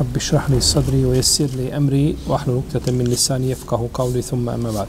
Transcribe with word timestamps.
رب 0.00 0.16
اشرح 0.16 0.50
لي 0.50 0.60
صدري 0.60 1.04
ويسر 1.04 1.46
لي 1.56 1.76
أمري 1.76 2.16
واحلل 2.28 2.62
عقدة 2.62 2.92
من 2.92 3.04
لساني 3.04 3.50
يفقه 3.50 3.88
قولي 3.94 4.22
ثم 4.22 4.48
أما 4.48 4.70
بعد 4.70 4.88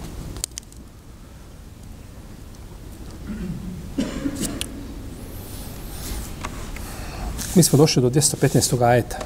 Mi 7.55 7.63
smo 7.63 7.77
došli 7.77 8.01
do 8.01 8.09
215. 8.09 8.83
ajeta 8.83 9.17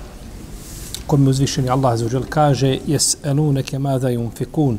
kome 1.07 1.29
uzvišeni 1.29 1.69
Allah 1.69 1.97
za 1.99 2.05
uđel 2.05 2.23
kaže 2.29 2.77
jes'eluneke 2.87 3.79
mada 3.79 4.09
yunfikun 4.09 4.77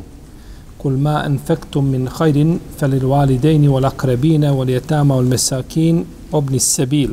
kul 0.79 0.97
ma 0.97 1.23
anfektum 1.27 1.91
min 1.91 2.09
khairin 2.09 2.61
falil 2.79 3.05
walidejni 3.05 3.69
wal 3.69 3.85
akrabina 3.85 4.53
wal 4.53 4.69
jetama 4.69 5.15
wal 5.15 5.25
mesakin 5.25 6.05
obni 6.33 6.61
sebil 6.61 7.11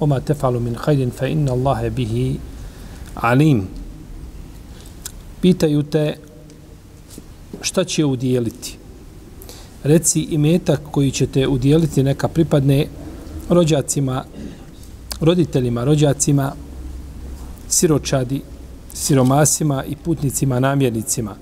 oma 0.00 0.20
tefalu 0.20 0.60
min 0.60 0.74
khairin 0.74 1.10
fa 1.10 1.26
inna 1.26 1.52
Allahe 1.52 1.90
bihi 1.90 2.40
alim 3.20 3.68
pitaju 5.40 5.82
te 5.82 6.16
šta 7.60 7.84
će 7.84 8.04
udijeliti. 8.04 8.76
reci 9.82 10.20
imetak 10.20 10.80
koji 10.90 11.10
ćete 11.10 11.48
udijeliti 11.48 12.02
neka 12.02 12.28
pripadne 12.28 12.86
rođacima 13.48 14.24
roditeljima, 15.20 15.84
rođacima 15.84 16.52
siročadi, 17.68 18.42
siromasima 18.92 19.84
i 19.84 19.96
putnicima, 19.96 20.60
namjernicima. 20.60 21.34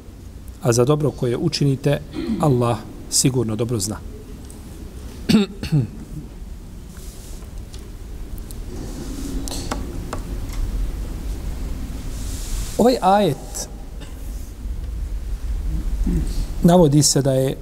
A 0.62 0.72
za 0.72 0.84
dobro 0.84 1.10
koje 1.10 1.36
učinite, 1.36 2.00
Allah 2.40 2.78
sigurno 3.10 3.56
dobro 3.56 3.78
zna. 3.78 3.96
ovaj 12.78 12.96
ajet 13.00 13.68
navodi 16.62 17.02
se 17.02 17.22
da 17.22 17.32
je 17.32 17.56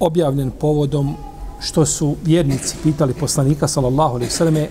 objavljen 0.00 0.50
povodom 0.50 1.16
što 1.60 1.86
su 1.86 2.16
vjernici 2.24 2.76
pitali 2.82 3.14
poslanika 3.14 3.68
sallallahu 3.68 4.14
alejhi 4.14 4.30
ve 4.30 4.36
selleme 4.36 4.68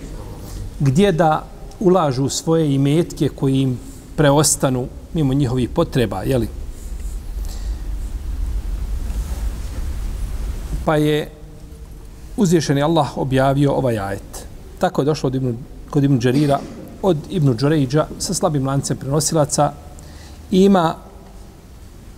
gdje 0.80 1.12
da 1.12 1.46
ulažu 1.80 2.28
svoje 2.28 2.74
imetke 2.74 3.28
koji 3.28 3.60
im 3.60 3.78
preostanu 4.16 4.86
mimo 5.14 5.34
njihovih 5.34 5.68
potreba, 5.68 6.22
je 6.22 6.38
li? 6.38 6.48
Pa 10.84 10.96
je 10.96 11.30
uzvišeni 12.36 12.82
Allah 12.82 13.18
objavio 13.18 13.72
ovaj 13.72 13.98
ajet. 13.98 14.46
Tako 14.78 15.02
je 15.02 15.06
došlo 15.06 15.26
od 15.26 15.34
Ibn, 15.34 15.56
kod 15.90 16.04
Ibn 16.04 16.18
Džerira, 16.20 16.58
od 17.04 17.16
Ibnu 17.30 17.54
Džorejđa 17.54 18.06
sa 18.18 18.34
slabim 18.34 18.66
lancem 18.66 18.96
prenosilaca. 18.96 19.72
I 20.50 20.64
ima 20.64 20.94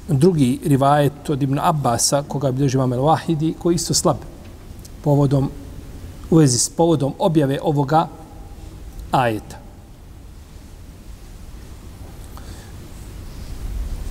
drugi 0.09 0.61
rivajet 0.65 1.31
od 1.31 1.43
Ibnu 1.43 1.61
Abbasa, 1.63 2.23
koga 2.29 2.53
bilježi 2.53 2.79
Mamel 2.79 3.01
Wahidi, 3.01 3.55
koji 3.59 3.75
isto 3.75 3.95
slab 3.95 4.17
povodom, 5.05 5.51
u 6.31 6.37
vezi 6.37 6.59
s 6.59 6.69
povodom 6.69 7.15
objave 7.19 7.59
ovoga 7.63 8.09
ajeta. 9.11 9.59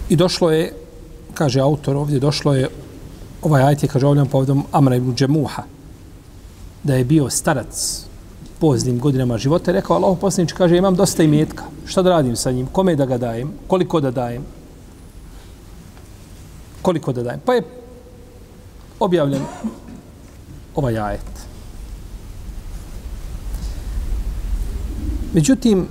I 0.09 0.15
došlo 0.15 0.51
je, 0.51 0.73
kaže 1.33 1.59
autor 1.59 1.95
ovdje, 1.95 2.19
došlo 2.19 2.53
je, 2.53 2.69
ovaj 3.41 3.63
ajet 3.63 3.83
je, 3.83 3.89
kaže 3.89 4.07
ovdje 4.07 4.25
povodom 4.25 4.63
Amra 4.71 4.95
ibn 4.95 5.15
Džemuha, 5.15 5.63
da 6.83 6.95
je 6.95 7.05
bio 7.05 7.29
starac 7.29 8.05
poznim 8.59 8.99
godinama 8.99 9.37
života, 9.37 9.71
je 9.71 9.75
rekao, 9.75 9.95
Allah 9.95 10.17
poslanič, 10.21 10.53
kaže, 10.53 10.77
imam 10.77 10.95
dosta 10.95 11.23
imetka, 11.23 11.63
šta 11.85 12.01
da 12.01 12.09
radim 12.09 12.35
sa 12.35 12.51
njim, 12.51 12.67
kome 12.71 12.95
da 12.95 13.05
ga 13.05 13.17
dajem, 13.17 13.51
koliko 13.67 13.99
da 14.01 14.11
dajem, 14.11 14.45
koliko 16.81 17.13
da 17.13 17.23
dajem. 17.23 17.39
Pa 17.45 17.53
je 17.53 17.63
objavljen 18.99 19.41
ovaj 20.75 20.99
ajet. 20.99 21.35
Međutim, 25.33 25.87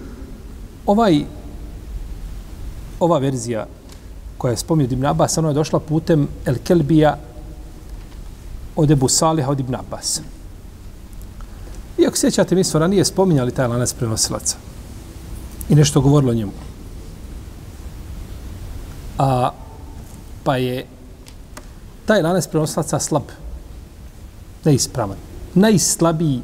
ovaj, 0.86 1.25
ova 3.00 3.19
verzija 3.19 3.66
koja 4.38 4.50
je 4.50 4.56
spominjena 4.56 4.92
Ibn 4.92 5.06
Abbas, 5.06 5.38
ona 5.38 5.48
je 5.48 5.54
došla 5.54 5.81
putem 5.81 6.28
El 6.46 6.56
Kelbija 6.64 7.19
od 8.76 8.91
Ebu 8.91 9.08
Saliha 9.08 9.50
od 9.50 9.60
Ibn 9.60 9.75
Iako 11.99 12.16
sjećate, 12.16 12.55
mi 12.55 12.65
smo 12.65 12.81
ranije 12.81 13.05
spominjali 13.05 13.53
taj 13.53 13.69
lanac 13.69 13.93
prenosilaca 13.93 14.56
i 15.69 15.75
nešto 15.75 16.00
govorilo 16.00 16.32
o 16.32 16.34
njemu. 16.34 16.53
A, 19.19 19.50
pa 20.44 20.56
je 20.56 20.87
taj 22.06 22.22
lanac 22.22 22.47
prenosilaca 22.47 22.99
slab, 22.99 23.22
neispravan, 24.65 25.16
najslabiji 25.55 26.43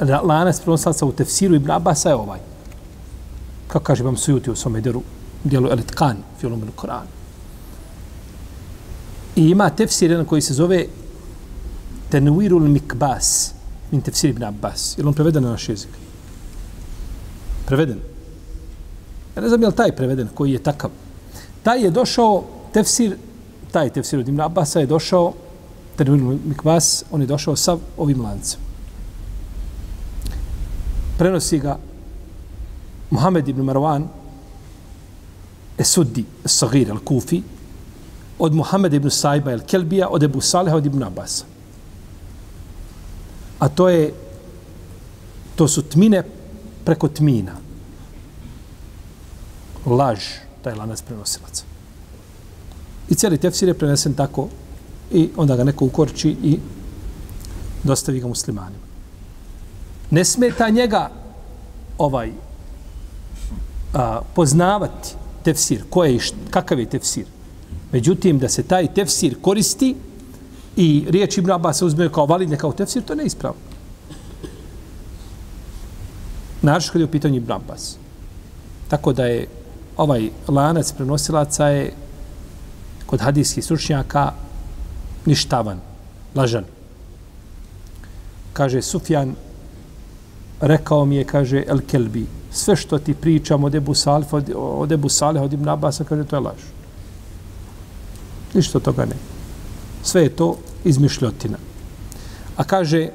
lanac 0.00 0.60
prenosilaca 0.60 1.06
u 1.06 1.12
tefsiru 1.12 1.54
Ibn 1.54 1.70
Abasa 1.70 2.08
je 2.08 2.14
ovaj. 2.14 2.40
Kako 3.68 3.84
kaže 3.84 4.04
vam 4.04 4.16
sujuti 4.16 4.50
u 4.50 4.56
svome 4.56 4.80
djelu, 4.80 5.02
djelu 5.44 5.68
Elitkan, 5.70 6.16
filomenu 6.40 6.66
filmu 6.66 6.76
Koran. 6.76 7.06
I 9.36 9.50
ima 9.50 9.70
tefsir 9.70 10.10
jedan 10.10 10.26
koji 10.26 10.42
se 10.42 10.54
zove 10.54 10.86
Tenuirul 12.10 12.60
Mikbas, 12.60 13.53
min 13.94 14.02
tefsir 14.02 14.34
Ibn 14.34 14.44
Abbas. 14.50 14.98
Je 14.98 15.06
on 15.06 15.14
preveden 15.14 15.46
na 15.46 15.54
naš 15.54 15.68
jezik? 15.68 15.94
Preveden. 17.66 18.02
Ja 19.36 19.42
ne 19.42 19.48
znam 19.48 19.62
je 19.62 19.68
li 19.68 19.74
taj 19.74 19.94
preveden 19.96 20.28
koji 20.34 20.52
je 20.52 20.62
takav. 20.62 20.90
Taj 21.62 21.82
je 21.82 21.90
došao, 21.90 22.44
tefsir, 22.74 23.16
taj 23.72 23.90
tefsir 23.94 24.18
od 24.18 24.28
Ibn 24.28 24.40
Abbasa 24.40 24.80
je 24.80 24.90
došao, 24.90 25.32
termin 25.96 26.40
mikvas, 26.44 27.04
on 27.10 27.20
je 27.20 27.26
došao 27.26 27.56
sa 27.56 27.78
ovim 27.96 28.20
lancem 28.20 28.64
prenosi 31.18 31.58
ga 31.58 31.78
Muhammed 33.10 33.48
ibn 33.48 33.62
Marwan 33.62 34.06
Esuddi 35.78 36.24
Sagir 36.44 36.90
al-Kufi 36.90 37.42
od 38.38 38.54
Muhammed 38.54 38.94
ibn 38.94 39.10
Saiba 39.10 39.54
al-Kelbija 39.54 40.08
od 40.10 40.22
Ebu 40.22 40.40
Saleha 40.40 40.76
od 40.76 40.86
Ibn 40.86 41.02
Abbas. 41.02 41.44
A 43.64 43.68
to 43.68 43.88
je 43.88 44.12
to 45.56 45.68
su 45.68 45.82
tmine 45.82 46.22
preko 46.84 47.08
tmina. 47.08 47.56
Laž, 49.86 50.24
taj 50.62 50.74
lanac 50.74 51.02
prenosilaca. 51.02 51.64
I 53.08 53.14
cijeli 53.14 53.38
tefsir 53.38 53.68
je 53.68 53.78
prenesen 53.78 54.14
tako 54.14 54.48
i 55.12 55.28
onda 55.36 55.56
ga 55.56 55.64
neko 55.64 55.84
ukorči 55.84 56.36
i 56.42 56.58
dostavi 57.84 58.20
ga 58.20 58.28
muslimanima 58.28 58.84
ne 60.14 60.24
smeta 60.24 60.68
njega 60.68 61.10
ovaj 61.98 62.30
a, 63.94 64.20
poznavati 64.34 65.08
tefsir, 65.44 65.82
ko 65.90 66.04
je, 66.04 66.18
kakav 66.50 66.80
je 66.80 66.86
tefsir. 66.86 67.26
Međutim, 67.92 68.38
da 68.38 68.48
se 68.48 68.62
taj 68.62 68.94
tefsir 68.94 69.36
koristi 69.40 69.94
i 70.76 71.06
riječ 71.08 71.38
Ibn 71.38 71.50
Abbas 71.50 71.78
se 71.78 71.84
uzme 71.84 72.12
kao 72.12 72.26
validne 72.26 72.56
kao 72.56 72.72
tefsir, 72.72 73.02
to 73.02 73.14
ne 73.14 73.24
ispravo. 73.24 73.54
Naravno 76.62 76.88
kada 76.92 77.02
je 77.02 77.08
u 77.08 77.10
pitanju 77.10 77.36
Ibn 77.36 77.52
Abbas. 77.52 77.96
Tako 78.88 79.12
da 79.12 79.26
je 79.26 79.46
ovaj 79.96 80.30
lanac 80.48 80.92
prenosilaca 80.92 81.66
je 81.66 81.92
kod 83.06 83.20
hadijskih 83.20 83.64
stručnjaka 83.64 84.32
ništavan, 85.26 85.80
lažan. 86.34 86.64
Kaže 88.52 88.82
Sufjan 88.82 89.34
rekao 90.60 91.04
mi 91.04 91.16
je, 91.16 91.24
kaže, 91.24 91.64
El 91.66 91.80
Kelbi, 91.80 92.26
sve 92.52 92.76
što 92.76 92.98
ti 92.98 93.14
pričam 93.14 93.64
od 93.64 93.74
Ebu 93.74 93.94
Salih, 93.94 94.32
od, 94.32 94.50
od 94.56 94.92
Ebu 94.92 95.08
Salih, 95.08 95.42
od 95.42 95.52
Ibn 95.52 95.68
Abasa, 95.68 96.04
kaže, 96.04 96.24
to 96.24 96.36
je 96.36 96.40
laž. 96.40 96.60
Ništa 98.54 98.80
toga 98.80 99.04
nema. 99.04 99.33
Sve 100.04 100.22
je 100.22 100.28
to 100.28 100.56
izmišljotina. 100.84 101.58
A 102.56 102.64
kaže, 102.64 103.08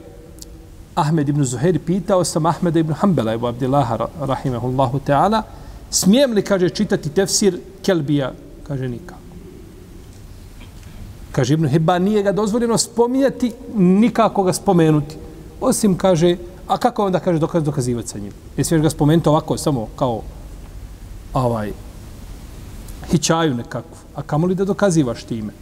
Ahmed 0.96 1.30
ibn 1.30 1.44
Zuhair 1.44 1.80
pitao 1.80 2.24
sam 2.24 2.46
Ahmeda 2.46 2.80
ibn 2.80 2.94
Hanbala, 2.94 3.34
ibn 3.34 3.46
Abdillaha, 3.46 4.10
rahimahullahu 4.20 5.00
ta'ala, 5.08 5.44
smijem 5.90 6.34
li, 6.34 6.42
kaže, 6.42 6.70
čitati 6.70 7.10
tefsir 7.10 7.60
Kelbija, 7.86 8.34
Kaže 8.70 8.86
nikako. 8.90 9.20
Kaže 11.32 11.54
Ibn 11.54 11.68
Hibban, 11.68 12.04
nije 12.04 12.24
ga 12.24 12.32
dozvoljeno 12.32 12.78
spominjati, 12.78 13.54
nikako 13.76 14.44
ga 14.44 14.54
spomenuti. 14.54 15.16
Osim, 15.62 15.98
kaže, 15.98 16.38
a 16.68 16.78
kako 16.78 17.06
onda 17.06 17.20
kaže 17.20 17.40
dokaz 17.40 17.64
dokazivati 17.64 18.08
sa 18.08 18.20
njim? 18.20 18.32
Je 18.58 18.64
smiješ 18.64 18.82
ga 18.82 18.90
spomenuti 18.90 19.30
ovako, 19.30 19.58
samo 19.58 19.88
kao 19.96 20.22
ovaj, 21.34 21.72
hićaju 23.12 23.54
nekakvu. 23.54 23.98
A 24.16 24.22
kamo 24.22 24.48
li 24.48 24.56
da 24.56 24.66
dokazivaš 24.66 25.24
time? 25.24 25.54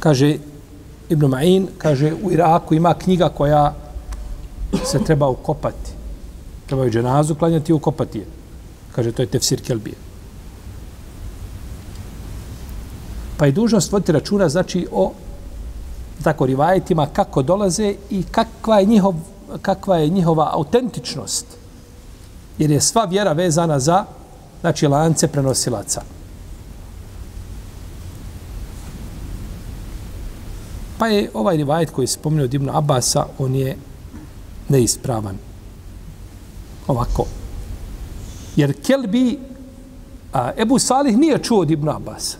Kaže 0.00 0.38
Ibn 1.08 1.26
Ma'in, 1.26 1.66
kaže 1.78 2.14
u 2.22 2.32
Iraku 2.32 2.74
ima 2.74 2.94
knjiga 2.94 3.28
koja 3.28 3.74
se 4.84 5.04
treba 5.04 5.28
ukopati. 5.28 5.90
Treba 6.66 6.84
je 6.84 6.90
dženazu 6.90 7.34
klanjati 7.34 7.72
i 7.72 7.74
ukopati 7.74 8.18
je. 8.18 8.26
Kaže, 8.94 9.12
to 9.12 9.22
je 9.22 9.26
tefsir 9.26 9.62
Kelbije. 9.66 9.96
Pa 13.36 13.46
je 13.46 13.52
dužnost 13.52 13.92
voditi 13.92 14.12
računa, 14.12 14.48
znači, 14.48 14.86
o 14.92 15.12
tako 16.22 16.46
rivajetima, 16.46 17.06
kako 17.06 17.42
dolaze 17.42 17.94
i 18.10 18.22
kakva 18.22 18.78
je, 18.78 18.86
njihov, 18.86 19.14
kakva 19.62 19.96
je 19.96 20.08
njihova 20.08 20.50
autentičnost. 20.52 21.46
Jer 22.58 22.70
je 22.70 22.80
sva 22.80 23.04
vjera 23.04 23.32
vezana 23.32 23.78
za, 23.78 24.04
znači, 24.60 24.86
lance 24.86 25.28
prenosilaca. 25.28 26.02
Pa 31.00 31.06
je 31.06 31.30
ovaj 31.34 31.56
rivajet 31.56 31.90
koji 31.90 32.04
je 32.04 32.08
spomenuo 32.12 32.44
od 32.44 32.54
Ibn 32.54 32.68
Abasa, 32.68 33.26
on 33.38 33.54
je 33.54 33.76
neispravan. 34.68 35.36
Ovako. 36.86 37.24
Jer 38.56 38.74
Kelbi, 38.82 39.38
a, 40.32 40.50
Ebu 40.56 40.78
Salih 40.78 41.16
nije 41.16 41.38
čuo 41.38 41.60
od 41.60 41.70
Ibn 41.70 41.88
Abasa. 41.88 42.36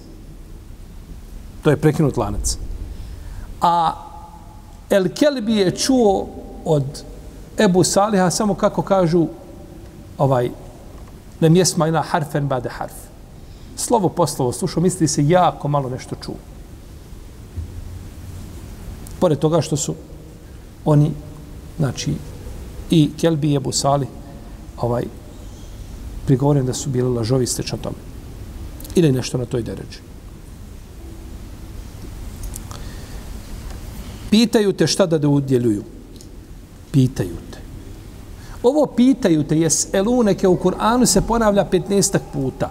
To 1.62 1.70
je 1.70 1.76
prekinut 1.76 2.16
lanac. 2.16 2.58
A 3.60 3.94
El 4.90 5.08
Kelbi 5.08 5.56
je 5.56 5.76
čuo 5.76 6.28
od 6.64 6.84
Ebu 7.58 7.84
Saliha 7.84 8.30
samo 8.30 8.54
kako 8.54 8.82
kažu 8.82 9.26
ovaj 10.18 10.50
na 11.40 11.48
jesma 11.48 11.88
ina 11.88 12.02
harfen 12.02 12.48
bade 12.48 12.68
harf. 12.68 12.94
Slovo 13.76 14.08
po 14.08 14.26
slovo 14.26 14.52
slušao, 14.52 14.82
misli 14.82 15.08
se 15.08 15.28
jako 15.28 15.68
malo 15.68 15.88
nešto 15.88 16.16
čuo. 16.24 16.34
Pored 19.20 19.38
toga 19.38 19.60
što 19.60 19.76
su 19.76 19.94
oni, 20.84 21.10
znači, 21.78 22.14
i 22.90 23.10
Kelbi 23.20 23.50
i 23.50 23.56
Ebu 23.56 23.72
Salih, 23.72 24.08
ovaj, 24.76 25.04
prigovoren 26.26 26.66
da 26.66 26.74
su 26.74 26.90
bili 26.90 27.08
lažovi 27.08 27.46
stečno 27.46 27.78
tome. 27.78 27.96
Ili 28.94 29.12
nešto 29.12 29.38
na 29.38 29.44
toj 29.44 29.62
deređi. 29.62 29.98
Pitaju 34.30 34.72
te 34.72 34.86
šta 34.86 35.06
da 35.06 35.18
da 35.18 35.28
udjeljuju. 35.28 35.82
Pitaju 36.92 37.36
te. 37.50 37.58
Ovo 38.62 38.86
pitaju 38.86 39.44
te 39.44 39.58
jes 39.58 39.94
eluneke 39.94 40.48
u 40.48 40.56
Kur'anu 40.56 41.06
se 41.06 41.22
ponavlja 41.22 41.68
15 41.72 42.18
puta. 42.32 42.70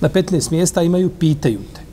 Na 0.00 0.08
15 0.08 0.50
mjesta 0.50 0.82
imaju 0.82 1.10
pitaju 1.10 1.60
te. 1.74 1.83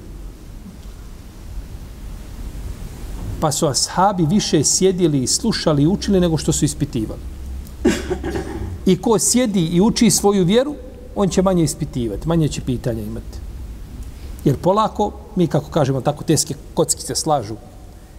Pa 3.42 3.52
su 3.52 3.68
ashabi 3.68 4.26
više 4.26 4.64
sjedili 4.64 5.24
i 5.24 5.28
slušali 5.28 5.84
i 5.84 5.88
učili 5.88 6.20
nego 6.20 6.38
što 6.38 6.52
su 6.52 6.66
ispitivali. 6.66 7.22
I 8.86 8.98
ko 9.02 9.20
sjedi 9.20 9.66
i 9.66 9.82
uči 9.82 10.10
svoju 10.10 10.46
vjeru, 10.46 10.76
on 11.16 11.30
će 11.30 11.42
manje 11.42 11.64
ispitivati, 11.64 12.28
manje 12.28 12.48
će 12.48 12.62
pitanja 12.62 13.02
imati. 13.02 13.38
Jer 14.46 14.58
polako, 14.58 15.12
mi 15.36 15.48
kako 15.48 15.72
kažemo, 15.72 16.02
tako 16.02 16.24
teske 16.24 16.54
kocki 16.74 17.02
se 17.02 17.16
slažu, 17.16 17.56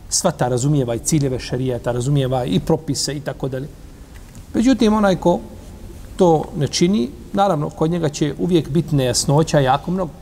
sva 0.09 0.31
ta 0.31 0.49
razumijeva 0.49 0.95
i 0.95 0.99
ciljeve 0.99 1.39
šarijeta, 1.39 1.93
razumijeva 1.93 2.45
i 2.45 2.61
propise 2.61 3.15
i 3.15 3.21
tako 3.21 3.49
dalje. 3.49 3.69
Međutim, 4.55 4.95
onaj 4.95 5.17
ko 5.17 5.39
to 6.17 6.45
ne 6.57 6.69
čini, 6.69 7.09
naravno, 7.33 7.71
kod 7.71 7.91
njega 7.91 8.09
će 8.09 8.35
uvijek 8.39 8.69
biti 8.69 8.97
nejasnoća 8.97 9.61
jako 9.61 9.91
mnogo. 9.91 10.22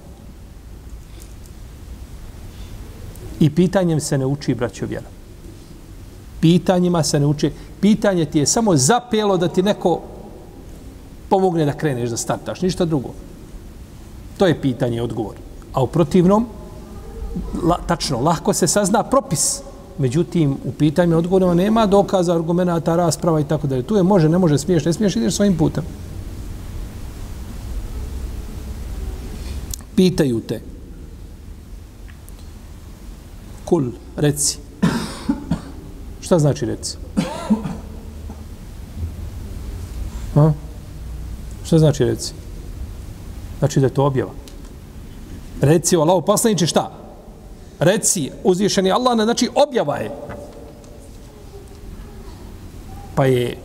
I 3.40 3.50
pitanjem 3.50 4.00
se 4.00 4.18
ne 4.18 4.26
uči, 4.26 4.54
braćo 4.54 4.86
vjera. 4.86 5.06
Pitanjima 6.40 7.02
se 7.02 7.20
ne 7.20 7.26
uči. 7.26 7.52
Pitanje 7.80 8.24
ti 8.24 8.38
je 8.38 8.46
samo 8.46 8.76
zapelo 8.76 9.36
da 9.36 9.48
ti 9.48 9.62
neko 9.62 10.00
pomogne 11.28 11.64
da 11.64 11.72
kreneš, 11.72 12.10
da 12.10 12.16
startaš. 12.16 12.62
Ništa 12.62 12.84
drugo. 12.84 13.10
To 14.38 14.46
je 14.46 14.60
pitanje 14.60 14.96
i 14.96 15.00
odgovor. 15.00 15.34
A 15.72 15.82
u 15.82 15.86
protivnom, 15.86 16.46
la, 17.62 17.78
tačno, 17.86 18.20
lahko 18.20 18.52
se 18.52 18.66
sazna 18.66 19.02
propis. 19.02 19.62
Međutim, 19.98 20.56
u 20.64 20.72
pitanju 20.72 21.18
odgovorima 21.18 21.54
nema 21.54 21.86
dokaza, 21.86 22.34
argumenta, 22.34 22.96
rasprava 22.96 23.40
i 23.40 23.44
tako 23.44 23.66
dalje. 23.66 23.82
Tu 23.82 23.96
je 23.96 24.02
može, 24.02 24.28
ne 24.28 24.38
može, 24.38 24.58
smiješ, 24.58 24.84
ne 24.84 24.92
smiješ, 24.92 25.16
ideš 25.16 25.34
svojim 25.34 25.56
putem. 25.56 25.84
Pitaju 29.96 30.40
te. 30.40 30.60
Kul, 33.70 33.92
reci. 34.16 34.58
Šta 36.20 36.38
znači 36.38 36.66
reci? 36.66 36.96
Ha? 40.34 40.52
Šta 41.64 41.78
znači 41.78 42.04
reci? 42.04 42.32
Znači 43.58 43.80
da 43.80 43.86
je 43.86 43.94
to 43.94 44.04
objava. 44.04 44.30
Reci, 45.60 45.96
Allah, 45.96 46.22
poslaniče, 46.26 46.66
šta? 46.66 46.90
Reci, 47.78 48.30
uzvišeni 48.44 48.90
Allah, 48.92 49.16
ne 49.16 49.24
znači 49.24 49.48
objava 49.54 49.96
je. 49.96 50.10
Pa 53.14 53.26
je 53.26 53.56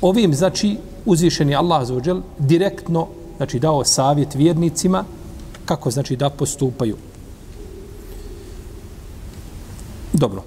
ovim, 0.00 0.34
znači, 0.34 0.76
uzvišeni 1.06 1.54
Allah, 1.54 1.86
zaođel, 1.86 2.20
direktno, 2.38 3.08
znači, 3.36 3.58
dao 3.58 3.84
savjet 3.84 4.34
vjernicima 4.34 5.04
kako, 5.64 5.90
znači, 5.90 6.16
da 6.16 6.30
postupaju. 6.30 6.96
Dobro. 10.16 10.42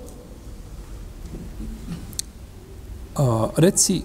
A, 3.15 3.49
reci, 3.57 4.01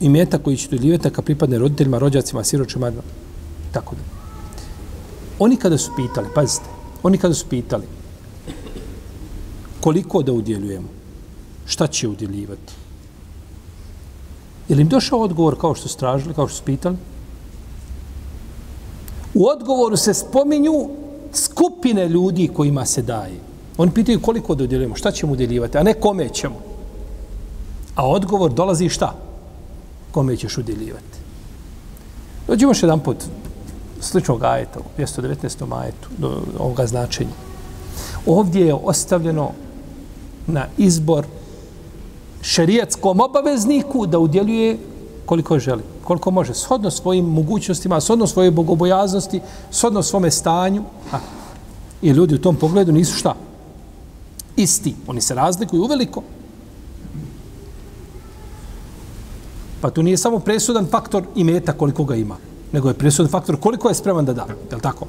imeta 0.00 0.38
koji 0.38 0.56
će 0.56 0.68
dodjeljivati 0.68 1.10
ka 1.10 1.22
pripadne 1.22 1.58
roditeljima, 1.58 1.98
rođacima, 1.98 2.44
siročima, 2.44 2.92
tako 3.72 3.94
da. 3.94 4.02
Oni 5.38 5.56
kada 5.56 5.78
su 5.78 5.92
pitali, 5.96 6.28
pazite, 6.34 6.68
oni 7.02 7.18
kada 7.18 7.34
su 7.34 7.46
pitali 7.48 7.84
koliko 9.80 10.22
da 10.22 10.32
udjeljujemo, 10.32 10.88
šta 11.66 11.86
će 11.86 12.08
udjeljivati, 12.08 12.72
je 14.68 14.76
li 14.76 14.82
im 14.82 14.88
došao 14.88 15.20
odgovor 15.20 15.58
kao 15.60 15.74
što 15.74 15.88
su 15.88 15.98
tražili, 15.98 16.34
kao 16.34 16.48
što 16.48 16.56
su 16.56 16.64
pitali? 16.64 16.96
U 19.34 19.48
odgovoru 19.48 19.96
se 19.96 20.14
spominju 20.14 20.88
skupine 21.32 22.08
ljudi 22.08 22.50
kojima 22.54 22.86
se 22.86 23.02
daje. 23.02 23.51
Oni 23.76 23.92
pitaju 23.92 24.20
koliko 24.20 24.54
dodjeljujemo, 24.54 24.96
šta 24.96 25.12
ćemo 25.12 25.32
udjeljivati, 25.32 25.78
a 25.78 25.82
ne 25.82 25.94
kome 25.94 26.28
ćemo. 26.28 26.54
A 27.94 28.08
odgovor 28.08 28.52
dolazi 28.52 28.88
šta? 28.88 29.14
kome 30.12 30.36
ćeš 30.36 30.58
udjeljivati. 30.58 31.18
Dođemo 32.46 32.70
još 32.70 32.82
jedan 32.82 33.00
put 33.00 33.16
sličnog 34.00 34.44
ajeta, 34.44 34.80
u 34.80 35.00
219. 35.00 35.80
ajetu, 35.80 36.08
do 36.18 36.42
ovoga 36.58 36.86
značenja. 36.86 37.30
Ovdje 38.26 38.66
je 38.66 38.74
ostavljeno 38.74 39.50
na 40.46 40.66
izbor 40.78 41.26
šerijetskom 42.42 43.20
obavezniku 43.20 44.06
da 44.06 44.18
udjeljuje 44.18 44.78
koliko 45.26 45.58
želi, 45.58 45.82
koliko 46.04 46.30
može, 46.30 46.54
shodno 46.54 46.90
svojim 46.90 47.24
mogućnostima, 47.24 48.00
shodno 48.00 48.26
svoje 48.26 48.50
bogobojaznosti, 48.50 49.40
shodno 49.70 50.02
svome 50.02 50.30
stanju. 50.30 50.82
A, 51.12 51.18
I 52.02 52.10
ljudi 52.10 52.34
u 52.34 52.40
tom 52.40 52.56
pogledu 52.56 52.92
nisu 52.92 53.16
šta? 53.16 53.34
Isti. 54.56 54.94
Oni 55.06 55.20
se 55.20 55.34
razlikuju 55.34 55.82
uveliko. 55.82 56.22
Pa 59.80 59.90
tu 59.90 60.02
nije 60.02 60.16
samo 60.16 60.38
presudan 60.38 60.86
faktor 60.86 61.24
i 61.36 61.44
meta 61.44 61.72
koliko 61.72 62.04
ga 62.04 62.14
ima, 62.14 62.36
nego 62.72 62.88
je 62.88 62.94
presudan 62.94 63.30
faktor 63.30 63.56
koliko 63.60 63.88
je 63.88 63.94
spreman 63.94 64.24
da 64.24 64.32
da. 64.32 64.46
Je 64.70 64.76
li 64.76 64.82
tako? 64.82 65.06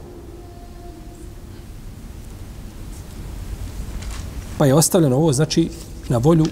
Pa 4.58 4.66
je 4.66 4.74
ostavljeno 4.74 5.16
ovo, 5.16 5.34
znači, 5.34 5.70
na 6.10 6.18
volju 6.18 6.46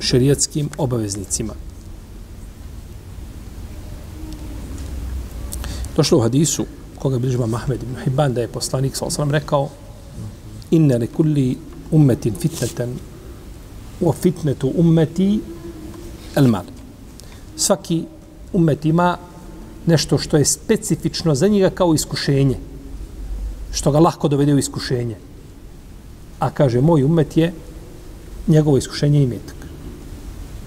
šerijatskim 0.00 0.68
obaveznicima. 0.78 1.54
Došlo 5.96 6.18
u 6.18 6.20
hadisu, 6.20 6.66
koga 6.98 7.18
bilježba 7.18 7.46
Mahmed 7.46 7.82
ibn 7.82 7.96
Hibban, 8.04 8.34
da 8.34 8.40
je 8.40 8.48
poslanik, 8.48 8.96
sa 8.96 9.04
osram 9.04 9.30
rekao, 9.30 9.68
inne 10.70 10.98
li 10.98 11.06
kulli 11.06 11.58
ummetin 11.92 12.34
fitneten, 12.34 12.94
u 14.00 14.12
fitnetu 14.12 14.72
ummeti 14.76 15.40
el 16.36 16.48
mal 16.48 16.64
svaki 17.56 18.04
ummet 18.52 18.84
ima 18.84 19.16
nešto 19.86 20.18
što 20.18 20.36
je 20.36 20.44
specifično 20.44 21.34
za 21.34 21.48
njega 21.48 21.70
kao 21.70 21.94
iskušenje. 21.94 22.56
Što 23.72 23.90
ga 23.90 24.00
lahko 24.00 24.28
dovede 24.28 24.54
u 24.54 24.58
iskušenje. 24.58 25.16
A 26.38 26.50
kaže, 26.50 26.80
moj 26.80 27.04
ummet 27.04 27.36
je 27.36 27.52
njegovo 28.48 28.76
iskušenje 28.76 29.22
i 29.22 29.26
metak. 29.26 29.56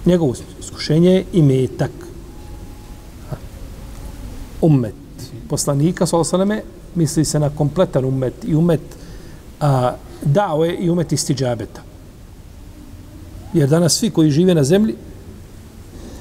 Njegovo 0.06 0.34
iskušenje 0.60 1.10
je 1.10 1.24
i 1.32 1.42
metak. 1.42 1.90
Ummet 4.60 4.94
Poslanika, 5.48 6.06
s.a.v. 6.06 6.62
misli 6.94 7.24
se 7.24 7.38
na 7.38 7.50
kompletan 7.50 8.04
ummet 8.04 8.44
i 8.44 8.54
ummet 8.54 8.80
a, 9.60 9.94
dao 10.22 10.64
je 10.64 10.76
i 10.76 10.90
umet 10.90 11.12
istiđabeta. 11.12 11.82
Jer 13.54 13.68
danas 13.68 13.98
svi 13.98 14.10
koji 14.10 14.30
žive 14.30 14.54
na 14.54 14.64
zemlji, 14.64 14.94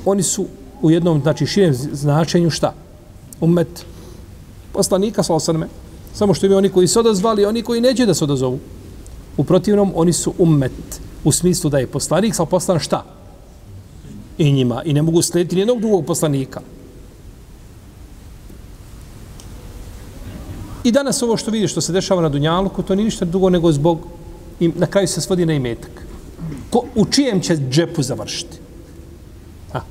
oni 0.05 0.23
su 0.23 0.45
u 0.81 0.91
jednom, 0.91 1.21
znači, 1.21 1.45
širem 1.45 1.73
značenju 1.73 2.49
šta? 2.49 2.73
Umet 3.41 3.85
poslanika, 4.73 5.23
s.a.v. 5.23 5.67
Samo 6.13 6.33
što 6.33 6.45
imaju 6.45 6.57
oni 6.57 6.69
koji 6.69 6.87
se 6.87 6.99
odazvali, 6.99 7.45
oni 7.45 7.63
koji 7.63 7.81
neće 7.81 8.05
da 8.05 8.13
se 8.13 8.23
odazovu. 8.23 8.59
U 9.37 9.43
protivnom, 9.43 9.91
oni 9.95 10.13
su 10.13 10.33
ummet 10.37 11.01
u 11.23 11.31
smislu 11.31 11.69
da 11.69 11.79
je 11.79 11.87
poslanik, 11.87 12.35
sa 12.35 12.45
poslan 12.45 12.79
šta? 12.79 13.03
I 14.37 14.51
njima. 14.51 14.83
I 14.85 14.93
ne 14.93 15.01
mogu 15.01 15.21
slijediti 15.21 15.55
nijednog 15.55 15.79
drugog 15.79 16.05
poslanika. 16.05 16.61
I 20.85 20.91
danas 20.91 21.21
ovo 21.23 21.37
što 21.37 21.51
vidiš, 21.51 21.71
što 21.71 21.81
se 21.81 21.93
dešava 21.93 22.21
na 22.21 22.29
Dunjaluku, 22.29 22.83
to 22.83 22.95
nije 22.95 23.05
ništa 23.05 23.25
drugo 23.25 23.49
nego 23.49 23.71
zbog, 23.71 23.99
i 24.59 24.67
na 24.67 24.85
kraju 24.85 25.07
se 25.07 25.21
svodi 25.21 25.45
na 25.45 25.53
imetak. 25.53 26.05
Ko, 26.69 26.83
u 26.95 27.05
čijem 27.05 27.41
će 27.41 27.57
džepu 27.69 28.03
završiti? 28.03 28.57
Ha. 29.73 29.81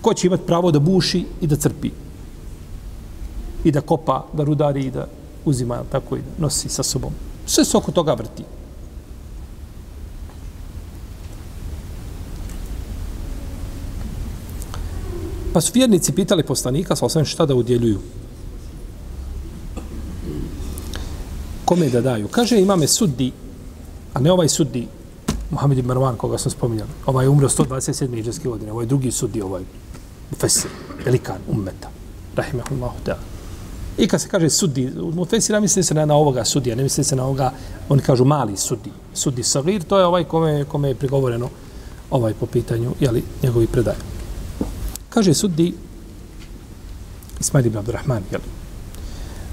Ko 0.00 0.14
će 0.14 0.26
imati 0.26 0.46
pravo 0.46 0.70
da 0.70 0.78
buši 0.78 1.24
i 1.40 1.46
da 1.46 1.56
crpi? 1.56 1.90
I 3.64 3.70
da 3.70 3.80
kopa, 3.80 4.26
da 4.32 4.44
rudari 4.44 4.82
i 4.86 4.90
da 4.90 5.06
uzima, 5.44 5.82
tako 5.92 6.16
i 6.16 6.20
da 6.20 6.42
nosi 6.42 6.68
sa 6.68 6.82
sobom. 6.82 7.12
Sve 7.46 7.64
se 7.64 7.76
oko 7.76 7.92
toga 7.92 8.14
vrti. 8.14 8.44
Pa 15.52 15.60
su 15.60 15.72
vjernici 15.74 16.12
pitali 16.12 16.42
poslanika, 16.42 16.96
sa 16.96 17.06
osam 17.06 17.24
šta 17.24 17.46
da 17.46 17.54
udjeljuju. 17.54 18.00
Kome 21.70 21.88
da 21.88 22.00
daju? 22.00 22.28
Kaže, 22.28 22.58
imame 22.58 22.86
suddi, 22.86 23.32
a 24.14 24.20
ne 24.20 24.32
ovaj 24.32 24.48
suddi, 24.48 24.88
Mohamed 25.50 25.78
ibn 25.78 25.88
Marwan, 25.88 26.16
koga 26.16 26.38
sam 26.38 26.50
spominjal. 26.50 26.88
Ovaj 27.06 27.24
je 27.24 27.28
umro 27.28 27.48
127. 27.48 28.18
iđeske 28.18 28.48
godine. 28.48 28.72
Ovaj 28.72 28.86
drugi 28.86 29.10
suddi, 29.10 29.42
ovaj 29.42 29.62
Mufesir, 30.30 30.70
velikan 31.04 31.36
ummeta. 31.48 31.90
Rahimahullahu 32.36 32.96
ta'ala. 33.06 33.22
I 33.98 34.08
kad 34.08 34.20
se 34.20 34.28
kaže 34.28 34.50
suddi, 34.50 34.90
u 35.00 35.12
Mufesira 35.12 35.60
misli 35.60 35.82
se 35.82 35.94
na, 35.94 36.04
na 36.04 36.14
ovoga 36.14 36.44
sudija, 36.44 36.76
ne 36.76 36.82
misli 36.82 37.04
se 37.04 37.16
na 37.16 37.24
ovoga, 37.24 37.52
oni 37.88 38.02
kažu 38.02 38.24
mali 38.24 38.56
suddi. 38.56 38.90
Suddi 39.14 39.42
Sagir, 39.42 39.84
to 39.84 39.98
je 39.98 40.06
ovaj 40.06 40.24
kome, 40.24 40.64
kome 40.64 40.88
je 40.88 40.94
prigovoreno 40.94 41.48
ovaj 42.10 42.34
po 42.34 42.46
pitanju, 42.46 42.94
jeli, 43.00 43.22
njegovi 43.42 43.66
predaje. 43.66 43.98
Kaže 45.08 45.34
suddi 45.34 45.74
Ismail 47.40 47.66
ibn 47.66 47.78
Abdurrahman, 47.78 48.22
jeli, 48.30 48.44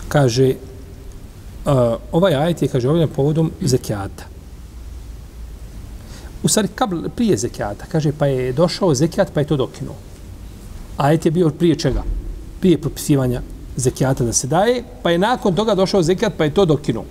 Kaže, 0.07 0.55
uh, 1.67 2.00
ovaj 2.12 2.36
ajet 2.36 2.62
je, 2.62 2.67
kaže, 2.67 2.89
ovdje 2.89 3.07
povodom 3.07 3.51
zekijata. 3.62 4.24
U 6.43 6.47
stvari, 6.47 6.67
kabl, 6.75 7.09
prije 7.15 7.38
zekijata, 7.38 7.86
kaže, 7.91 8.12
pa 8.12 8.25
je 8.25 8.53
došao 8.53 8.95
zekijat, 8.95 9.33
pa 9.33 9.39
je 9.39 9.47
to 9.47 9.57
dokinuo. 9.57 9.95
Ajet 10.97 11.25
je 11.25 11.31
bio 11.31 11.50
prije 11.50 11.75
čega? 11.75 12.03
Prije 12.59 12.81
propisivanja 12.81 13.41
zekijata 13.75 14.24
da 14.24 14.33
se 14.33 14.47
daje, 14.47 14.83
pa 15.03 15.12
je 15.12 15.17
nakon 15.17 15.55
toga 15.55 15.75
došao 15.75 16.03
zekijat, 16.03 16.33
pa 16.38 16.43
je 16.43 16.53
to 16.53 16.65
dokinuo. 16.65 17.05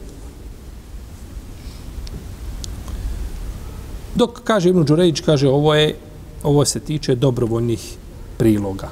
Dok, 4.14 4.40
kaže 4.44 4.68
Ibn 4.68 4.84
Đurejić, 4.84 5.20
kaže, 5.20 5.48
ovo 5.48 5.74
je, 5.74 5.96
ovo 6.42 6.64
se 6.64 6.80
tiče 6.80 7.14
dobrovoljnih 7.14 7.96
priloga. 8.38 8.88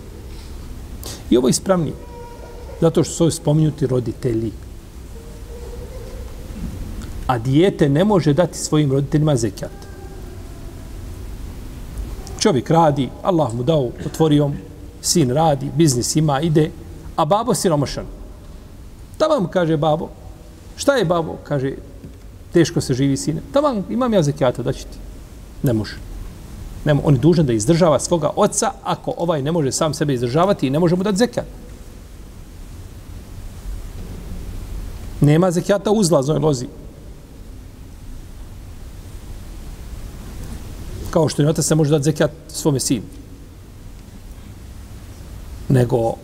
I 1.31 1.37
ovo 1.37 1.49
je 1.49 1.51
ispravnije. 1.51 1.95
Zato 2.81 3.05
što 3.05 3.15
su 3.15 3.37
spominjuti 3.37 3.87
roditelji. 3.87 4.53
A 7.27 7.39
dijete 7.39 7.89
ne 7.89 8.05
može 8.05 8.33
dati 8.33 8.59
svojim 8.59 8.93
roditeljima 8.93 9.37
zekijat. 9.37 9.73
Čovjek 12.39 12.71
radi, 12.71 13.09
Allah 13.23 13.55
mu 13.55 13.63
dao, 13.63 13.91
otvorio, 14.07 14.49
mu, 14.49 14.55
sin 15.03 15.31
radi, 15.31 15.71
biznis 15.77 16.17
ima, 16.17 16.41
ide, 16.41 16.71
a 17.17 17.25
babo 17.25 17.55
siromašan. 17.55 18.05
Da 19.19 19.27
vam 19.27 19.49
kaže 19.49 19.77
babo, 19.77 20.09
šta 20.77 20.95
je 20.95 21.05
babo? 21.05 21.37
Kaže, 21.45 21.75
teško 22.53 22.81
se 22.81 22.95
živi 22.95 23.17
sine. 23.17 23.41
Da 23.53 23.61
vam, 23.61 23.85
imam 23.91 24.13
ja 24.15 24.23
zekijata, 24.23 24.63
da 24.63 24.73
ti. 24.73 24.85
Ne 25.63 25.73
može. 25.73 25.97
Ne, 26.85 26.95
on 27.05 27.15
je 27.15 27.21
dužan 27.21 27.47
da 27.47 27.53
izdržava 27.53 27.99
svoga 27.99 28.31
oca 28.37 28.73
ako 28.83 29.15
ovaj 29.17 29.43
ne 29.43 29.53
može 29.53 29.73
sam 29.73 29.95
sebe 29.95 30.15
izdržavati 30.15 30.67
i 30.67 30.71
ne 30.71 30.79
može 30.79 30.97
mu 30.97 31.03
dati 31.03 31.17
zekijat. 31.17 31.47
Nema 35.21 35.51
zekijata 35.51 35.91
uzlaznoj 35.91 36.39
lozi. 36.39 36.67
Kao 41.15 41.29
što 41.29 41.43
je 41.43 41.49
otac 41.49 41.65
se 41.65 41.75
može 41.75 41.91
dati 41.91 42.05
zekijat 42.05 42.31
svome 42.49 42.81
sinu. 42.81 43.07
Nego 45.69 46.15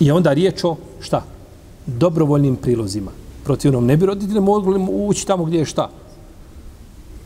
je 0.00 0.12
onda 0.12 0.32
riječ 0.32 0.64
o 0.64 0.76
šta? 1.00 1.24
Dobrovoljnim 1.86 2.56
prilozima. 2.56 3.10
Protivnom 3.44 3.86
ne 3.86 3.96
bi 3.96 4.06
roditelji 4.06 4.40
mogli 4.40 4.86
ući 4.90 5.26
tamo 5.26 5.44
gdje 5.44 5.58
je 5.58 5.64
šta? 5.64 5.90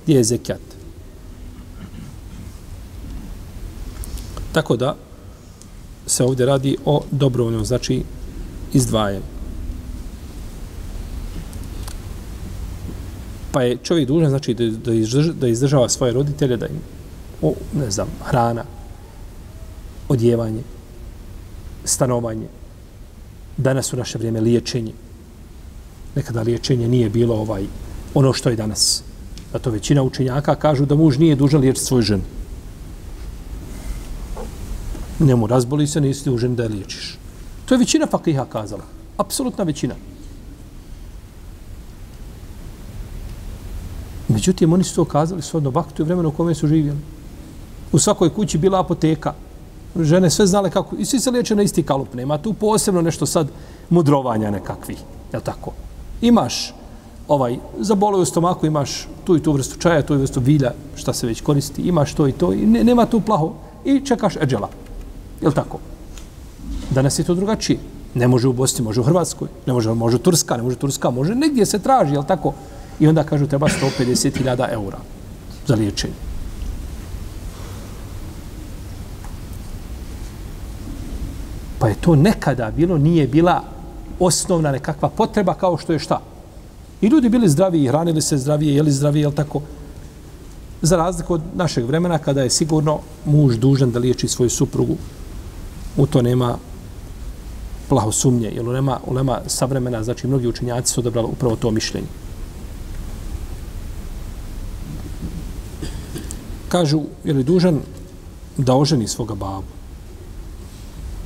gdje 0.02 0.16
je 0.16 0.24
zekijat. 0.24 0.60
Tako 4.52 4.76
da 4.76 4.96
se 6.06 6.24
ovdje 6.24 6.46
radi 6.46 6.76
o 6.84 7.02
dobrovoljnom, 7.10 7.64
znači 7.64 8.02
izdvajanju. 8.72 9.37
Pa 13.52 13.62
je 13.62 13.76
čovjek 13.82 14.08
dužan, 14.08 14.30
znači, 14.30 14.54
da, 14.54 14.70
da, 14.70 14.94
izdržava, 14.94 15.34
da 15.40 15.48
izdržava 15.48 15.88
svoje 15.88 16.12
roditelje, 16.12 16.56
da 16.56 16.66
im, 16.66 16.80
o, 17.42 17.54
ne 17.74 17.90
znam, 17.90 18.08
hrana, 18.24 18.64
odjevanje, 20.08 20.62
stanovanje, 21.84 22.48
danas 23.56 23.92
u 23.92 23.96
naše 23.96 24.18
vrijeme 24.18 24.40
liječenje. 24.40 24.92
Nekada 26.14 26.42
liječenje 26.42 26.88
nije 26.88 27.08
bilo 27.08 27.34
ovaj 27.34 27.66
ono 28.14 28.32
što 28.32 28.50
je 28.50 28.56
danas. 28.56 29.02
Zato 29.52 29.70
većina 29.70 30.02
učenjaka 30.02 30.54
kažu 30.54 30.86
da 30.86 30.94
muž 30.94 31.18
nije 31.18 31.36
dužan 31.36 31.60
liječiti 31.60 31.86
svoj 31.86 32.02
ženu. 32.02 32.22
Njemu 35.20 35.46
razboli 35.46 35.86
se, 35.86 36.00
nisi 36.00 36.30
dužan 36.30 36.56
da 36.56 36.62
je 36.62 36.68
liječiš. 36.68 37.18
To 37.66 37.74
je 37.74 37.78
većina 37.78 38.06
fakiha 38.06 38.44
kazala. 38.44 38.84
Apsolutna 39.16 39.64
većina. 39.64 39.94
Međutim, 44.28 44.72
oni 44.72 44.84
su 44.84 44.94
to 44.94 45.04
kazali 45.04 45.42
svodno 45.42 45.70
vaktu 45.70 46.02
i 46.02 46.04
vremenu 46.04 46.28
u 46.28 46.32
kome 46.32 46.54
su 46.54 46.66
živjeli. 46.66 46.98
U 47.92 47.98
svakoj 47.98 48.34
kući 48.34 48.58
bila 48.58 48.80
apoteka. 48.80 49.34
Žene 50.00 50.30
sve 50.30 50.46
znale 50.46 50.70
kako... 50.70 50.96
I 50.96 51.04
svi 51.04 51.20
se 51.20 51.30
liječe 51.30 51.54
na 51.54 51.62
isti 51.62 51.82
kalup. 51.82 52.14
Nema 52.14 52.38
tu 52.38 52.52
posebno 52.52 53.02
nešto 53.02 53.26
sad 53.26 53.48
mudrovanja 53.90 54.50
nekakvih. 54.50 54.98
Je 55.32 55.40
tako? 55.40 55.72
Imaš 56.20 56.74
ovaj, 57.28 57.58
za 57.78 57.94
bolu 57.94 58.20
u 58.20 58.24
stomaku 58.24 58.66
imaš 58.66 59.08
tu 59.24 59.36
i 59.36 59.42
tu 59.42 59.52
vrstu 59.52 59.78
čaja, 59.78 60.02
tu 60.02 60.14
i 60.14 60.18
vrstu 60.18 60.40
vilja, 60.40 60.72
šta 60.96 61.12
se 61.12 61.26
već 61.26 61.40
koristi, 61.40 61.82
imaš 61.82 62.14
to 62.14 62.28
i 62.28 62.32
to 62.32 62.52
i 62.52 62.66
ne, 62.66 62.84
nema 62.84 63.06
tu 63.06 63.20
plaho 63.20 63.52
i 63.84 64.00
čekaš 64.04 64.36
eđela. 64.36 64.68
Je 65.40 65.50
tako? 65.54 65.78
Danas 66.90 67.18
je 67.18 67.24
to 67.24 67.34
drugačije. 67.34 67.78
Ne 68.14 68.28
može 68.28 68.48
u 68.48 68.52
Bosni, 68.52 68.84
može 68.84 69.00
u 69.00 69.04
Hrvatskoj, 69.04 69.48
ne 69.66 69.72
može, 69.72 69.94
može 69.94 70.18
Turska, 70.18 70.56
ne 70.56 70.62
može 70.62 70.76
Turska, 70.76 71.10
može 71.10 71.34
negdje 71.34 71.66
se 71.66 71.78
traži, 71.78 72.14
je 72.14 72.26
tako? 72.26 72.54
I 73.00 73.08
onda 73.08 73.24
kažu 73.24 73.46
treba 73.46 73.68
150.000 73.68 74.72
eura 74.72 74.98
za 75.66 75.74
liječenje. 75.74 76.14
Pa 81.78 81.88
je 81.88 81.94
to 81.94 82.16
nekada 82.16 82.70
bilo, 82.70 82.98
nije 82.98 83.26
bila 83.26 83.62
osnovna 84.18 84.72
nekakva 84.72 85.08
potreba 85.08 85.54
kao 85.54 85.76
što 85.76 85.92
je 85.92 85.98
šta? 85.98 86.20
I 87.00 87.06
ljudi 87.06 87.28
bili 87.28 87.48
zdravi, 87.48 87.86
hranili 87.86 88.22
se 88.22 88.38
zdravije, 88.38 88.74
jeli 88.74 88.92
zdravije, 88.92 89.22
jel 89.22 89.32
tako? 89.32 89.60
Za 90.82 90.96
razliku 90.96 91.34
od 91.34 91.42
našeg 91.54 91.84
vremena, 91.84 92.18
kada 92.18 92.42
je 92.42 92.50
sigurno 92.50 93.00
muž 93.24 93.56
dužan 93.56 93.90
da 93.90 93.98
liječi 93.98 94.28
svoju 94.28 94.50
suprugu, 94.50 94.96
u 95.96 96.06
to 96.06 96.22
nema 96.22 96.58
plaho 97.88 98.12
sumnje, 98.12 98.50
jer 98.54 98.68
u 98.68 98.72
nema, 98.72 98.98
u 99.06 99.14
nema 99.14 99.40
savremena, 99.46 100.02
znači 100.02 100.26
mnogi 100.26 100.46
učenjaci 100.46 100.92
su 100.92 101.00
odabrali 101.00 101.28
upravo 101.32 101.56
to 101.56 101.70
mišljenje. 101.70 102.06
Kažu, 106.68 107.02
je 107.24 107.32
li 107.34 107.44
dužan 107.44 107.80
da 108.56 108.74
oženi 108.76 109.08
svoga 109.08 109.34
babu? 109.34 109.78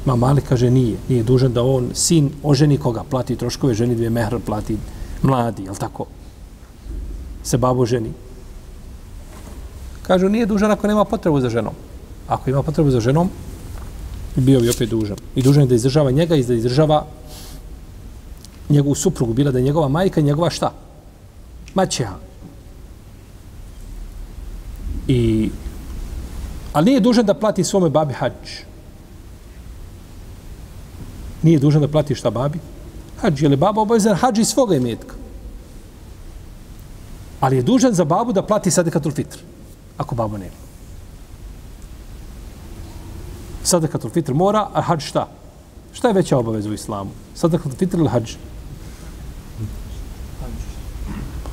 Ma 0.05 0.17
mali 0.17 0.41
kaže 0.41 0.71
nije, 0.71 0.97
nije 1.09 1.23
dužan 1.23 1.53
da 1.53 1.63
on, 1.63 1.91
sin, 1.95 2.31
oženi 2.43 2.79
koga, 2.79 3.05
plati 3.11 3.37
troškove, 3.37 3.75
ženi 3.75 3.95
dvije 3.95 4.11
mehr, 4.11 4.39
plati 4.47 4.77
mladi, 5.23 5.65
jel 5.65 5.75
tako? 5.75 6.07
Se 7.43 7.59
babo 7.59 7.87
ženi. 7.87 8.13
Kažu, 10.03 10.29
nije 10.29 10.47
dužan 10.47 10.71
ako 10.71 10.87
nema 10.87 11.05
potrebu 11.05 11.41
za 11.41 11.51
ženom. 11.51 11.75
Ako 12.29 12.51
ima 12.51 12.63
potrebu 12.63 12.91
za 12.91 13.01
ženom, 13.01 13.31
bio 14.37 14.61
bi 14.61 14.71
opet 14.71 14.91
dužan. 14.91 15.17
I 15.35 15.43
dužan 15.43 15.63
je 15.63 15.69
da 15.69 15.75
izdržava 15.75 16.11
njega 16.11 16.37
i 16.37 16.45
da 16.45 16.55
izdržava 16.55 17.07
njegovu 18.69 18.95
suprugu, 18.95 19.33
bila 19.33 19.51
da 19.51 19.59
je 19.59 19.65
njegova 19.65 19.89
majka 19.89 20.21
i 20.21 20.25
njegova 20.25 20.51
šta? 20.51 20.73
Maćeha. 21.75 22.32
I, 25.13 25.51
ali 26.73 26.85
nije 26.85 27.01
dužan 27.01 27.27
da 27.27 27.35
plati 27.35 27.65
svome 27.65 27.91
babi 27.91 28.15
hađ. 28.15 28.53
Nije 31.43 31.59
dužan 31.59 31.83
da 31.83 31.89
plati 31.89 32.15
šta 32.15 32.31
babi? 32.31 32.59
Hađ, 33.21 33.43
je 33.43 33.49
li 33.49 33.57
baba 33.57 33.83
obavezan 33.83 34.17
hađ 34.17 34.39
iz 34.39 34.49
svoga 34.49 34.77
imetka? 34.77 35.15
Ali 37.41 37.57
je 37.57 37.63
dužan 37.63 37.93
za 37.93 38.05
babu 38.05 38.33
da 38.33 38.43
plati 38.47 38.71
sadekatul 38.71 39.13
fitr, 39.13 39.39
ako 39.99 40.15
babu 40.15 40.39
nema. 40.39 40.57
Sadekatul 43.65 44.11
fitr 44.11 44.33
mora, 44.35 44.69
a 44.73 44.81
hađ 44.81 45.03
šta? 45.03 45.27
Šta 45.93 46.09
je 46.09 46.15
veća 46.15 46.39
obaveza 46.39 46.71
u 46.71 46.73
islamu? 46.73 47.11
Sadekatul 47.35 47.77
fitr 47.79 47.99
ili 47.99 48.09
hađ? 48.09 48.33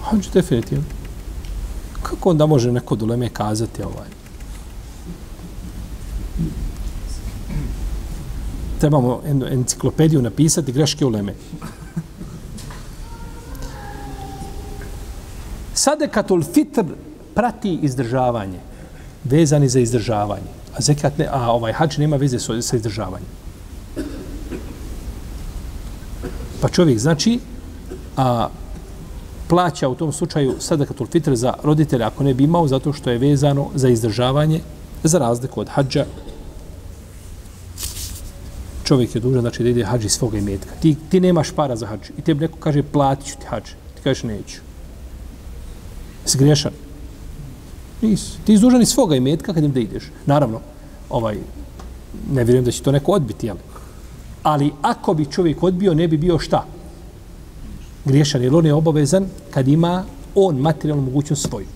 Hađ, 0.03 0.29
definitivno. 0.33 0.98
Kako 2.03 2.29
onda 2.29 2.45
može 2.45 2.71
neko 2.71 2.95
duleme 2.95 3.29
kazati 3.29 3.83
ovaj? 3.83 4.07
Trebamo 8.79 9.21
jednu 9.27 9.45
enciklopediju 9.45 10.21
napisati 10.21 10.71
greške 10.71 11.05
u 11.05 11.09
leme. 11.09 11.33
Sadekatul 15.73 16.43
fitr 16.43 16.83
prati 17.35 17.79
izdržavanje. 17.81 18.59
Vezani 19.23 19.69
za 19.69 19.79
izdržavanje. 19.79 20.51
A 20.77 20.81
zekat 20.81 21.17
ne, 21.17 21.27
a 21.31 21.51
ovaj 21.51 21.73
hač 21.73 21.97
nema 21.97 22.15
veze 22.15 22.39
sa, 22.39 22.61
sa 22.61 22.75
izdržavanjem. 22.75 23.29
Pa 26.61 26.69
čovjek 26.69 26.99
znači, 26.99 27.39
a 28.17 28.49
plaća 29.49 29.89
u 29.89 29.95
tom 29.95 30.11
slučaju 30.13 30.55
sadakatul 30.59 31.07
fitr 31.07 31.35
za 31.35 31.53
roditelja 31.63 32.07
ako 32.07 32.23
ne 32.23 32.33
bi 32.33 32.43
imao 32.43 32.67
zato 32.67 32.93
što 32.93 33.09
je 33.09 33.17
vezano 33.17 33.67
za 33.75 33.89
izdržavanje 33.89 34.61
za 35.03 35.19
razliku 35.19 35.61
od 35.61 35.69
hađa. 35.69 36.05
Čovjek 38.83 39.15
je 39.15 39.21
dužan 39.21 39.41
znači 39.41 39.63
da 39.63 39.69
ide 39.69 39.83
hađi 39.83 40.09
svoga 40.09 40.37
imetka. 40.37 40.69
Ti, 40.81 40.95
ti 41.09 41.19
nemaš 41.19 41.51
para 41.51 41.75
za 41.75 41.87
hađ 41.87 42.09
i 42.17 42.21
tebi 42.21 42.41
neko 42.41 42.57
kaže 42.59 42.83
platit 42.83 43.27
ću 43.27 43.39
ti 43.39 43.45
hađ. 43.49 43.63
Ti 43.95 44.01
kažeš 44.03 44.23
neću. 44.23 44.61
Si 46.25 46.37
grešan 46.37 46.71
Nis. 48.01 48.37
ti 48.45 48.53
izdužan 48.53 48.69
dužan 48.69 48.81
iz 48.81 48.89
svoga 48.89 49.15
imetka 49.15 49.53
kad 49.53 49.63
im 49.63 49.71
da 49.71 49.79
ideš. 49.79 50.03
Naravno 50.25 50.59
ovaj 51.09 51.37
ne 52.31 52.43
vjerujem 52.43 52.65
da 52.65 52.71
će 52.71 52.83
to 52.83 52.91
neko 52.91 53.11
odbiti 53.11 53.49
ali, 53.49 53.59
ali 54.43 54.71
ako 54.81 55.13
bi 55.13 55.25
čovjek 55.25 55.63
odbio 55.63 55.93
ne 55.93 56.07
bi 56.07 56.17
bio 56.17 56.39
šta? 56.39 56.65
Griješan, 58.05 58.43
jer 58.43 58.55
on 58.55 58.65
je 58.65 58.73
obavezan 58.73 59.25
kad 59.51 59.67
ima 59.67 60.03
on 60.35 60.57
materijalnu 60.57 61.03
mogućnost 61.03 61.49
svoju. 61.49 61.67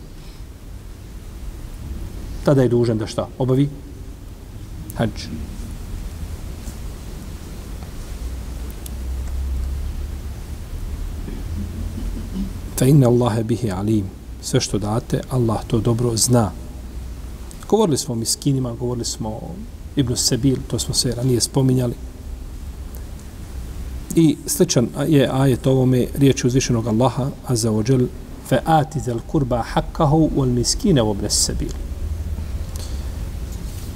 Tada 2.44 2.62
je 2.62 2.70
dužan 2.70 2.98
da 2.98 3.08
šta? 3.08 3.27
Obavi 3.38 3.70
hađ. 4.96 5.10
Fa 12.78 12.86
inna 12.86 13.08
Allahe 13.08 13.43
bihi 13.43 13.71
alim. 13.71 14.06
Sve 14.41 14.60
što 14.60 14.78
date, 14.78 15.21
Allah 15.30 15.63
to 15.67 15.80
dobro 15.80 16.17
zna. 16.17 16.52
Govorili 17.69 17.98
smo 17.98 18.13
o 18.13 18.17
miskinima, 18.17 18.74
govorili 18.74 19.06
smo 19.06 19.30
o 19.30 19.52
Ibn 19.95 20.15
Sebil, 20.15 20.58
to 20.67 20.80
smo 20.80 20.93
se 20.93 21.15
ranije 21.15 21.41
spominjali. 21.41 21.93
I 24.15 24.38
sličan 24.45 24.88
je 25.08 25.30
ajet 25.34 25.67
ovome 25.67 26.08
riječi 26.17 26.47
uzvišenog 26.47 26.88
Allaha, 26.88 27.30
a 27.47 27.56
za 27.56 27.71
ođel, 27.71 28.08
fe 28.49 28.60
ati 28.65 28.99
zel 28.99 29.19
kurba 29.28 29.62
hakkahu 29.62 30.30
wal 30.36 30.54
miskine 30.54 31.02
u 31.02 31.10
obnes 31.10 31.45
sebil. 31.45 31.71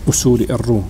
U 0.08 0.12
suri 0.12 0.48
Ar-Rum. 0.50 0.84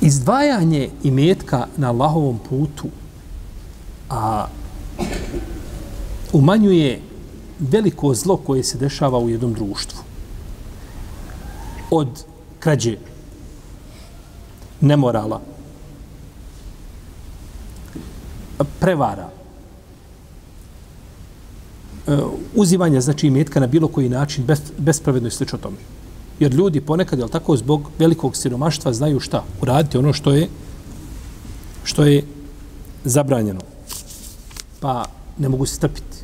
Izdvajanje 0.00 0.90
imetka 1.02 1.66
na 1.76 1.88
Allahovom 1.88 2.38
putu 2.48 2.88
a 4.10 4.46
umanjuje 6.32 7.00
veliko 7.58 8.14
zlo 8.14 8.36
koje 8.36 8.64
se 8.64 8.78
dešava 8.78 9.18
u 9.18 9.28
jednom 9.28 9.54
društvu. 9.54 9.98
Od 11.90 12.24
krađe, 12.62 12.96
nemorala, 14.80 15.40
prevara, 18.80 19.28
eh, 22.06 22.12
e, 22.12 22.18
uzivanja, 22.54 23.00
znači 23.00 23.26
imetka 23.26 23.60
na 23.60 23.66
bilo 23.66 23.88
koji 23.88 24.08
način, 24.08 24.44
bez, 24.44 24.60
bespravedno 24.78 25.28
i 25.28 25.34
slično 25.34 25.58
tome. 25.58 25.76
Jer 26.40 26.54
ljudi 26.54 26.80
ponekad, 26.80 27.18
jel 27.18 27.28
tako, 27.28 27.56
zbog 27.56 27.90
velikog 27.98 28.36
siromaštva 28.36 28.92
znaju 28.92 29.20
šta? 29.20 29.44
Uraditi 29.62 29.98
ono 29.98 30.12
što 30.12 30.32
je 30.32 30.48
što 31.84 32.04
je 32.04 32.22
zabranjeno. 33.04 33.60
Pa 34.80 35.04
ne 35.38 35.48
mogu 35.48 35.66
se 35.66 35.74
strpiti. 35.74 36.22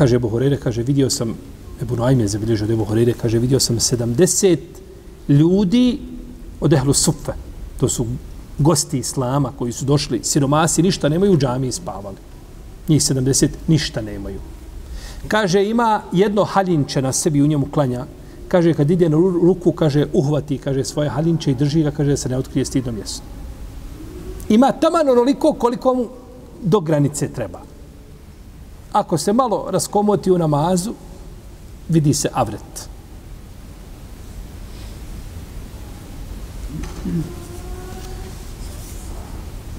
Kaže 0.00 0.16
Ebu 0.16 0.28
Horeire, 0.32 0.56
kaže, 0.56 0.80
vidio 0.82 1.10
sam, 1.12 1.34
Ebu 1.82 1.96
Noajme 1.96 2.24
je 2.24 2.28
zabilježio 2.32 2.64
od 2.64 2.70
Ebu 2.72 2.84
Horeire, 2.88 3.12
kaže, 3.12 3.38
vidio 3.38 3.60
sam 3.60 3.76
70 3.76 4.58
ljudi 5.28 6.00
od 6.60 6.72
Ehlu 6.72 6.92
Sufe. 6.92 7.32
To 7.80 7.88
su 7.88 8.06
gosti 8.58 8.98
Islama 8.98 9.52
koji 9.58 9.72
su 9.72 9.84
došli, 9.84 10.22
siromasi, 10.24 10.82
ništa 10.82 11.08
nemaju, 11.08 11.32
u 11.32 11.38
džami 11.38 11.72
spavali. 11.72 12.16
Njih 12.88 13.02
70 13.02 13.48
ništa 13.68 14.00
nemaju. 14.00 14.40
Kaže, 15.28 15.64
ima 15.68 16.02
jedno 16.12 16.44
halinče 16.44 17.02
na 17.02 17.12
sebi, 17.12 17.42
u 17.42 17.46
njemu 17.46 17.68
klanja. 17.68 18.06
Kaže, 18.48 18.72
kad 18.74 18.90
ide 18.90 19.08
na 19.08 19.16
ruku, 19.16 19.72
kaže, 19.72 20.06
uhvati, 20.12 20.58
kaže, 20.58 20.84
svoje 20.84 21.10
halinče 21.10 21.50
i 21.50 21.54
drži 21.60 21.82
ga, 21.82 21.90
kaže, 21.90 22.16
da 22.16 22.16
se 22.16 22.28
ne 22.28 22.38
otkrije 22.38 22.64
stidno 22.64 22.92
mjesto. 22.92 23.22
Ima 24.48 24.72
taman 24.72 25.08
onoliko 25.08 25.52
koliko 25.52 25.94
mu 25.94 26.08
do 26.62 26.80
granice 26.80 27.28
treba 27.28 27.69
ako 28.92 29.18
se 29.18 29.32
malo 29.32 29.66
raskomoti 29.70 30.30
u 30.30 30.38
namazu, 30.38 30.94
vidi 31.88 32.14
se 32.14 32.28
avret. 32.32 32.88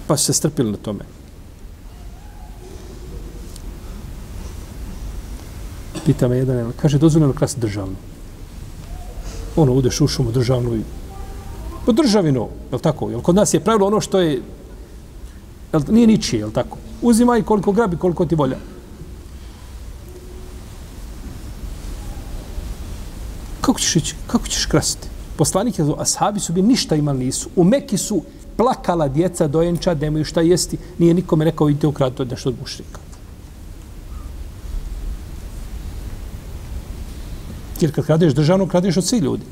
Pa 0.08 0.18
se 0.18 0.34
strpili 0.34 0.72
na 0.72 0.78
tome. 0.78 1.06
Pita 6.06 6.28
me 6.28 6.38
jedan, 6.38 6.74
kaže, 6.82 6.98
dozvoljeno 6.98 7.34
krasi 7.34 7.60
državnu. 7.60 7.96
Ono, 9.56 9.74
udeš 9.74 10.02
u 10.02 10.08
šumu 10.08 10.32
državnu 10.32 10.76
i 10.76 10.84
po 11.86 11.92
državinu, 11.92 12.48
je 12.72 12.76
li 12.76 12.82
tako? 12.82 13.10
Jel 13.10 13.22
kod 13.22 13.36
nas 13.36 13.54
je 13.54 13.60
pravilo 13.60 13.88
ono 13.88 14.02
što 14.02 14.20
je, 14.20 14.42
jel, 15.74 15.82
nije 15.90 16.08
ničije, 16.08 16.40
je 16.40 16.46
li 16.46 16.54
tako? 16.54 16.78
Uzimaj 17.02 17.44
koliko 17.44 17.72
grabi, 17.72 17.98
koliko 17.98 18.26
ti 18.26 18.36
volja. 18.36 18.58
Kako 23.72 23.80
ćeš 23.80 23.96
ići, 23.96 24.16
kako 24.28 24.48
ćeš 24.48 24.66
krasiti? 24.66 25.08
Poslanik 25.38 25.80
je, 25.80 25.86
ashabi 25.98 26.40
su 26.40 26.54
bi 26.54 26.62
ništa 26.62 26.96
imali 26.96 27.26
nisu. 27.26 27.50
U 27.56 27.64
Meki 27.64 27.98
su 27.98 28.22
plakala 28.58 29.08
djeca 29.08 29.48
dojenča, 29.48 29.94
nemaju 29.94 30.26
šta 30.26 30.42
jesti. 30.42 30.78
Nije 30.98 31.14
nikome 31.14 31.46
rekao, 31.46 31.70
idite 31.70 31.88
u 31.88 31.94
od 32.20 32.30
nešto 32.30 32.50
od 32.50 32.56
mušrika. 32.60 33.00
Jer 37.82 37.96
kad 37.96 38.06
kradeš 38.06 38.34
državno, 38.34 38.68
kradeš 38.68 38.98
od 38.98 39.06
svih 39.06 39.24
ljudi. 39.24 39.44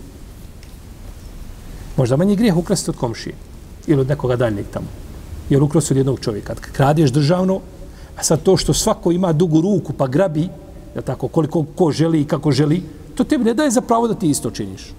Možda 1.98 2.18
manji 2.18 2.36
grijeh 2.36 2.58
ukrasti 2.58 2.90
od 2.90 2.98
komšije. 2.98 3.36
Ili 3.88 4.02
od 4.02 4.08
nekoga 4.08 4.36
daljnjeg 4.36 4.66
tamo. 4.74 4.88
Jer 5.50 5.64
ukrasti 5.64 5.94
od 5.94 5.98
jednog 5.98 6.20
čovjeka. 6.20 6.56
Kad 6.56 6.74
kradeš 6.74 7.12
državno, 7.12 7.62
a 8.18 8.24
sad 8.24 8.44
to 8.44 8.58
što 8.58 8.74
svako 8.74 9.12
ima 9.12 9.34
dugu 9.34 9.62
ruku 9.62 9.94
pa 9.94 10.08
grabi, 10.08 10.50
ja 10.96 11.02
tako, 11.02 11.28
koliko 11.28 11.66
ko 11.76 11.92
želi 11.92 12.22
i 12.22 12.26
kako 12.26 12.52
želi, 12.52 12.84
to 13.20 13.24
tebi 13.24 13.44
ne 13.44 13.54
daje 13.54 13.72
za 13.72 13.82
pravo 13.82 14.08
da 14.08 14.16
ti 14.16 14.30
isto 14.30 14.52
činiš. 14.52 14.94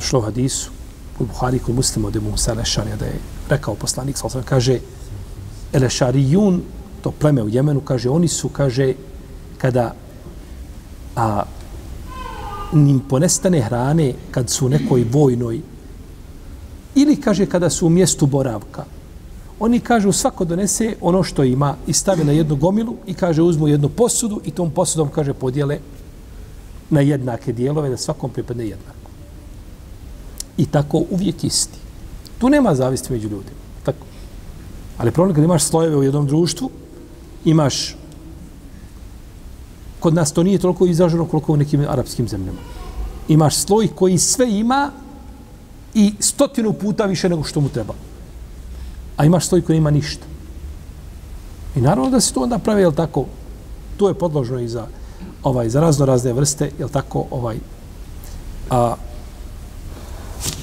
šlo 0.00 0.20
hadisu 0.20 0.70
u 1.18 1.24
Buhari 1.24 1.58
kod 1.58 1.74
muslima 1.74 2.08
od 2.08 2.22
Musa 2.22 2.52
Lešarija 2.54 2.96
da 2.96 3.04
je 3.04 3.18
rekao 3.48 3.74
poslanik, 3.74 4.16
sal 4.16 4.30
kaže 4.44 4.78
Elešarijun, 5.72 6.62
to 7.02 7.10
pleme 7.10 7.42
u 7.42 7.48
Jemenu, 7.48 7.80
kaže, 7.80 8.10
oni 8.10 8.28
su, 8.28 8.48
kaže, 8.48 8.94
kada 9.58 9.94
a, 11.16 11.42
nim 12.72 13.00
ponestane 13.00 13.60
hrane 13.60 14.12
kad 14.30 14.50
su 14.50 14.66
u 14.66 14.68
nekoj 14.68 15.04
vojnoj 15.12 15.60
ili, 16.96 17.16
kaže, 17.16 17.46
kada 17.46 17.70
su 17.70 17.86
u 17.86 17.90
mjestu 17.90 18.26
boravka, 18.26 18.84
oni, 19.60 19.80
kažu, 19.80 20.12
svako 20.12 20.44
donese 20.44 20.94
ono 21.00 21.22
što 21.22 21.44
ima 21.44 21.76
i 21.86 21.92
stavi 21.92 22.24
na 22.24 22.32
jednu 22.32 22.56
gomilu 22.56 22.96
i, 23.06 23.14
kaže, 23.14 23.42
uzmu 23.42 23.68
jednu 23.68 23.88
posudu 23.88 24.40
i 24.44 24.50
tom 24.50 24.70
posudom, 24.70 25.08
kaže, 25.08 25.32
podijele 25.32 25.78
na 26.90 27.00
jednake 27.00 27.52
dijelove, 27.52 27.88
da 27.88 27.96
svakom 27.96 28.30
pripadne 28.30 28.68
jednako. 28.68 29.10
I 30.56 30.66
tako 30.66 31.02
uvijek 31.10 31.44
isti. 31.44 31.78
Tu 32.38 32.48
nema 32.48 32.74
zavisti 32.74 33.12
među 33.12 33.28
ljudima. 33.28 33.60
Tako. 33.84 34.06
Ali 34.98 35.10
problem 35.10 35.34
kad 35.34 35.44
imaš 35.44 35.62
slojeve 35.62 35.96
u 35.96 36.02
jednom 36.02 36.26
društvu, 36.26 36.70
imaš 37.44 37.96
kod 40.00 40.14
nas 40.14 40.32
to 40.32 40.42
nije 40.42 40.58
toliko 40.58 40.86
izraženo 40.86 41.24
koliko 41.24 41.52
u 41.52 41.56
nekim 41.56 41.86
arapskim 41.88 42.28
zemljama. 42.28 42.58
Imaš 43.28 43.56
sloj 43.56 43.88
koji 43.88 44.18
sve 44.18 44.50
ima 44.50 44.90
i 45.96 46.12
stotinu 46.20 46.72
puta 46.72 47.04
više 47.04 47.28
nego 47.28 47.44
što 47.44 47.60
mu 47.60 47.68
treba. 47.68 47.94
A 49.16 49.24
imaš 49.24 49.48
sloj 49.48 49.62
koji 49.62 49.76
ima 49.76 49.90
ništa. 49.90 50.26
I 51.76 51.80
naravno 51.80 52.10
da 52.10 52.20
se 52.20 52.32
to 52.32 52.42
onda 52.42 52.58
pravi, 52.58 52.82
jel 52.82 52.92
tako, 52.92 53.24
to 53.96 54.08
je 54.08 54.14
podložno 54.14 54.60
i 54.60 54.68
za, 54.68 54.86
ovaj, 55.42 55.68
za 55.68 55.80
razno 55.80 56.06
razne 56.06 56.32
vrste, 56.32 56.70
jel 56.78 56.88
tako, 56.88 57.24
ovaj, 57.30 57.56
a, 58.70 58.94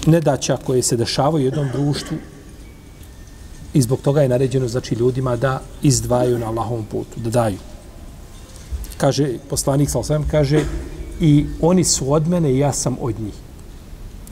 nedaća 0.06 0.58
koje 0.66 0.84
se 0.84 0.98
dešavaju 0.98 1.44
u 1.44 1.46
jednom 1.46 1.70
društvu 1.74 2.18
i 3.74 3.82
zbog 3.82 4.02
toga 4.02 4.22
je 4.22 4.30
naređeno 4.30 4.68
znači 4.68 4.96
ljudima 4.96 5.36
da 5.36 5.62
izdvajaju 5.82 6.40
na 6.40 6.48
Allahovom 6.48 6.86
putu, 6.86 7.20
da 7.20 7.30
daju. 7.30 7.58
Kaže, 8.98 9.38
poslanik 9.50 9.90
sa 9.90 10.00
osvijem, 10.00 10.28
kaže 10.32 10.62
i 11.20 11.46
oni 11.62 11.84
su 11.84 12.14
od 12.14 12.28
mene 12.28 12.54
i 12.54 12.60
ja 12.60 12.74
sam 12.74 12.98
od 13.02 13.20
njih. 13.20 13.43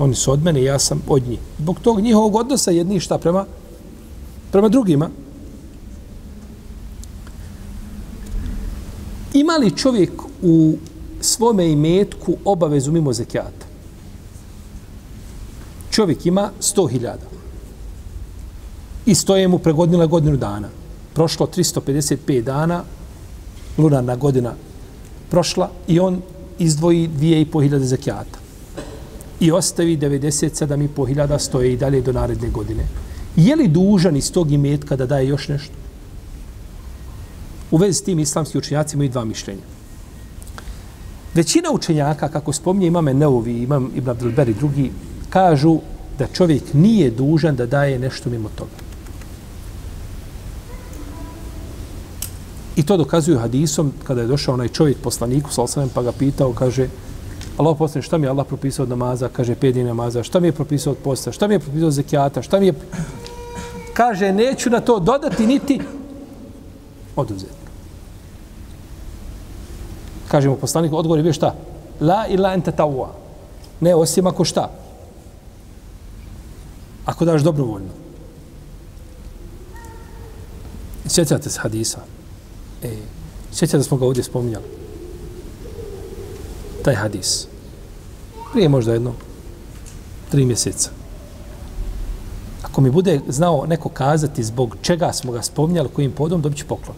Oni 0.02 0.16
su 0.16 0.32
od 0.32 0.44
mene 0.44 0.64
ja 0.64 0.80
sam 0.80 1.02
od 1.08 1.28
njih. 1.28 1.40
Zbog 1.60 1.80
tog 1.80 2.02
njihovog 2.02 2.36
odnosa 2.36 2.72
jedni 2.72 3.00
šta 3.00 3.18
prema, 3.18 3.46
prema 4.52 4.70
drugima. 4.70 5.10
Ima 9.34 9.54
li 9.54 9.78
čovjek 9.78 10.12
u 10.42 10.76
svome 11.22 11.72
imetku 11.72 12.38
obavezu 12.46 12.92
mimo 12.92 13.14
zekijata? 13.14 13.72
čovjek 15.92 16.26
ima 16.26 16.52
100.000 16.62 17.14
i 19.06 19.16
stoje 19.16 19.48
mu 19.48 19.60
pregodnila 19.60 20.06
godinu 20.06 20.38
dana. 20.38 20.70
Prošlo 21.14 21.48
355 21.48 22.42
dana, 22.42 22.84
lunarna 23.78 24.16
godina 24.16 24.54
prošla 25.30 25.70
i 25.88 26.00
on 26.00 26.22
izdvoji 26.60 27.10
2.500 27.20 27.78
zekijata. 27.78 28.41
I 29.42 29.52
ostavi 29.52 29.98
97.500 29.98 31.40
stoje 31.40 31.74
i 31.74 31.78
dalje 31.78 32.02
do 32.02 32.14
naredne 32.14 32.50
godine. 32.50 32.84
Je 33.36 33.56
li 33.56 33.68
dužan 33.68 34.16
iz 34.16 34.32
tog 34.32 34.52
imetka 34.52 34.96
da 34.96 35.06
daje 35.06 35.28
još 35.28 35.48
nešto? 35.48 35.74
U 37.72 37.78
vezi 37.78 37.94
s 37.94 38.04
tim 38.04 38.20
islamski 38.20 38.58
učenjaci 38.58 38.96
imaju 38.96 39.10
dva 39.10 39.26
mišljenja. 39.26 39.66
Većina 41.34 41.72
učenjaka, 41.72 42.30
kako 42.30 42.54
spominje 42.54 42.88
imame 42.88 43.14
Neovi, 43.14 43.64
imam 43.64 43.92
Ibn 43.96 44.10
Abdelberi 44.10 44.54
drugi, 44.54 44.92
kažu 45.30 45.80
da 46.20 46.28
čovjek 46.28 46.74
nije 46.74 47.12
dužan 47.12 47.56
da 47.56 47.66
daje 47.66 48.00
nešto 48.00 48.30
mimo 48.30 48.50
toga. 48.56 48.78
I 52.76 52.84
to 52.84 52.98
dokazuju 52.98 53.40
hadisom 53.40 53.94
kada 54.04 54.22
je 54.22 54.28
došao 54.28 54.54
onaj 54.54 54.68
čovjek 54.68 54.98
poslaniku, 54.98 55.52
sa 55.52 55.88
pa 55.94 56.02
ga 56.02 56.12
pitao, 56.12 56.54
kaže, 56.54 56.88
Allah 57.58 57.78
poslani, 57.78 58.04
šta 58.04 58.18
mi 58.18 58.26
je 58.26 58.30
Allah 58.30 58.48
propisao 58.48 58.84
od 58.84 58.90
namaza? 58.90 59.30
Kaže, 59.30 59.56
pet 59.56 59.74
dina 59.74 59.88
namaza. 59.88 60.24
Šta 60.24 60.40
mi 60.40 60.48
je 60.48 60.52
propisao 60.52 60.92
od 60.92 60.98
posta? 61.04 61.32
Šta 61.32 61.48
mi 61.48 61.54
je 61.54 61.60
propisao 61.60 61.88
od 61.88 61.94
zekijata? 61.94 62.42
Šta 62.42 62.60
mi 62.60 62.66
je... 62.66 62.74
Kaže, 63.94 64.32
neću 64.32 64.70
na 64.70 64.80
to 64.80 65.00
dodati 65.00 65.48
niti 65.48 65.82
oduzeti. 67.16 67.62
Kaže 70.28 70.50
mu 70.50 70.56
poslanik, 70.56 70.94
odgovor 70.94 71.20
je 71.20 71.24
bio 71.24 71.34
šta? 71.34 71.56
La 72.02 72.26
ila 72.28 72.54
ente 72.54 72.72
tawwa. 72.72 73.08
Ne, 73.80 73.96
osim 73.96 74.28
ako 74.28 74.46
šta? 74.46 74.70
ako 77.06 77.26
daš 77.26 77.42
dobrovoljno. 77.42 77.90
Sjećate 81.08 81.50
se 81.50 81.60
hadisa. 81.60 82.00
E, 82.84 82.98
sjećate 83.52 83.78
da 83.78 83.84
smo 83.84 83.98
ga 83.98 84.06
ovdje 84.06 84.24
spominjali. 84.24 84.81
Taj 86.84 86.96
hadis. 86.96 87.48
Prije 88.54 88.70
možda 88.70 88.94
jedno 88.94 89.14
tri 90.32 90.46
mjeseca. 90.46 90.90
Ako 92.64 92.82
mi 92.82 92.90
bude 92.92 93.22
znao 93.28 93.66
neko 93.66 93.90
kazati 93.90 94.44
zbog 94.44 94.78
čega 94.82 95.14
smo 95.14 95.32
ga 95.32 95.42
spominjali, 95.42 95.90
kojim 95.90 96.12
podom, 96.12 96.42
dobit 96.42 96.58
ću 96.58 96.66
poklon. 96.68 96.96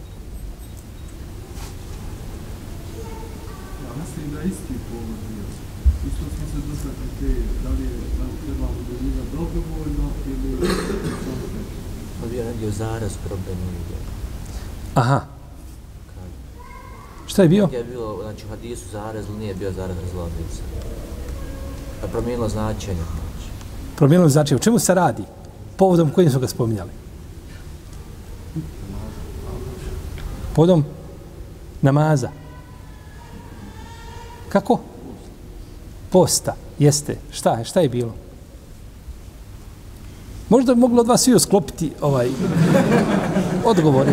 nije. 13.56 14.02
Aha. 14.96 15.33
Šta 17.34 17.41
je 17.41 17.50
bio? 17.50 17.69
Je 17.72 17.84
bilo, 17.84 18.19
znači, 18.22 18.46
u 18.46 18.50
hadisu 18.50 18.86
zaraz 18.91 19.26
nije 19.39 19.54
bio 19.54 19.72
zaraz 19.72 19.98
razlodio 19.98 20.46
se. 20.56 20.62
Pa 22.02 22.08
promijenilo 22.08 22.50
značenje. 22.50 22.96
Znači. 22.96 23.50
Promijenilo 23.96 24.30
značenje. 24.30 24.56
U 24.56 24.63
čemu 24.63 24.80
se 24.80 24.93
radi? 24.93 25.24
Povodom 25.78 26.10
kojim 26.10 26.30
smo 26.30 26.39
ga 26.39 26.48
spominjali? 26.48 26.89
Povodom 30.56 30.86
namaza. 31.82 32.30
Kako? 34.50 34.80
Posta. 36.10 36.56
Jeste. 36.80 37.17
Šta 37.32 37.54
je? 37.54 37.65
Šta 37.65 37.80
je 37.80 37.89
bilo? 37.89 38.13
Možda 40.50 40.74
bi 40.74 40.80
moglo 40.80 41.02
od 41.02 41.08
vas 41.08 41.22
svi 41.22 41.34
osklopiti 41.34 41.91
ovaj 42.02 42.30
odgovor. 43.65 44.08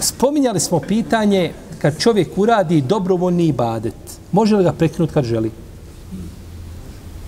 Spominjali 0.00 0.60
smo 0.60 0.80
pitanje 0.80 1.52
kad 1.78 1.98
čovjek 1.98 2.38
uradi 2.38 2.80
dobrovoljni 2.80 3.46
ibadet. 3.46 3.94
Može 4.32 4.56
li 4.56 4.64
ga 4.64 4.72
prekinuti 4.72 5.14
kad 5.14 5.24
želi? 5.24 5.50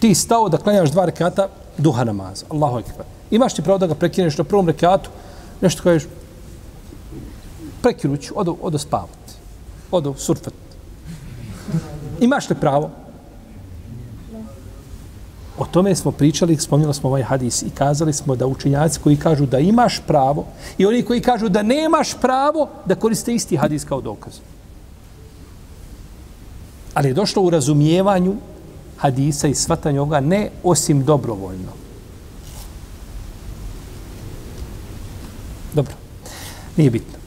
Ti 0.01 0.15
stao 0.15 0.49
da 0.49 0.59
klanjaš 0.59 0.91
dva 0.91 1.05
rekata 1.05 1.49
duha 1.79 2.05
namaza. 2.05 2.47
Allahu 2.49 2.79
ekber. 2.79 3.07
Imaš 3.31 3.55
ti 3.55 3.63
pravo 3.63 3.79
da 3.79 3.87
ga 3.87 3.95
prekineš 3.95 4.39
na 4.39 4.45
prvom 4.45 4.69
rekatu, 4.69 5.11
nešto 5.61 5.83
kažeš, 5.83 6.09
prekinuću, 7.83 8.35
odo, 8.37 8.57
odo 8.63 8.79
spavati, 8.79 9.33
odo 9.91 10.15
surfati. 10.15 10.57
Imaš 12.21 12.51
li 12.51 12.57
pravo? 12.57 12.91
O 15.61 15.67
tome 15.67 15.95
smo 15.95 16.13
pričali, 16.13 16.57
spomnjali 16.57 16.95
smo 16.95 17.09
ovaj 17.09 17.23
hadis 17.23 17.63
i 17.63 17.71
kazali 17.71 18.13
smo 18.13 18.37
da 18.37 18.47
učenjaci 18.47 19.01
koji 19.01 19.17
kažu 19.17 19.47
da 19.47 19.59
imaš 19.59 20.01
pravo 20.07 20.47
i 20.79 20.87
oni 20.87 21.03
koji 21.03 21.21
kažu 21.21 21.49
da 21.49 21.63
nemaš 21.63 22.15
pravo 22.21 22.69
da 22.87 22.95
koriste 22.95 23.35
isti 23.35 23.57
hadis 23.57 23.85
kao 23.85 24.01
dokaz. 24.01 24.33
Ali 26.95 27.09
je 27.09 27.15
došlo 27.15 27.43
u 27.43 27.51
razumijevanju 27.51 28.37
hadisa 28.97 29.49
i 29.49 29.55
svatanju 29.55 30.01
ovoga 30.01 30.21
ne 30.21 30.51
osim 30.63 31.05
dobrovoljno. 31.05 31.73
Dobro. 35.75 35.95
Nije 36.77 36.91
bitno. 36.91 37.19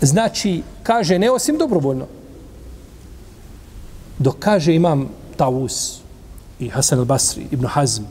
Znači, 0.00 0.62
kaže 0.82 1.18
ne 1.18 1.30
osim 1.30 1.58
dobrovoljno. 1.58 2.06
Dok 4.18 4.36
kaže 4.38 4.74
imam 4.74 5.08
tavus, 5.36 6.00
i 6.60 6.68
Hasan 6.68 6.98
al-Basri, 6.98 7.46
Ibn 7.50 7.66
Hazm, 7.66 8.02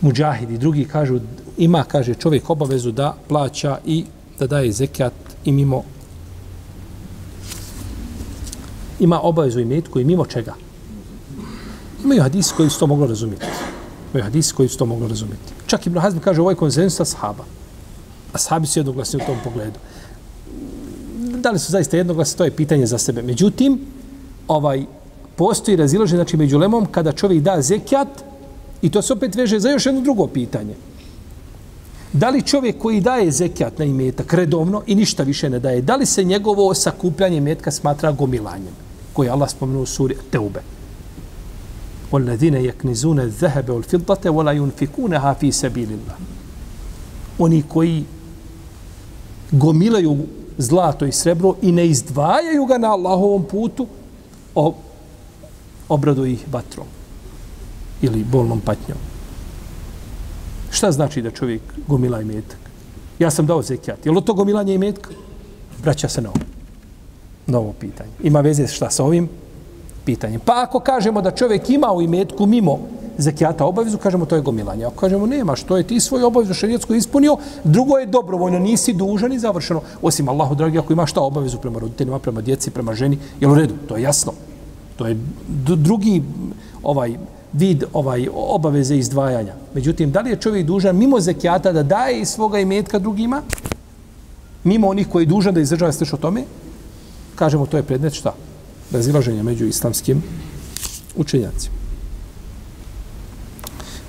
Mujahid 0.00 0.50
i 0.50 0.58
drugi 0.58 0.84
kažu, 0.84 1.20
ima, 1.58 1.84
kaže, 1.84 2.14
čovjek 2.14 2.50
obavezu 2.50 2.90
da 2.92 3.14
plaća 3.28 3.78
i 3.86 4.04
da 4.38 4.46
daje 4.46 4.72
zekijat 4.72 5.12
i 5.44 5.52
mimo 5.52 5.82
ima 9.00 9.20
obavezu 9.20 9.60
i 9.60 9.64
metku 9.64 10.00
i 10.00 10.04
mimo 10.04 10.26
čega. 10.26 10.54
Imaju 12.04 12.22
hadis 12.22 12.52
koji 12.52 12.70
su 12.70 12.78
to 12.78 12.86
moglo 12.86 13.06
razumjeti. 13.06 13.46
Imaju 14.12 14.24
hadis 14.24 14.52
koji 14.52 14.68
su 14.68 14.78
to 14.78 14.86
moglo 14.86 15.08
razumjeti. 15.08 15.52
Čak 15.66 15.86
Ibn 15.86 15.98
Hazm 15.98 16.18
kaže, 16.18 16.40
ovo 16.40 16.50
je 16.50 16.56
konsensus 16.56 17.00
ashaba. 17.00 17.44
Ashabi 18.32 18.66
su 18.66 18.78
jednoglasni 18.78 19.22
u 19.22 19.26
tom 19.26 19.36
pogledu. 19.44 19.78
Da 21.40 21.50
li 21.50 21.58
su 21.58 21.72
zaista 21.72 21.96
jednoglasni, 21.96 22.38
to 22.38 22.44
je 22.44 22.56
pitanje 22.56 22.86
za 22.86 22.98
sebe. 22.98 23.22
Međutim, 23.22 23.80
ovaj, 24.48 24.86
postoji 25.35 25.77
razilaženje 25.77 26.17
znači 26.17 26.37
među 26.37 26.57
lemom 26.57 26.85
kada 26.85 27.11
čovjek 27.11 27.43
da 27.43 27.61
zekjat 27.61 28.07
i 28.81 28.89
to 28.89 29.01
se 29.01 29.13
opet 29.13 29.35
veže 29.35 29.59
za 29.59 29.69
još 29.69 29.85
jedno 29.85 30.01
drugo 30.01 30.27
pitanje. 30.27 30.75
Da 32.13 32.29
li 32.29 32.41
čovjek 32.41 32.77
koji 32.77 33.01
daje 33.01 33.31
zekjat 33.31 33.79
na 33.79 33.85
imetak 33.85 34.33
redovno 34.33 34.81
i 34.87 34.95
ništa 34.95 35.23
više 35.23 35.49
ne 35.49 35.59
daje, 35.59 35.81
da 35.81 35.95
li 35.95 36.05
se 36.05 36.23
njegovo 36.23 36.73
sakupljanje 36.73 37.37
imetka 37.37 37.71
smatra 37.71 38.11
gomilanjem? 38.11 38.73
Koje 39.13 39.29
Allah 39.29 39.49
spomenuo 39.49 39.83
u 39.83 39.85
suri 39.85 40.15
Teube. 40.31 40.61
وَالَّذِينَ 42.11 42.55
يَكْنِزُونَ 42.55 43.19
الذَّهَبَ 43.19 43.69
وَالْفِضَّةَ 43.69 44.29
وَلَا 44.29 44.51
يُنْفِكُونَهَا 44.51 45.33
فِي 45.33 45.51
سَبِيلِ 45.51 45.89
اللَّهِ 45.89 46.17
Oni 47.37 47.63
koji 47.67 48.03
gomilaju 49.51 50.17
zlato 50.57 51.05
i 51.05 51.11
srebro 51.11 51.55
i 51.61 51.71
ne 51.71 51.87
izdvajaju 51.87 52.65
ga 52.65 52.77
na 52.77 52.91
Allahovom 52.91 53.43
putu, 53.43 53.87
obradoj 55.92 56.32
ih 56.32 56.44
vatrom 56.52 56.86
ili 58.02 58.24
bolnom 58.24 58.60
patnjom. 58.60 58.98
Šta 60.70 60.92
znači 60.92 61.22
da 61.22 61.30
čovjek 61.30 61.62
gomila 61.86 62.20
i 62.20 62.24
metak? 62.24 62.58
Ja 63.18 63.30
sam 63.30 63.46
dao 63.46 63.62
zekijat. 63.62 64.06
Je 64.06 64.12
li 64.12 64.24
to 64.24 64.34
gomilanje 64.34 64.74
i 64.74 64.78
metka? 64.78 65.10
Vraća 65.82 66.08
se 66.08 66.22
na 66.22 66.28
ovo. 66.28 66.44
Na 67.46 67.58
ovo 67.58 67.72
pitanje. 67.72 68.10
Ima 68.22 68.40
veze 68.40 68.66
šta 68.66 68.90
sa 68.90 69.04
ovim 69.04 69.28
pitanjem. 70.04 70.40
Pa 70.40 70.62
ako 70.62 70.80
kažemo 70.80 71.22
da 71.22 71.30
čovjek 71.30 71.70
ima 71.70 71.92
u 71.92 72.02
imetku 72.02 72.46
mimo 72.46 72.78
zekijata 73.18 73.64
obavezu, 73.64 73.98
kažemo 73.98 74.26
to 74.26 74.36
je 74.36 74.42
gomilanje. 74.42 74.84
Ako 74.84 74.96
kažemo 74.96 75.26
nema, 75.26 75.56
što 75.56 75.76
je 75.76 75.86
ti 75.86 76.00
svoj 76.00 76.24
obavezu 76.24 76.54
šarijetsko 76.54 76.94
ispunio, 76.94 77.36
drugo 77.64 77.98
je 77.98 78.06
dobrovoljno, 78.06 78.58
nisi 78.58 78.92
dužan 78.92 79.32
i 79.32 79.38
završeno. 79.38 79.82
Osim 80.02 80.28
Allahu, 80.28 80.54
dragi, 80.54 80.78
ako 80.78 80.92
ima 80.92 81.06
šta 81.06 81.20
obavezu 81.20 81.58
prema 81.58 81.78
roditeljima, 81.78 82.18
prema 82.18 82.40
djeci, 82.40 82.70
prema 82.70 82.94
ženi, 82.94 83.18
je 83.40 83.48
u 83.48 83.54
redu? 83.54 83.74
To 83.88 83.96
je 83.96 84.02
jasno. 84.02 84.32
To 85.02 85.08
je 85.08 85.16
drugi 85.76 86.22
ovaj 86.82 87.16
vid 87.52 87.84
ovaj 87.92 88.28
obaveze 88.32 88.96
izdvajanja. 88.96 89.54
Međutim, 89.74 90.10
da 90.10 90.20
li 90.20 90.30
je 90.30 90.36
čovjek 90.36 90.66
dužan 90.66 90.96
mimo 90.96 91.20
zekijata 91.20 91.72
da 91.72 91.82
daje 91.82 92.20
iz 92.20 92.28
svoga 92.28 92.58
imetka 92.58 92.98
drugima? 92.98 93.42
Mimo 94.64 94.88
onih 94.88 95.08
koji 95.08 95.22
je 95.22 95.26
dužan 95.26 95.54
da 95.54 95.60
izdržava 95.60 95.92
sve 95.92 96.06
o 96.12 96.16
tome? 96.16 96.44
Kažemo, 97.34 97.66
to 97.66 97.76
je 97.76 97.82
predmet 97.82 98.14
šta? 98.14 98.34
Razilaženja 98.92 99.42
među 99.42 99.66
islamskim 99.66 100.22
učenjacima. 101.16 101.74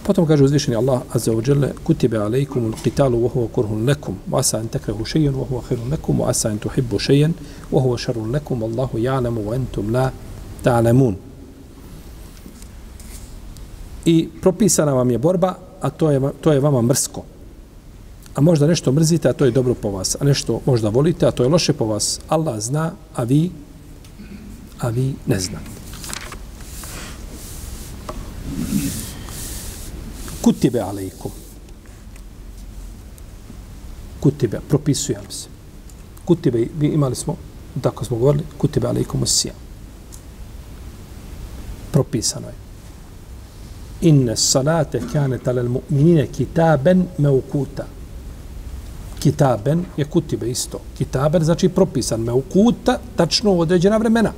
Potom 0.03 0.27
kaže 0.27 0.43
uzvišeni 0.43 0.77
Allah 0.77 1.01
Azza 1.13 1.31
wa 1.31 1.49
Jalla 1.49 1.67
kutiba 1.83 2.25
alaykum 2.25 2.65
al-qitalu 2.73 3.17
wa 3.23 3.29
huwa 3.33 3.47
kurhun 3.47 3.87
lakum 3.87 4.15
wa 4.31 4.39
asa 4.39 4.57
an 4.57 4.67
takrahu 4.67 5.05
shay'an 5.05 5.33
wa 5.33 5.45
huwa 5.49 5.61
khairun 5.61 5.89
lakum 5.89 6.19
wa 6.19 6.29
asa 6.29 6.49
an 6.49 6.59
tuhibbu 6.59 6.99
shay'an 6.99 7.33
wa 7.71 7.81
huwa 7.81 7.97
sharrun 7.97 8.31
lakum 8.31 8.61
wallahu 8.61 8.99
ya'lamu 8.99 9.47
wa 9.47 9.55
antum 9.55 9.91
la 9.91 10.11
ta'lamun. 10.63 11.15
I 14.05 14.29
propisana 14.41 14.93
vam 14.93 15.11
je 15.11 15.17
borba, 15.17 15.55
a 15.81 15.89
to 15.89 16.11
je, 16.11 16.21
to 16.41 16.51
je 16.51 16.59
vama 16.59 16.81
mrsko. 16.81 17.23
A 18.35 18.41
možda 18.41 18.67
nešto 18.67 18.91
mrzite, 18.91 19.29
a 19.29 19.33
to 19.33 19.45
je 19.45 19.51
dobro 19.51 19.73
po 19.73 19.91
vas. 19.91 20.15
A 20.19 20.23
nešto 20.23 20.61
možda 20.65 20.89
volite, 20.89 21.25
a 21.25 21.31
to 21.31 21.43
je 21.43 21.49
loše 21.49 21.73
po 21.73 21.85
vas. 21.85 22.19
Allah 22.27 22.59
zna, 22.59 22.91
a 23.15 23.23
vi, 23.23 23.51
a 24.79 24.89
vi 24.89 25.13
ne 25.25 25.39
znate. 25.39 25.73
Kutibe 30.41 30.79
alejkum. 30.79 31.31
Kutibe, 34.19 34.59
propisujem 34.69 35.23
se. 35.29 35.47
Kutibe, 36.25 36.67
imali 36.81 37.15
smo, 37.15 37.35
tako 37.81 38.05
smo 38.05 38.17
govorili, 38.17 38.43
kutibe 38.57 38.87
alejkum 38.87 39.23
usijam 39.23 39.62
propisano 41.93 42.47
je. 42.47 42.53
Inne 44.09 44.35
salate 44.35 45.01
kane 45.13 45.37
talel 45.37 45.69
mu'minine 45.69 46.25
kitaben 46.27 47.05
meukuta. 47.17 47.85
Kitaben 49.19 49.85
je 49.97 50.05
kutibe 50.05 50.49
isto. 50.49 50.79
Kitaben 50.97 51.43
znači 51.43 51.69
propisan. 51.69 52.21
Meukuta, 52.21 52.97
tačno 53.15 53.53
određena 53.53 53.97
vremena. 53.97 54.33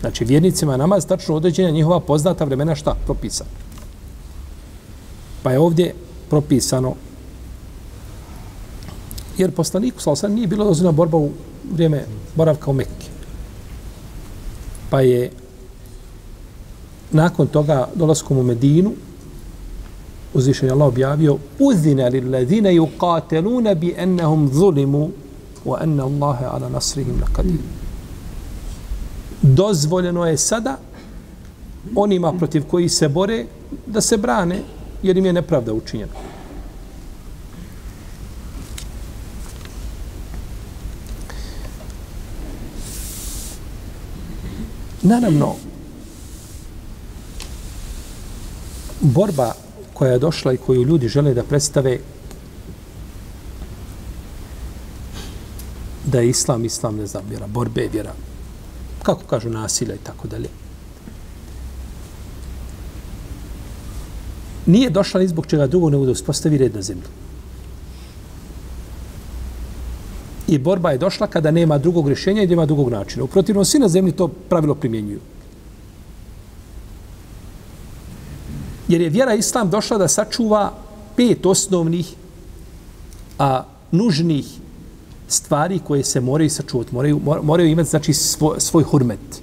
Znači, 0.00 0.24
vjernicima 0.24 0.76
namaz 0.76 1.06
tačno 1.06 1.34
određena 1.34 1.70
njihova 1.70 2.00
poznata 2.00 2.44
vremena 2.44 2.74
šta? 2.74 2.94
Propisan. 3.04 3.46
Pa 5.42 5.52
je 5.52 5.58
ovdje 5.58 5.94
propisano 6.30 6.94
jer 9.38 9.50
poslaniku 9.50 10.00
sallallahu 10.00 10.34
nije 10.34 10.46
bilo 10.46 10.64
dozvoljena 10.64 10.92
borba 10.92 11.16
u 11.16 11.30
vrijeme 11.72 12.04
boravka 12.34 12.70
u 12.70 12.74
Mekke. 12.74 13.06
Pa 14.90 15.00
je 15.00 15.30
nakon 17.12 17.46
toga 17.46 17.88
dolaskom 17.94 18.38
u 18.38 18.42
Medinu 18.42 18.92
uzvišen 20.34 20.68
je 20.68 20.72
Allah 20.72 20.88
objavio 20.88 21.38
uzina 21.58 22.08
li 22.08 22.20
ladine 22.20 22.74
ju 22.74 22.86
yuqateluna 22.86 23.74
bi 23.74 23.94
ennehum 23.98 24.50
zulimu 24.52 25.10
wa 25.64 25.82
enne 25.82 26.02
Allahe 26.02 26.44
ala 26.44 26.68
nasrihim 26.68 27.14
nakadir 27.20 27.60
dozvoljeno 29.42 30.26
je 30.26 30.36
sada 30.36 30.76
onima 31.96 32.32
protiv 32.32 32.64
koji 32.70 32.88
se 32.88 33.08
bore 33.08 33.44
da 33.86 34.00
se 34.00 34.16
brane 34.16 34.62
jer 35.02 35.16
im 35.16 35.26
je 35.26 35.32
nepravda 35.32 35.72
učinjena. 35.72 36.12
Naravno, 45.02 45.54
borba 49.00 49.52
koja 49.94 50.12
je 50.12 50.18
došla 50.18 50.52
i 50.52 50.56
koju 50.56 50.84
ljudi 50.84 51.08
žele 51.08 51.34
da 51.34 51.42
predstave 51.42 51.98
da 56.06 56.20
je 56.20 56.28
islam, 56.28 56.64
islam 56.64 56.96
ne 56.96 57.06
znam, 57.06 57.24
vjera, 57.28 57.46
borbe, 57.46 57.88
vjera, 57.92 58.12
kako 59.02 59.22
kažu 59.24 59.50
nasilja 59.50 59.94
i 59.94 59.98
tako 59.98 60.28
dalje. 60.28 60.48
Nije 64.66 64.90
došla 64.90 65.20
ni 65.20 65.28
zbog 65.28 65.46
čega 65.46 65.66
drugo 65.66 65.90
nego 65.90 66.04
da 66.04 66.12
uspostavi 66.12 66.58
red 66.58 66.74
na 66.74 66.82
zemlji. 66.82 67.08
I 70.48 70.58
borba 70.58 70.90
je 70.90 70.98
došla 70.98 71.26
kada 71.26 71.50
nema 71.50 71.78
drugog 71.78 72.08
rješenja 72.08 72.42
i 72.42 72.46
nema 72.46 72.66
drugog 72.66 72.90
načina. 72.90 73.24
U 73.24 73.26
protivnom, 73.26 73.64
svi 73.64 73.78
na 73.78 73.88
zemlji 73.88 74.12
to 74.12 74.28
pravilo 74.28 74.74
primjenjuju. 74.74 75.20
Jer 78.88 79.00
je 79.00 79.08
vjera 79.08 79.34
islam 79.34 79.70
došla 79.70 79.98
da 79.98 80.08
sačuva 80.08 80.72
pet 81.16 81.46
osnovnih 81.46 82.14
a 83.38 83.64
nužnih 83.90 84.46
stvari 85.28 85.78
koje 85.78 86.04
se 86.04 86.20
moraju 86.20 86.50
sačuvati. 86.50 86.94
Moraju, 86.94 87.20
moraju 87.42 87.68
imati 87.68 87.88
znači 87.88 88.12
svoj, 88.12 88.60
svoj 88.60 88.84
hurmet. 88.84 89.42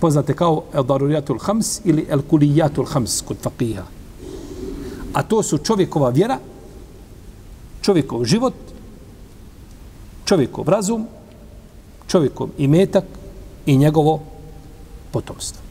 Poznate 0.00 0.34
kao 0.34 0.64
el 0.74 0.84
darurijatul 0.84 1.38
hams 1.38 1.80
ili 1.84 2.06
el 2.08 2.22
kulijatul 2.22 2.84
hams 2.84 3.20
kod 3.20 3.36
faqija. 3.42 3.82
A 5.12 5.22
to 5.22 5.42
su 5.42 5.58
čovjekova 5.58 6.08
vjera, 6.08 6.38
čovjekov 7.80 8.24
život, 8.24 8.54
čovjekov 10.24 10.68
razum, 10.68 11.06
čovjekov 12.06 12.48
imetak 12.58 13.04
i 13.66 13.76
njegovo 13.76 14.20
potomstvo. 15.12 15.62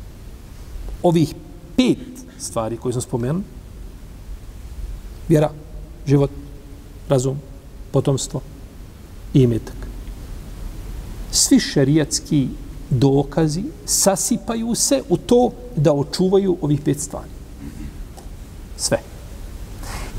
Ovih 1.03 1.35
pet 1.75 1.97
stvari 2.39 2.77
koje 2.77 2.93
smo 2.93 3.01
spomenuli. 3.01 3.43
Vjera, 5.29 5.51
život, 6.07 6.31
razum, 7.09 7.37
potomstvo 7.91 8.41
i 9.33 9.41
imetak. 9.41 9.75
Svi 11.31 11.59
šerijatski 11.59 12.47
dokazi 12.89 13.63
sasipaju 13.85 14.75
se 14.75 15.01
u 15.09 15.17
to 15.17 15.51
da 15.75 15.93
očuvaju 15.93 16.57
ovih 16.61 16.81
pet 16.81 16.99
stvari. 16.99 17.29
Sve. 18.77 18.99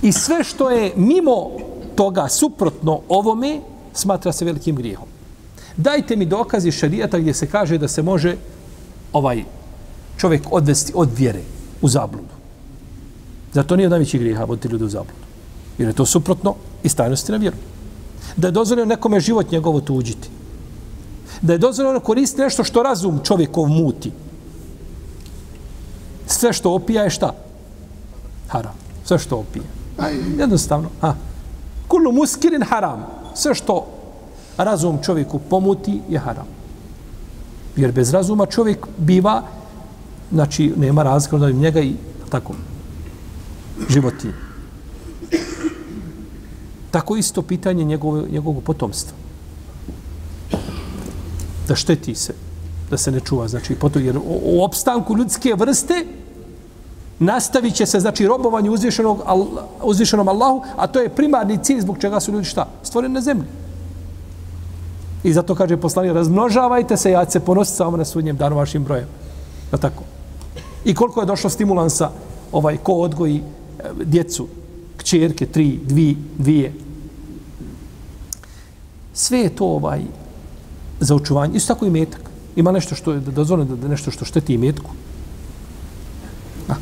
I 0.02 0.12
sve 0.12 0.44
što 0.44 0.70
je 0.70 0.92
mimo 0.96 1.50
toga 1.94 2.28
suprotno 2.28 3.00
ovome 3.08 3.60
smatra 3.92 4.32
se 4.32 4.44
velikim 4.44 4.76
grijehom. 4.76 5.08
Dajte 5.76 6.16
mi 6.16 6.26
dokazi 6.26 6.72
šarijata 6.72 7.18
gdje 7.18 7.34
se 7.34 7.46
kaže 7.46 7.78
da 7.78 7.88
se 7.88 8.02
može 8.02 8.36
ovaj 9.12 9.44
čovjek 10.16 10.42
odvesti 10.50 10.92
od 10.96 11.08
vjere 11.18 11.42
u 11.82 11.88
zabludu. 11.88 12.34
Zato 13.52 13.76
nije 13.76 13.88
najveći 13.88 14.18
grijeha 14.18 14.44
voditi 14.44 14.68
ljudi 14.68 14.84
u 14.84 14.88
zabludu. 14.88 15.24
Jer 15.78 15.88
je 15.88 15.94
to 15.94 16.06
suprotno 16.06 16.54
i 16.82 16.88
stajnosti 16.88 17.32
na 17.32 17.38
vjeru. 17.38 17.56
Da 18.36 18.48
je 18.48 18.52
dozvoljeno 18.52 18.88
nekome 18.88 19.20
život 19.20 19.50
njegovo 19.50 19.80
tuđiti. 19.80 20.28
Da 21.42 21.52
je 21.52 21.58
dozvoljeno 21.58 22.00
koristiti 22.00 22.42
nešto 22.42 22.64
što 22.64 22.82
razum 22.82 23.20
čovjekov 23.24 23.68
muti. 23.68 24.12
Sve 26.26 26.52
što 26.52 26.74
opija 26.74 27.02
je 27.02 27.10
šta? 27.10 27.34
Haram. 28.48 28.74
Sve 29.04 29.18
što 29.18 29.36
opija. 29.36 29.64
Jednostavno. 30.38 30.88
Ha. 31.00 31.14
Kullu 31.88 32.12
muskirin 32.12 32.62
haram. 32.62 33.06
Sve 33.34 33.54
što 33.54 33.86
razum 34.56 34.98
čovjeku 35.02 35.38
pomuti 35.38 36.00
je 36.08 36.18
haram. 36.18 36.46
Jer 37.76 37.92
bez 37.92 38.12
razuma 38.12 38.46
čovjek 38.46 38.86
biva, 38.98 39.42
znači 40.34 40.72
nema 40.76 41.02
razlika 41.02 41.36
od 41.36 41.54
njega 41.54 41.80
i 41.80 41.94
tako, 42.30 42.54
životinje. 43.88 44.32
Tako 46.90 47.16
isto 47.16 47.42
pitanje 47.42 47.84
njegovog, 47.84 48.30
njegovog 48.30 48.62
potomstva. 48.62 49.16
Da 51.68 51.74
šteti 51.74 52.14
se, 52.14 52.34
da 52.90 52.96
se 52.96 53.10
ne 53.10 53.20
čuva. 53.20 53.48
Znači, 53.48 53.74
potom, 53.74 54.04
jer 54.04 54.18
u 54.24 54.64
opstanku 54.64 55.16
ljudske 55.16 55.54
vrste 55.58 56.06
nastavit 57.18 57.74
će 57.74 57.86
se, 57.86 58.00
znači, 58.00 58.26
robovanje 58.26 58.70
uzvišenog, 58.70 59.22
uzvišenom 59.82 60.28
Allahu, 60.28 60.62
a 60.76 60.86
to 60.86 61.00
je 61.00 61.08
primarni 61.08 61.58
cilj 61.62 61.80
zbog 61.80 61.98
čega 61.98 62.20
su 62.20 62.32
ljudi 62.32 62.44
šta? 62.44 62.68
Stvoreni 62.82 63.14
na 63.14 63.20
zemlji. 63.20 63.46
I 65.24 65.32
zato 65.32 65.54
kaže 65.54 65.76
poslanik, 65.76 66.14
razmnožavajte 66.14 66.96
se, 66.96 67.10
ja 67.10 67.24
ću 67.24 67.32
se 67.32 67.40
ponositi 67.40 67.76
samo 67.76 67.96
na 67.96 68.04
sudnjem 68.04 68.36
danu 68.36 68.56
vašim 68.56 68.84
brojem. 68.84 69.08
Da 69.70 69.78
tako. 69.78 70.13
I 70.84 70.94
koliko 70.94 71.20
je 71.20 71.26
došlo 71.26 71.50
stimulansa, 71.50 72.10
ovaj, 72.52 72.76
ko 72.76 72.92
odgoji 72.92 73.36
e, 73.36 73.90
djecu, 74.04 74.46
kćerke, 74.96 75.46
tri, 75.46 75.80
dvi, 75.84 76.16
dvije. 76.38 76.72
Sve 79.14 79.38
je 79.38 79.56
to 79.56 79.66
ovaj, 79.66 80.02
za 81.00 81.14
očuvanje. 81.14 81.56
Isto 81.56 81.74
tako 81.74 81.86
i 81.86 81.90
metak. 81.90 82.30
Ima 82.56 82.72
nešto 82.72 82.94
što 82.94 83.12
je, 83.12 83.20
da 83.20 83.44
da 83.44 83.88
nešto 83.88 84.10
što 84.10 84.24
šteti 84.24 84.54
i 84.54 84.58
metku. 84.58 84.90
A. 86.68 86.74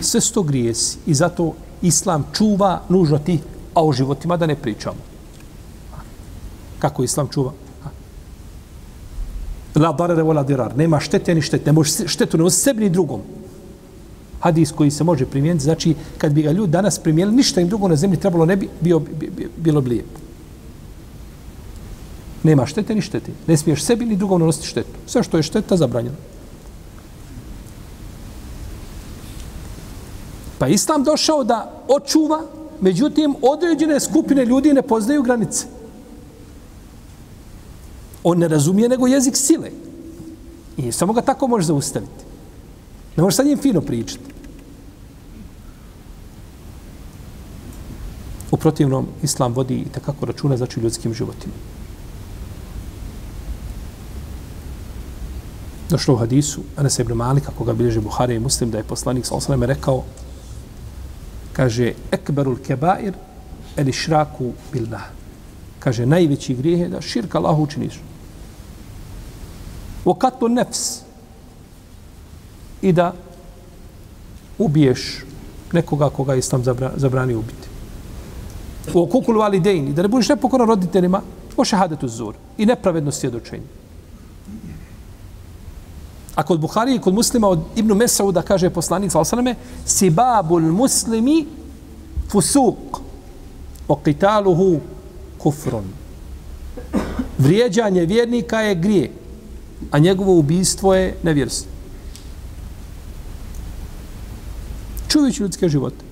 Sve 0.00 0.20
sto 0.20 0.42
grijesi. 0.42 0.98
I 1.06 1.14
zato 1.14 1.52
Islam 1.82 2.24
čuva 2.32 2.82
nužno 2.88 3.18
ti, 3.18 3.38
a 3.74 3.84
o 3.84 3.92
životima 3.92 4.36
da 4.36 4.46
ne 4.46 4.56
pričamo. 4.56 4.96
Kako 6.78 7.04
Islam 7.04 7.28
čuva? 7.28 7.52
La 9.74 9.92
darare 9.92 10.22
vola 10.22 10.42
dirar. 10.42 10.76
Nema 10.76 11.00
štete 11.00 11.34
ni 11.34 11.42
štete. 11.42 11.66
Ne 11.66 11.72
može 11.72 12.08
štetu 12.08 12.38
ne 12.38 12.50
sebi 12.50 12.84
ni 12.84 12.90
drugom. 12.90 13.20
Hadis 14.40 14.72
koji 14.72 14.90
se 14.90 15.04
može 15.04 15.26
primijeniti, 15.26 15.64
znači 15.64 15.94
kad 16.18 16.32
bi 16.32 16.42
ga 16.42 16.50
ljudi 16.50 16.72
danas 16.72 16.98
primijenili, 16.98 17.36
ništa 17.36 17.60
im 17.60 17.68
drugo 17.68 17.88
na 17.88 17.96
zemlji 17.96 18.20
trebalo 18.20 18.46
ne 18.46 18.56
bi 18.56 18.68
bio, 18.80 18.98
bi, 18.98 19.30
bi, 19.30 19.48
bilo 19.56 19.80
blije. 19.80 20.04
Nema 22.42 22.66
štete 22.66 22.94
ni 22.94 23.00
štete. 23.00 23.32
Ne 23.46 23.56
smiješ 23.56 23.84
sebi 23.84 24.04
ni 24.04 24.16
drugom 24.16 24.40
nanositi 24.40 24.66
štetu. 24.66 24.98
Sve 25.06 25.22
što 25.22 25.36
je 25.36 25.42
šteta, 25.42 25.76
zabranjeno. 25.76 26.16
Pa 30.58 30.68
Islam 30.68 31.04
došao 31.04 31.44
da 31.44 31.84
očuva, 31.88 32.40
međutim, 32.80 33.34
određene 33.42 34.00
skupine 34.00 34.44
ljudi 34.44 34.72
ne 34.72 34.82
poznaju 34.82 35.22
granice. 35.22 35.66
On 38.24 38.38
ne 38.38 38.48
razumije 38.48 38.88
nego 38.88 39.06
jezik 39.06 39.36
sile. 39.36 39.70
I 40.76 40.92
samo 40.92 41.12
ga 41.12 41.20
tako 41.20 41.48
može 41.48 41.66
zaustaviti. 41.66 42.24
Ne 43.16 43.22
može 43.22 43.36
sa 43.36 43.42
njim 43.42 43.58
fino 43.58 43.80
pričati. 43.80 44.30
U 48.50 48.56
protivnom, 48.56 49.06
Islam 49.22 49.52
vodi 49.52 49.76
i 49.76 49.88
takako 49.88 50.26
računa 50.26 50.56
znači 50.56 50.80
ljudskim 50.80 51.14
životima. 51.14 51.52
Došlo 55.90 56.14
u 56.14 56.16
hadisu, 56.16 56.60
Anas 56.76 56.98
ibn 56.98 57.12
Malik, 57.12 57.44
kako 57.44 57.64
ga 57.64 57.72
bilježe 57.72 58.00
Buhari 58.00 58.34
i 58.34 58.40
Muslim, 58.40 58.70
da 58.70 58.78
je 58.78 58.84
poslanik 58.84 59.26
sa 59.26 59.34
osaleme 59.34 59.66
rekao, 59.66 60.04
kaže, 61.52 61.92
ekberul 62.12 62.56
kebair, 62.66 63.14
eli 63.76 63.92
šraku 63.92 64.52
bilna. 64.72 65.00
Kaže, 65.78 66.06
najveći 66.06 66.54
grijeh 66.54 66.80
je 66.80 66.88
da 66.88 67.00
širka 67.00 67.38
Allah 67.38 67.58
učiniš. 67.58 68.00
Vokatlu 70.10 70.48
nefs. 70.48 71.02
I 72.82 72.92
da 72.92 73.12
ubiješ 74.58 75.24
nekoga 75.72 76.10
koga 76.10 76.34
islam 76.34 76.64
zabra, 76.64 76.92
zabrani 76.96 77.34
ubiti. 77.34 77.68
O 78.94 79.06
kukul 79.06 79.38
validein. 79.38 79.88
I 79.88 79.92
da 79.92 80.02
ne 80.02 80.08
budeš 80.08 80.32
nepokoran 80.34 80.68
roditeljima, 80.68 81.22
o 81.56 81.64
šehadetu 81.64 82.08
zur. 82.08 82.34
I 82.58 82.66
nepravedno 82.66 83.12
svjedočenje. 83.12 83.78
A 86.34 86.42
kod 86.42 86.60
Buhari 86.60 86.94
i 86.94 86.98
kod 86.98 87.14
muslima 87.14 87.48
od 87.48 87.60
Ibnu 87.76 87.94
Mesauda 87.94 88.42
kaže 88.42 88.70
poslanik 88.70 89.12
sallallahu 89.12 89.60
sibabul 89.84 90.72
muslimi 90.72 91.46
fusuk 92.28 92.98
o 93.88 93.94
qitaluhu 93.94 94.78
kufrun. 95.38 95.84
Vrijeđanje 97.38 98.06
vjernika 98.06 98.60
je 98.60 98.74
grije 98.74 99.19
a 99.90 99.98
njegovo 99.98 100.38
ubijstvo 100.38 100.94
je 100.94 101.16
nevjerstvo. 101.22 101.70
Čuvajući 105.08 105.42
ljudske 105.42 105.68
živote. 105.68 106.04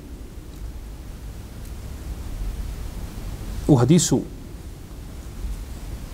U 3.69 3.77
hadisu 3.77 4.21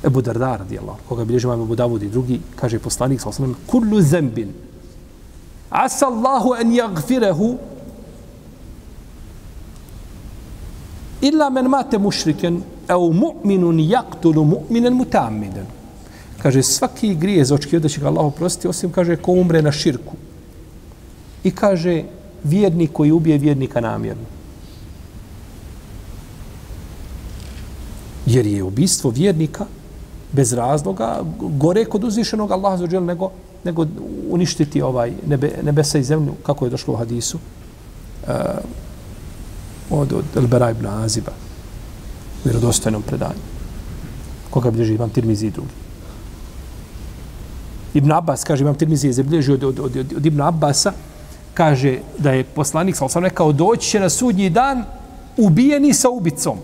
Ebu 0.05 0.21
Darda 0.23 0.57
radijallahu, 0.57 0.99
koga 1.09 1.25
bilježi 1.25 1.47
vam 1.47 1.63
Ebu 1.63 1.75
Davud 1.75 2.03
i 2.03 2.09
drugi, 2.09 2.41
kaže 2.57 2.79
poslanik, 2.79 3.21
sa 3.21 3.29
osnovim, 3.29 3.57
kullu 3.67 4.01
zembin, 4.01 4.53
asa 5.71 6.07
Allahu 6.07 6.55
en 6.61 6.73
jagfirehu, 6.73 7.57
illa 11.21 11.51
men 11.51 11.71
mate 11.71 11.99
mušriken, 11.99 12.63
au 12.89 13.13
mu'minun 13.13 13.81
jaktulu 13.81 14.45
mu'minen 14.45 14.93
mutamiden 14.93 15.67
kaže 16.45 16.63
svaki 16.63 17.15
grije 17.15 17.45
za 17.45 17.55
očekivati 17.55 17.83
da 17.83 17.89
će 17.89 18.01
ga 18.01 18.07
Allah 18.07 18.25
oprostiti 18.25 18.69
osim 18.69 18.91
kaže 18.93 19.17
ko 19.17 19.33
umre 19.33 19.63
na 19.63 19.73
širku. 19.73 20.13
I 21.45 21.51
kaže 21.51 22.03
vjernik 22.45 22.93
koji 22.93 23.13
ubije 23.13 23.39
vjernika 23.39 23.81
namjerno. 23.81 24.27
Jer 28.27 28.47
je 28.47 28.63
ubistvo 28.63 29.11
vjernika 29.11 29.65
bez 30.33 30.53
razloga 30.53 31.23
gore 31.41 31.85
kod 31.85 32.05
uzvišenog 32.05 32.51
Allaha 32.51 32.77
za 32.77 33.01
nego, 33.01 33.31
nego 33.65 33.87
uništiti 34.31 34.83
ovaj 34.83 35.13
nebe, 35.27 35.51
nebesa 35.63 35.99
i 35.99 36.05
zemlju 36.05 36.35
kako 36.43 36.67
je 36.67 36.71
došlo 36.71 36.95
u 36.95 36.97
hadisu 36.97 37.39
uh, 37.39 38.35
od, 39.91 40.13
od 40.13 40.25
Elbera 40.37 40.71
ibn 40.71 40.87
Aziba 40.87 41.33
u 41.33 42.49
vjerodostojnom 42.49 43.03
predanju. 43.03 43.45
Koga 44.51 44.71
bilježi 44.71 44.95
Ivan 44.95 45.11
Tirmizi 45.11 45.47
i 45.47 45.51
drugi. 45.51 45.84
Ibn 47.95 48.13
Abbas, 48.13 48.45
kaže, 48.45 48.63
imam 48.63 48.75
Tirmizi 48.75 49.07
je 49.07 49.13
zabilježio 49.13 49.55
od, 49.55 49.65
od, 49.65 49.79
od, 49.79 50.13
od 50.17 50.27
Ibn 50.27 50.41
Abbasa, 50.41 50.93
kaže 51.55 51.99
da 52.19 52.33
je 52.33 52.45
poslanik, 52.45 52.97
sam 52.97 53.25
rekao, 53.25 53.53
doći 53.53 53.91
će 53.91 54.01
na 54.01 54.11
sudnji 54.11 54.51
dan 54.51 54.85
ubijeni 55.37 55.95
sa 55.95 56.11
ubicom. 56.11 56.59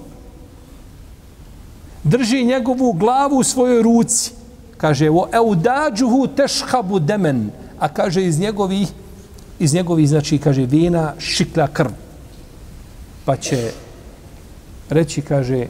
Drži 2.05 2.45
njegovu 2.45 2.93
glavu 2.93 3.39
u 3.39 3.45
svojoj 3.45 3.83
ruci. 3.83 4.33
Kaže, 4.77 5.11
o 5.11 5.29
eudađuhu 5.33 6.27
tešhabu 6.27 6.99
demen. 6.99 7.51
A 7.79 7.89
kaže, 7.89 8.25
iz 8.25 8.41
njegovih, 8.41 8.89
iz 9.59 9.75
njegovih, 9.75 10.09
znači, 10.09 10.39
kaže, 10.39 10.67
vina 10.67 11.15
šikla 11.19 11.69
krv. 11.69 11.91
Pa 13.25 13.37
će 13.37 13.71
reći, 14.91 15.23
kaže, 15.23 15.67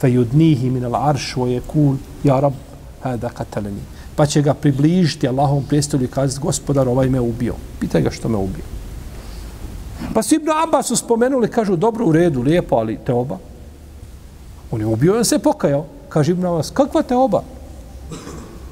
fejudnihi 0.00 0.70
min 0.70 0.84
al 0.84 0.94
o 1.36 1.46
je 1.46 1.60
kul, 1.60 1.96
ja 2.24 2.40
rab, 2.40 2.52
hada 3.02 3.28
kataleni 3.28 3.93
pa 4.15 4.25
će 4.25 4.41
ga 4.41 4.53
približiti 4.53 5.27
Allahom 5.27 5.63
prijestolju 5.63 6.03
i 6.03 6.07
kazati, 6.07 6.41
gospodar, 6.41 6.87
ovaj 6.87 7.09
me 7.09 7.19
ubio. 7.19 7.53
Pitaj 7.79 8.01
ga 8.01 8.11
što 8.11 8.29
me 8.29 8.37
ubio. 8.37 8.63
Pa 10.13 10.23
su 10.23 10.35
Ibn 10.35 10.49
Abbas 10.63 10.87
su 10.87 10.95
spomenuli, 10.95 11.47
kažu, 11.47 11.75
dobro, 11.75 12.05
u 12.05 12.11
redu, 12.11 12.41
lijepo, 12.41 12.75
ali 12.75 12.97
te 13.05 13.13
oba. 13.13 13.37
On 14.71 14.81
je 14.81 14.85
ubio, 14.85 15.17
on 15.17 15.25
se 15.25 15.39
pokajao. 15.39 15.85
Kaže 16.09 16.31
Ibn 16.31 16.45
Abbas, 16.45 16.71
kakva 16.71 17.01
te 17.01 17.15
oba? 17.15 17.43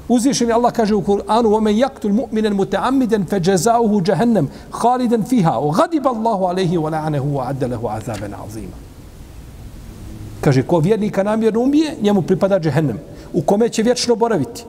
Uzvišen 0.08 0.48
je 0.48 0.54
Allah 0.54 0.72
kaže 0.72 0.94
u 0.94 1.02
Kur'anu 1.02 1.48
وَمَنْ 1.48 1.76
يَقْتُلْ 1.76 2.12
مُؤْمِنًا 2.12 2.50
مُتَعَمِّدًا 2.50 3.24
فَجَزَاؤُهُ 3.30 4.00
جَهَنَّمْ 4.00 4.48
خَالِدًا 4.70 5.22
فِيهَا 5.22 5.56
وَغَدِبَ 5.56 6.06
اللَّهُ 6.06 6.48
عَلَيْهِ 6.48 6.78
وَلَعَنَهُ 6.78 7.24
وَعَدَّ 7.36 7.64
لَهُ 7.64 7.82
عَذَابًا 7.90 8.28
عَظِيمًا 8.36 8.76
Kaže, 10.40 10.62
ko 10.62 10.78
vjernika 10.78 11.22
namjerno 11.22 11.60
umije, 11.60 11.96
njemu 12.02 12.22
pripada 12.22 12.60
džehennem, 12.60 12.98
u 13.32 13.42
kome 13.42 13.68
će 13.68 13.82
vječno 13.82 14.16
boraviti. 14.16 14.64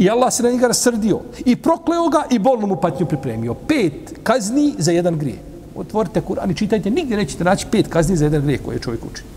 I 0.00 0.08
Allah 0.08 0.32
se 0.32 0.42
na 0.42 0.50
njega 0.50 0.66
rasrdio. 0.66 1.20
I 1.44 1.56
prokleo 1.56 2.08
ga 2.08 2.24
i 2.30 2.38
bolnu 2.38 2.66
mu 2.66 2.76
patnju 2.76 3.06
pripremio. 3.06 3.54
Pet 3.54 4.14
kazni 4.22 4.74
za 4.78 4.92
jedan 4.92 5.18
grije. 5.18 5.38
Otvorite 5.76 6.20
Kur'an 6.20 6.50
i 6.50 6.54
čitajte, 6.54 6.90
nigdje 6.90 7.16
nećete 7.16 7.44
naći 7.44 7.66
pet 7.70 7.88
kazni 7.88 8.16
za 8.16 8.24
jedan 8.24 8.42
grije 8.42 8.58
koje 8.58 8.76
je 8.76 8.80
čovjek 8.80 9.02
učinio. 9.04 9.32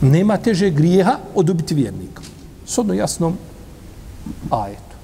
Nema 0.00 0.36
teže 0.36 0.70
grijeha 0.70 1.18
od 1.34 1.50
ubiti 1.50 1.74
vjernika. 1.74 2.22
Sodno 2.66 2.94
jasnom 2.94 3.38
ajetu. 4.50 4.96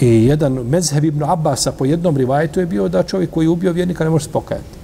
I 0.00 0.26
jedan 0.26 0.52
mezheb 0.52 1.04
ibn 1.04 1.22
Abbasa 1.22 1.72
po 1.72 1.84
jednom 1.84 2.16
rivajetu 2.16 2.60
je 2.60 2.66
bio 2.66 2.88
da 2.88 3.02
čovjek 3.02 3.30
koji 3.30 3.44
je 3.44 3.50
ubio 3.50 3.72
vjernika 3.72 4.04
ne 4.04 4.10
može 4.10 4.24
spokajati. 4.24 4.76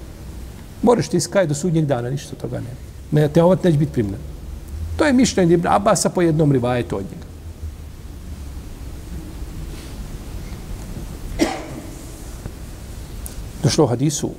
Moraš 0.82 1.08
ti 1.08 1.20
skajati 1.20 1.48
do 1.48 1.54
sudnjeg 1.54 1.86
dana, 1.86 2.10
ništa 2.10 2.36
toga 2.36 2.56
nema. 2.56 2.89
Ne, 3.10 3.28
te 3.28 3.42
ovat 3.42 3.64
neće 3.64 3.78
biti 3.78 3.92
primljen. 3.92 4.20
To 4.96 5.04
je 5.04 5.12
mišljenje 5.12 5.54
Ibn 5.54 5.66
Abasa 5.66 6.08
po 6.10 6.22
jednom 6.22 6.52
rivajetu 6.52 6.96
od 6.96 7.04
njega. 7.04 7.30
Došlo 13.62 13.84
u 13.84 13.88
hadisu 13.88 14.30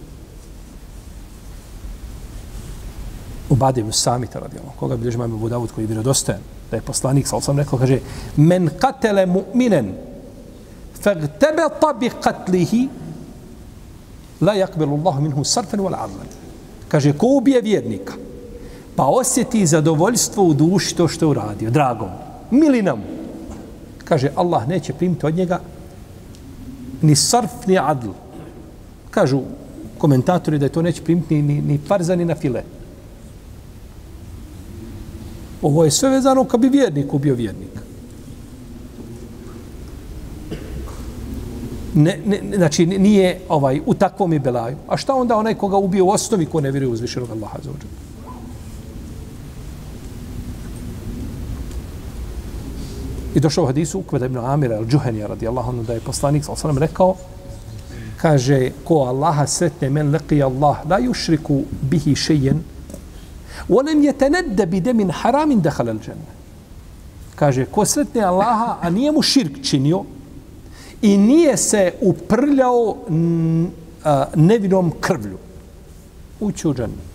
u 3.50 3.56
Badim 3.56 3.92
Samita 3.92 4.40
radijalno, 4.40 4.72
koga 4.80 4.98
bilježi 4.98 5.18
mame 5.18 5.38
Budavud 5.38 5.72
koji 5.72 5.84
je 5.84 5.88
vjerodostojan, 5.88 6.42
da 6.72 6.78
je 6.78 6.82
poslanik, 6.82 7.28
sal 7.28 7.42
sam 7.42 7.58
rekao, 7.58 7.80
kaže, 7.80 8.00
men 8.38 8.70
katele 8.80 9.26
mu'minen, 9.26 9.92
fagtebeta 11.02 11.94
bi 12.00 12.10
katlihi, 12.22 12.88
la 14.42 14.54
yakbilu 14.56 15.00
Allahu 15.00 15.22
minhu 15.22 15.44
sarfen 15.44 15.80
wal 15.80 15.96
adlan. 15.96 16.28
Kaže, 16.88 17.14
ko 17.14 17.28
ubije 17.28 17.62
vjernika, 17.62 18.14
pa 19.02 19.08
osjeti 19.08 19.66
zadovoljstvo 19.66 20.44
u 20.44 20.54
duši 20.54 20.96
to 20.96 21.08
što 21.08 21.26
je 21.26 21.30
uradio, 21.30 21.70
dragom, 21.70 22.10
milinam, 22.52 23.02
kaže, 24.04 24.30
Allah 24.36 24.68
neće 24.68 24.94
primiti 24.94 25.26
od 25.26 25.36
njega 25.36 25.60
ni 27.02 27.16
sarf, 27.16 27.52
ni 27.68 27.80
adl. 27.80 28.10
Kažu 29.12 29.40
komentatori 29.98 30.60
da 30.60 30.66
je 30.66 30.70
to 30.70 30.82
neće 30.82 31.02
primiti 31.02 31.36
ni, 31.36 31.42
ni, 31.42 31.62
ni 31.62 31.80
farza, 31.88 32.16
ni 32.16 32.26
na 32.26 32.36
file. 32.36 32.62
Ovo 35.62 35.86
je 35.86 35.92
sve 35.92 36.10
vezano 36.10 36.44
kad 36.44 36.60
bi 36.60 36.70
vjernik 36.70 37.14
ubio 37.14 37.36
vjernika. 37.36 37.82
Ne, 41.96 42.20
ne, 42.26 42.42
znači, 42.56 42.86
nije 42.86 43.40
ovaj 43.50 43.82
u 43.86 43.94
takvom 43.94 44.34
i 44.34 44.40
belaju. 44.40 44.78
A 44.88 44.98
šta 44.98 45.16
onda 45.16 45.38
onaj 45.38 45.56
koga 45.56 45.78
ubije 45.78 46.04
u 46.04 46.10
osnovi 46.10 46.46
ko 46.46 46.62
ne 46.62 46.72
vjeruje 46.72 46.94
uzvišenog 46.94 47.32
Allaha 47.32 47.58
za 47.64 47.70
uđu? 47.70 47.88
I 53.35 53.41
došao 53.41 53.65
u 53.65 53.67
hadisu 53.67 53.99
Ukveda 53.99 54.27
ibn 54.27 54.39
Amira 54.39 54.79
al-Džuhenija 54.79 55.27
radijallahu 55.27 55.71
anhu 55.71 55.83
da 55.83 55.93
je 55.93 56.01
poslanik 56.01 56.45
sa 56.45 56.53
osanem 56.53 56.79
rekao 56.79 57.17
kaže 58.17 58.71
ko 58.85 58.95
Allaha 58.95 59.47
sretne 59.47 59.91
men 59.91 60.11
leqi 60.11 60.43
Allah 60.43 60.77
la 60.89 60.99
yushriku 61.01 61.63
bihi 61.91 62.17
šejen 62.17 62.63
ولم 63.69 64.05
يتندى 64.05 64.65
بدم 64.65 65.13
حرام 65.13 65.61
دخل 65.61 65.89
الجنة 65.89 66.29
kaže 67.37 67.67
ko 67.67 67.85
sretne 67.85 68.23
Allaha 68.23 68.79
a 68.83 68.91
nije 68.91 69.13
mu 69.13 69.23
širk 69.23 69.63
činio 69.63 70.05
i 71.03 71.17
nije 71.19 71.57
se 71.57 71.93
uprljao 72.01 72.97
nevinom 74.35 74.93
krvlju 75.01 75.39
ući 76.41 76.69
u 76.69 76.75
džennet 76.75 77.10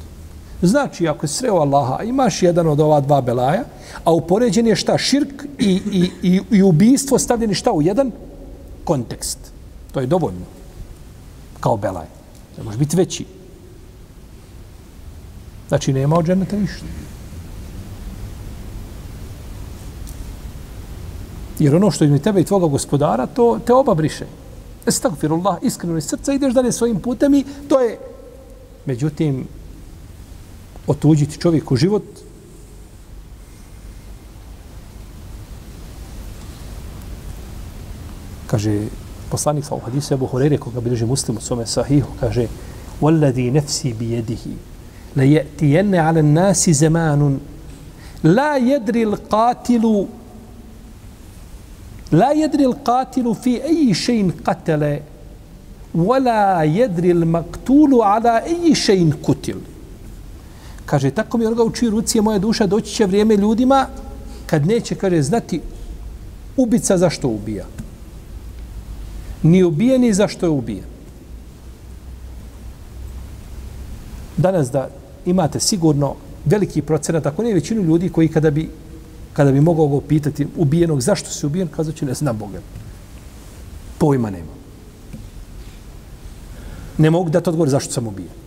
znači 0.63 1.09
ako 1.09 1.25
je 1.25 1.29
sreo 1.29 1.55
Allaha 1.55 2.03
imaš 2.03 2.43
jedan 2.43 2.69
od 2.69 2.81
ova 2.81 3.01
dva 3.01 3.21
belaja 3.21 3.65
a 4.05 4.13
upoređen 4.13 4.67
je 4.67 4.77
šta 4.77 4.99
širk 4.99 5.45
i, 5.59 5.81
i, 5.93 6.11
i, 6.23 6.41
i 6.51 6.63
ubijstvo 6.63 7.19
stavljeni 7.19 7.55
šta 7.55 7.73
u 7.73 7.83
jedan? 7.83 8.13
Kontekst. 8.85 9.39
To 9.93 10.01
je 10.01 10.07
dovoljno. 10.07 10.47
Kao 11.61 11.77
belaj. 11.77 12.07
Ne 12.59 12.65
može 12.65 12.79
biti 12.79 12.97
veći. 12.97 13.25
Znači, 15.69 15.93
nema 15.93 16.17
od 16.17 16.27
dženeta 16.27 16.57
ništa. 16.57 16.87
Jer 21.59 21.75
ono 21.77 21.91
što 21.91 22.05
je 22.05 22.19
tebe 22.19 22.41
i 22.41 22.45
tvoga 22.45 22.67
gospodara, 22.67 23.27
to 23.27 23.59
te 23.67 23.75
oba 23.75 23.95
briše. 23.95 24.27
Estagfirullah, 24.87 25.59
iskreno 25.63 25.99
iz 25.99 26.05
srca, 26.05 26.33
ideš 26.33 26.55
dalje 26.55 26.73
svojim 26.73 27.01
putem 27.01 27.35
i 27.35 27.45
to 27.69 27.81
je... 27.81 27.99
Međutim, 28.87 29.49
otuđiti 30.87 31.39
čovjeku 31.39 31.77
život, 31.77 32.03
kaže 38.47 38.87
poslanik 39.31 39.65
sa 39.65 39.77
hadisu 39.85 40.15
Ebu 40.15 40.27
Horeire, 40.27 40.59
koga 40.59 40.81
bilježi 40.81 41.07
muslim 41.07 41.37
u 41.37 41.41
svome 41.41 41.67
sahihu, 41.67 42.09
kaže 42.21 42.47
وَالَّذِي 43.01 43.51
نَفْسِي 43.51 43.93
بِيَدِهِ 43.93 44.57
ليأتين 45.17 45.95
على 45.95 46.21
الناس 46.21 46.71
زمان 46.71 47.39
لا 48.25 48.57
يدري 48.57 49.03
القاتل 49.03 50.07
لا 52.13 52.33
يدري 52.33 52.65
القاتل 52.67 53.35
في 53.35 53.65
أي 53.65 53.95
شيء 53.95 54.33
قتل 54.45 55.01
ولا 55.95 56.63
يدري 56.63 57.11
المقتول 57.11 58.03
على 58.03 58.45
أي 58.45 58.75
شيء 58.75 59.15
قتل 59.23 59.61
kaže 60.87 61.11
tako 61.11 61.39
mi 61.39 61.47
onoga 61.47 61.65
u 61.65 61.71
čiji 61.71 61.91
ruci 61.91 62.19
je 62.19 62.23
moja 62.23 62.39
duša 62.39 62.67
doći 62.67 62.95
će 62.95 63.07
vrijeme 63.07 63.37
ljudima 63.37 63.87
kad 64.47 64.67
neće 64.67 64.95
kaže 64.95 65.23
znati 65.23 65.61
ubica 66.57 66.99
zašto 66.99 67.29
ubija 67.29 67.65
ni 69.43 69.63
ubijeni 69.63 70.15
zašto 70.15 70.47
je 70.47 70.51
ubijen 70.51 70.97
danas 74.37 74.71
da 74.71 74.89
imate 75.27 75.61
sigurno 75.61 76.15
veliki 76.45 76.83
procenat, 76.83 77.27
ako 77.27 77.43
ne 77.43 77.55
većinu 77.55 77.83
ljudi 77.83 78.09
koji 78.09 78.29
kada 78.29 78.51
bi, 78.51 78.69
kada 79.33 79.53
bi 79.53 79.61
mogao 79.61 79.85
ovo 79.85 80.01
pitati 80.01 80.47
ubijenog 80.57 81.01
zašto 81.01 81.31
se 81.31 81.47
ubijen, 81.47 81.69
kazat 81.69 81.95
će 81.95 82.07
ne 82.07 82.15
znam 82.15 82.39
Boga. 82.39 82.61
Pojma 83.99 84.31
nema. 84.31 84.57
Ne 86.99 87.11
mogu 87.11 87.31
da 87.31 87.39
odgovor 87.39 87.69
zašto 87.69 87.93
sam 87.93 88.07
ubijen. 88.07 88.46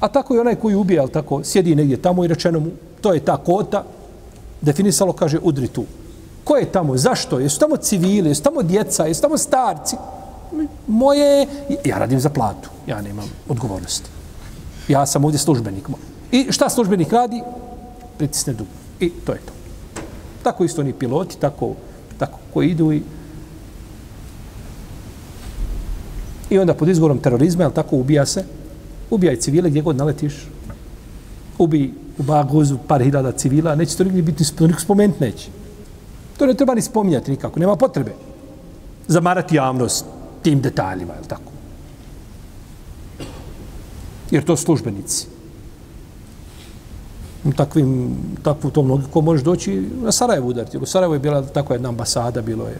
A 0.00 0.08
tako 0.08 0.34
i 0.34 0.38
onaj 0.38 0.54
koji 0.54 0.74
ubija, 0.74 1.02
ali 1.02 1.12
tako, 1.12 1.44
sjedi 1.44 1.74
negdje 1.74 2.02
tamo 2.02 2.24
i 2.24 2.28
rečeno 2.28 2.60
mu, 2.60 2.70
to 3.00 3.12
je 3.12 3.20
ta 3.20 3.36
kota, 3.36 3.84
definisalo, 4.60 5.12
kaže, 5.12 5.38
udri 5.42 5.68
tu. 5.68 5.84
Ko 6.44 6.56
je 6.56 6.72
tamo? 6.72 6.96
Zašto? 6.96 7.38
Jesu 7.40 7.60
tamo 7.60 7.76
civili? 7.76 8.28
Jesu 8.28 8.42
tamo 8.42 8.62
djeca? 8.62 9.06
Jesu 9.06 9.22
tamo 9.22 9.38
starci? 9.38 9.96
Moje... 10.86 11.46
Ja 11.84 11.98
radim 11.98 12.20
za 12.20 12.30
platu. 12.30 12.70
Ja 12.86 13.02
nemam 13.02 13.30
odgovornosti 13.48 14.20
ja 14.90 15.06
sam 15.06 15.24
ovdje 15.24 15.38
službenik. 15.38 15.88
I 16.32 16.52
šta 16.52 16.68
službenik 16.68 17.12
radi? 17.12 17.42
Pritisne 18.18 18.52
dug. 18.52 18.66
I 19.00 19.10
to 19.10 19.32
je 19.32 19.38
to. 19.38 19.52
Tako 20.42 20.64
isto 20.64 20.80
oni 20.80 20.92
piloti, 20.92 21.38
tako, 21.40 21.74
tako 22.18 22.38
koji 22.54 22.70
idu 22.70 22.92
i 22.92 23.02
I 26.50 26.58
onda 26.58 26.74
pod 26.74 26.88
izgovorom 26.88 27.18
terorizma, 27.22 27.62
jel 27.62 27.70
tako, 27.70 27.96
ubija 27.96 28.24
se, 28.26 28.42
ubijaj 29.10 29.36
civile 29.36 29.70
gdje 29.70 29.82
god 29.82 29.96
naletiš, 29.96 30.34
ubi 31.58 31.94
u 32.18 32.22
Baguzu 32.22 32.78
par 32.88 33.02
hiljada 33.02 33.32
civila, 33.32 33.74
neće 33.74 33.96
to 33.96 34.04
nigdje 34.04 34.22
biti 34.22 34.44
spomenut, 34.78 35.20
neće. 35.20 35.48
To 36.38 36.46
ne 36.46 36.54
treba 36.54 36.74
ni 36.74 36.82
spominjati 36.82 37.30
nikako, 37.30 37.60
nema 37.60 37.76
potrebe 37.76 38.12
zamarati 39.08 39.56
javnost 39.56 40.04
tim 40.42 40.60
detaljima, 40.60 41.14
jel 41.14 41.24
tako? 41.28 41.50
jer 44.30 44.44
to 44.44 44.56
službenici. 44.56 45.26
U 47.44 47.52
takvim, 47.52 48.16
takvu 48.42 48.70
tom 48.70 48.90
logiku 48.90 49.22
možeš 49.22 49.44
doći 49.44 49.88
na 50.02 50.12
Sarajevo 50.12 50.48
udariti. 50.48 50.78
U 50.78 50.86
Sarajevo 50.86 51.14
je 51.14 51.20
bila 51.20 51.42
tako 51.42 51.72
jedna 51.72 51.88
ambasada, 51.88 52.42
bilo 52.42 52.68
je 52.68 52.76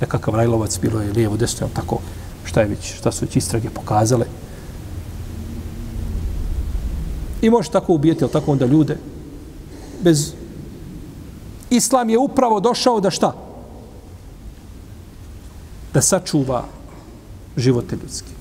nekakav 0.00 0.34
rajlovac, 0.34 0.78
bilo 0.80 1.00
je 1.00 1.12
lijevo, 1.12 1.36
desno, 1.36 1.68
tako, 1.74 1.98
šta 2.44 2.60
je 2.60 2.66
već, 2.66 2.94
šta 2.94 3.12
su 3.12 3.24
već 3.24 3.36
istrage 3.36 3.70
pokazale. 3.70 4.26
I 7.42 7.50
može 7.50 7.70
tako 7.70 7.92
ubijeti, 7.92 8.24
ali 8.24 8.32
tako 8.32 8.52
onda 8.52 8.66
ljude, 8.66 8.96
bez... 10.00 10.32
Islam 11.70 12.10
je 12.10 12.18
upravo 12.18 12.60
došao 12.60 13.00
da 13.00 13.10
šta? 13.10 13.32
Da 15.94 16.00
sačuva 16.00 16.64
živote 17.56 17.96
ljudske. 17.96 18.38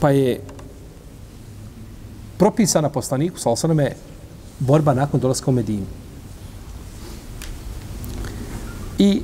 pa 0.00 0.10
je 0.10 0.40
propisana 2.40 2.88
poslaniku, 2.88 3.36
sa 3.36 3.50
osaname, 3.52 3.90
borba 4.58 4.94
nakon 4.96 5.20
dolaska 5.20 5.50
u 5.50 5.52
Medinu. 5.52 5.84
I 8.98 9.20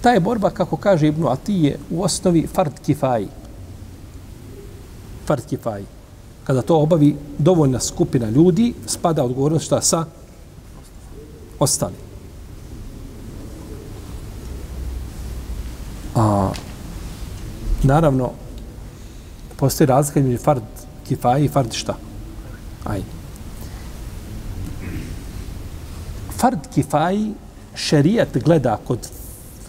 ta 0.00 0.10
je 0.16 0.20
borba, 0.20 0.50
kako 0.50 0.76
kaže 0.76 1.08
Ibnu 1.08 1.28
Atije, 1.28 1.78
u 1.90 2.02
osnovi 2.02 2.46
fard 2.46 2.72
kifaji. 2.86 3.28
Fard 5.26 5.44
kifaji. 5.44 5.84
Kada 6.44 6.62
to 6.62 6.78
obavi 6.80 7.16
dovoljna 7.38 7.80
skupina 7.80 8.30
ljudi, 8.30 8.74
spada 8.86 9.24
odgovornost 9.24 9.64
šta 9.64 9.80
sa 9.80 10.04
ostali. 11.58 12.00
A, 16.14 16.52
naravno, 17.82 18.30
postoji 19.56 19.86
razlika 19.86 20.20
među 20.20 20.38
fard 20.38 20.64
kifaji 21.08 21.44
i 21.44 21.48
fard 21.48 21.72
šta? 21.72 21.96
Aj. 22.84 23.02
Fard 26.36 26.68
kifaji 26.74 27.32
šerijat 27.74 28.38
gleda 28.44 28.78
kod 28.86 29.08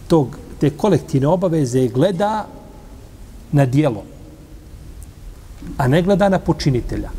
tog, 0.08 0.38
te 0.60 0.70
kolektivne 0.70 1.28
obaveze 1.28 1.88
gleda 1.88 2.46
na 3.52 3.66
dijelo, 3.66 4.04
a 5.78 5.88
ne 5.88 6.02
gleda 6.02 6.30
na 6.30 6.40
počinitelja. 6.40 7.10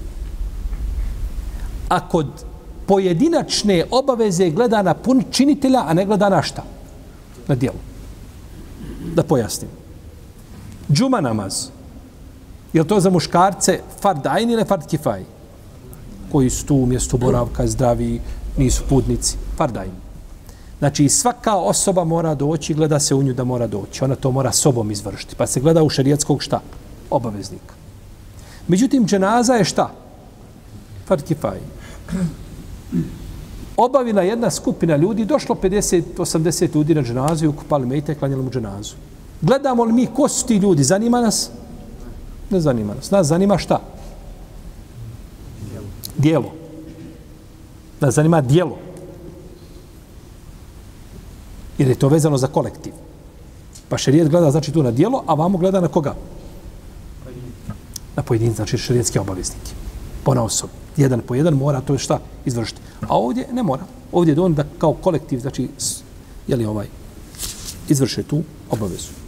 A 1.89 2.09
kod 2.09 2.45
pojedinačne 2.87 3.85
obaveze 3.91 4.51
gleda 4.51 4.83
na 4.83 4.95
počinitelja, 4.95 5.85
a 5.87 5.95
ne 5.95 6.05
gleda 6.05 6.29
na 6.29 6.43
šta? 6.43 6.63
Na 7.49 7.55
dijelo. 7.55 7.79
Da 9.15 9.23
pojasnim. 9.23 9.71
Džuma 10.93 11.21
namaz. 11.21 11.69
Je 12.73 12.85
to 12.85 13.01
za 13.01 13.11
muškarce 13.11 13.81
fardajni 14.01 14.53
ili 14.53 14.65
fard 14.65 14.87
kifaj? 14.87 15.25
Koji 16.33 16.51
su 16.51 16.67
tu 16.67 16.77
u 16.77 16.87
mjestu 16.87 17.19
boravka, 17.19 17.67
zdravi, 17.67 18.21
nisu 18.57 18.83
putnici. 18.89 19.37
Fardajni. 19.57 20.07
Znači, 20.79 21.09
svaka 21.09 21.57
osoba 21.57 22.05
mora 22.05 22.35
doći, 22.35 22.75
gleda 22.75 23.01
se 23.01 23.15
u 23.15 23.23
nju 23.23 23.35
da 23.35 23.45
mora 23.45 23.67
doći. 23.67 24.05
Ona 24.05 24.15
to 24.15 24.31
mora 24.31 24.53
sobom 24.53 24.91
izvršiti. 24.91 25.37
Pa 25.37 25.47
se 25.47 25.61
gleda 25.61 25.83
u 25.83 25.89
šarijetskog 25.89 26.43
šta? 26.43 26.61
Obaveznika. 27.11 27.75
Međutim, 28.69 29.07
dženaza 29.07 29.55
je 29.55 29.65
šta? 29.65 29.91
Fard 31.07 31.23
kifaj. 31.23 31.61
Obavila 33.77 34.23
jedna 34.23 34.51
skupina 34.51 34.97
ljudi, 34.97 35.25
došlo 35.25 35.55
50-80 35.55 36.75
ljudi 36.75 36.95
na 36.95 37.03
dženazu 37.03 37.45
i 37.45 37.49
ukupali 37.49 37.87
mejte 37.87 38.13
i 38.13 38.15
klanjali 38.15 38.43
mu 38.43 38.51
dženazu. 38.51 38.95
Gledamo 39.41 39.85
li 39.85 39.93
mi 39.93 40.07
ko 40.07 40.29
su 40.29 40.47
ti 40.47 40.57
ljudi? 40.57 40.85
Zanima 40.85 41.21
nas? 41.21 41.51
Ne 42.51 42.61
zanima 42.61 42.95
nas. 42.95 43.11
Nas 43.11 43.27
zanima 43.27 43.59
šta? 43.59 43.81
Dijelo. 46.19 46.53
Nas 48.01 48.15
zanima 48.15 48.41
dijelo. 48.41 48.79
Jer 51.79 51.89
je 51.89 51.95
to 51.95 52.09
vezano 52.09 52.39
za 52.39 52.47
kolektiv. 52.47 52.93
Pa 53.89 53.99
šerijet 53.99 54.29
gleda 54.29 54.51
znači 54.51 54.73
tu 54.73 54.83
na 54.83 54.91
dijelo, 54.91 55.25
a 55.27 55.35
vamo 55.35 55.59
gleda 55.59 55.81
na 55.81 55.89
koga? 55.89 56.15
Na 58.17 58.23
pojedin, 58.23 58.55
znači 58.55 58.79
šerijetski 58.79 59.19
obaveznike. 59.19 59.73
Pona 60.25 60.43
osoba. 60.43 60.73
Jedan 60.97 61.21
po 61.21 61.35
jedan 61.35 61.55
mora 61.55 61.81
to 61.81 61.99
šta 61.99 62.19
izvršiti. 62.45 62.81
A 63.01 63.19
ovdje 63.19 63.47
ne 63.53 63.63
mora. 63.63 63.85
Ovdje 64.13 64.35
je 64.35 64.41
on 64.41 64.55
da 64.55 64.65
kao 64.79 64.93
kolektiv, 64.93 65.41
znači, 65.41 65.69
je 66.49 66.57
li 66.57 66.65
ovaj, 66.65 66.87
izvrše 67.89 68.23
tu 68.23 68.43
obavezu. 68.71 69.26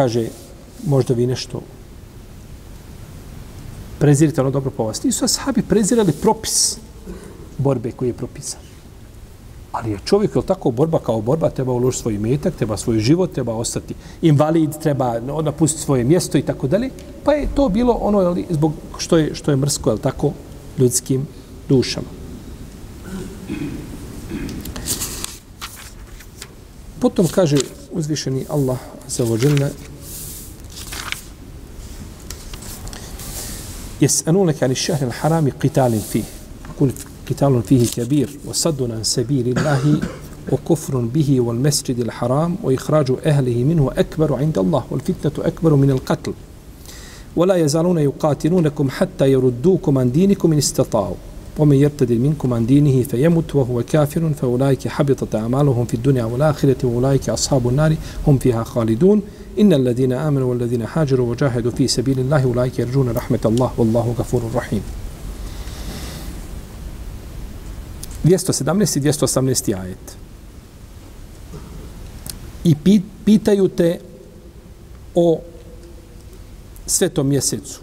Kaže, 0.00 0.28
možda 0.86 1.14
vi 1.14 1.26
nešto 1.26 1.60
prezirite 3.98 4.40
ono 4.40 4.50
dobro 4.50 4.70
po 4.70 4.84
vas. 4.88 5.02
Nisu 5.02 5.24
ashabi 5.24 5.62
prezirali 5.62 6.12
propis 6.12 6.78
borbe 7.58 7.92
koji 7.92 8.08
je 8.08 8.16
propisan. 8.16 8.60
Ali 9.72 9.90
je 9.90 9.98
čovjek, 10.04 10.36
je 10.36 10.42
tako, 10.46 10.70
borba 10.70 10.98
kao 10.98 11.20
borba, 11.20 11.50
treba 11.50 11.72
uložiti 11.72 12.02
svoj 12.02 12.18
metak, 12.18 12.56
treba 12.56 12.76
svoj 12.76 12.98
život, 12.98 13.32
treba 13.32 13.54
ostati 13.54 13.94
invalid, 14.22 14.78
treba 14.82 15.20
napustiti 15.20 15.84
svoje 15.84 16.04
mjesto 16.04 16.38
i 16.38 16.42
tako 16.42 16.66
dalje. 16.66 16.90
Pa 17.24 17.32
je 17.32 17.48
to 17.54 17.68
bilo 17.68 17.92
ono, 17.92 18.18
ali, 18.18 18.46
zbog 18.50 18.72
što 18.98 19.18
je, 19.18 19.34
što 19.34 19.50
je 19.50 19.56
mrsko, 19.56 19.90
je 19.90 19.98
tako, 19.98 20.32
ljudskim 20.78 21.26
dušama. 21.68 22.08
Potom 27.00 27.28
kaže 27.28 27.56
uzvišeni 27.92 28.46
Allah 28.48 28.78
za 29.08 29.24
vođelne 29.24 29.70
يسألونك 34.02 34.62
عن 34.62 34.70
الشهر 34.70 35.06
الحرام 35.06 35.50
قتال 35.64 35.98
فيه. 36.00 36.22
قل 36.80 36.90
قتال 37.30 37.62
فيه 37.62 37.86
كبير 37.86 38.30
وصد 38.46 38.90
عن 38.90 39.04
سبيل 39.04 39.58
الله 39.58 40.00
وكفر 40.52 40.98
به 40.98 41.40
والمسجد 41.40 41.98
الحرام 41.98 42.56
وإخراج 42.62 43.12
أهله 43.26 43.64
منه 43.64 43.90
أكبر 43.96 44.34
عند 44.34 44.58
الله 44.58 44.84
والفتنة 44.90 45.46
أكبر 45.46 45.74
من 45.74 45.90
القتل. 45.90 46.32
ولا 47.36 47.54
يزالون 47.54 47.98
يقاتلونكم 47.98 48.90
حتى 48.90 49.32
يردوكم 49.32 49.98
عن 49.98 50.12
دينكم 50.12 50.52
إن 50.52 50.58
استطاعوا. 50.58 51.14
ومن 51.58 51.76
يرتد 51.76 52.12
منكم 52.12 52.54
عن 52.54 52.66
دينه 52.66 53.02
فيمت 53.02 53.54
وهو 53.54 53.82
كافر 53.82 54.30
فأولئك 54.40 54.88
حبطت 54.88 55.34
أعمالهم 55.34 55.84
في 55.84 55.94
الدنيا 55.94 56.24
والآخرة 56.24 56.76
وأولئك 56.86 57.28
أصحاب 57.28 57.68
النار 57.68 57.96
هم 58.26 58.38
فيها 58.38 58.64
خالدون. 58.64 59.22
إن 59.59 59.73
الذين 59.73 60.13
آمنوا 60.13 60.49
والذين 60.49 60.87
حاجروا 60.87 61.29
وجاهدوا 61.29 61.71
في 61.71 61.87
سبيل 61.87 62.19
الله 62.19 62.43
أولئك 62.43 62.79
يرجون 62.79 63.09
رحمة 63.09 63.39
الله 63.45 63.71
والله 63.77 64.15
غفور 64.19 64.51
رحيم 64.55 64.81
217 68.25 68.97
i 68.97 68.99
218 68.99 69.73
ajet. 69.75 70.17
I 72.63 72.75
pitaju 73.25 73.67
te 73.67 73.99
o 75.15 75.39
svetom 76.85 77.27
mjesecu 77.27 77.79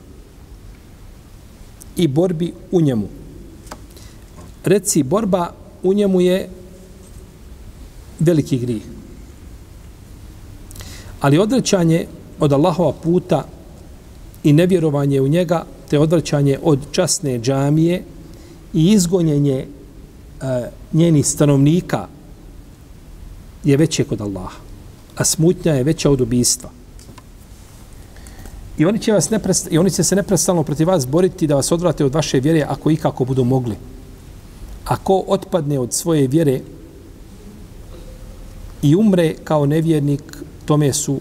i 1.96 2.08
borbi 2.08 2.52
u 2.70 2.80
njemu. 2.80 3.08
Reci, 4.64 5.02
borba 5.02 5.54
u 5.82 5.94
njemu 5.94 6.20
je 6.20 6.48
veliki 8.20 8.58
grih. 8.58 8.82
Ali 11.20 11.38
odvraćanje 11.38 12.05
od 12.39 12.53
Allahova 12.53 12.93
puta 13.03 13.45
i 14.43 14.53
nevjerovanje 14.53 15.22
u 15.22 15.28
njega, 15.28 15.65
te 15.89 15.99
odvraćanje 15.99 16.59
od 16.63 16.80
časne 16.91 17.39
džamije 17.39 18.03
i 18.74 18.91
izgonjenje 18.91 19.57
e, 19.57 20.70
njenih 20.93 21.28
stanovnika 21.28 22.07
je 23.63 23.78
veće 23.78 24.03
kod 24.03 24.22
Allaha. 24.22 24.59
A 25.15 25.26
smutnja 25.26 25.74
je 25.74 25.84
veća 25.84 26.11
od 26.11 26.22
ubijstva. 26.22 26.70
I 28.78 28.86
oni 28.86 28.99
će, 28.99 29.11
vas 29.11 29.30
neprest, 29.30 29.68
I 29.72 29.78
oni 29.78 29.91
će 29.91 30.03
se 30.03 30.15
neprestalno 30.15 30.63
protiv 30.63 30.88
vas 30.88 31.07
boriti 31.07 31.47
da 31.47 31.55
vas 31.55 31.72
odvrate 31.72 32.05
od 32.05 32.15
vaše 32.15 32.39
vjere 32.39 32.65
ako 32.70 32.91
ikako 32.91 33.26
budu 33.26 33.43
mogli. 33.43 33.76
Ako 34.86 35.24
otpadne 35.28 35.80
od 35.80 35.93
svoje 35.93 36.28
vjere 36.28 36.61
i 38.82 38.95
umre 38.95 39.34
kao 39.43 39.65
nevjernik, 39.65 40.38
tome 40.68 40.93
su 40.93 41.20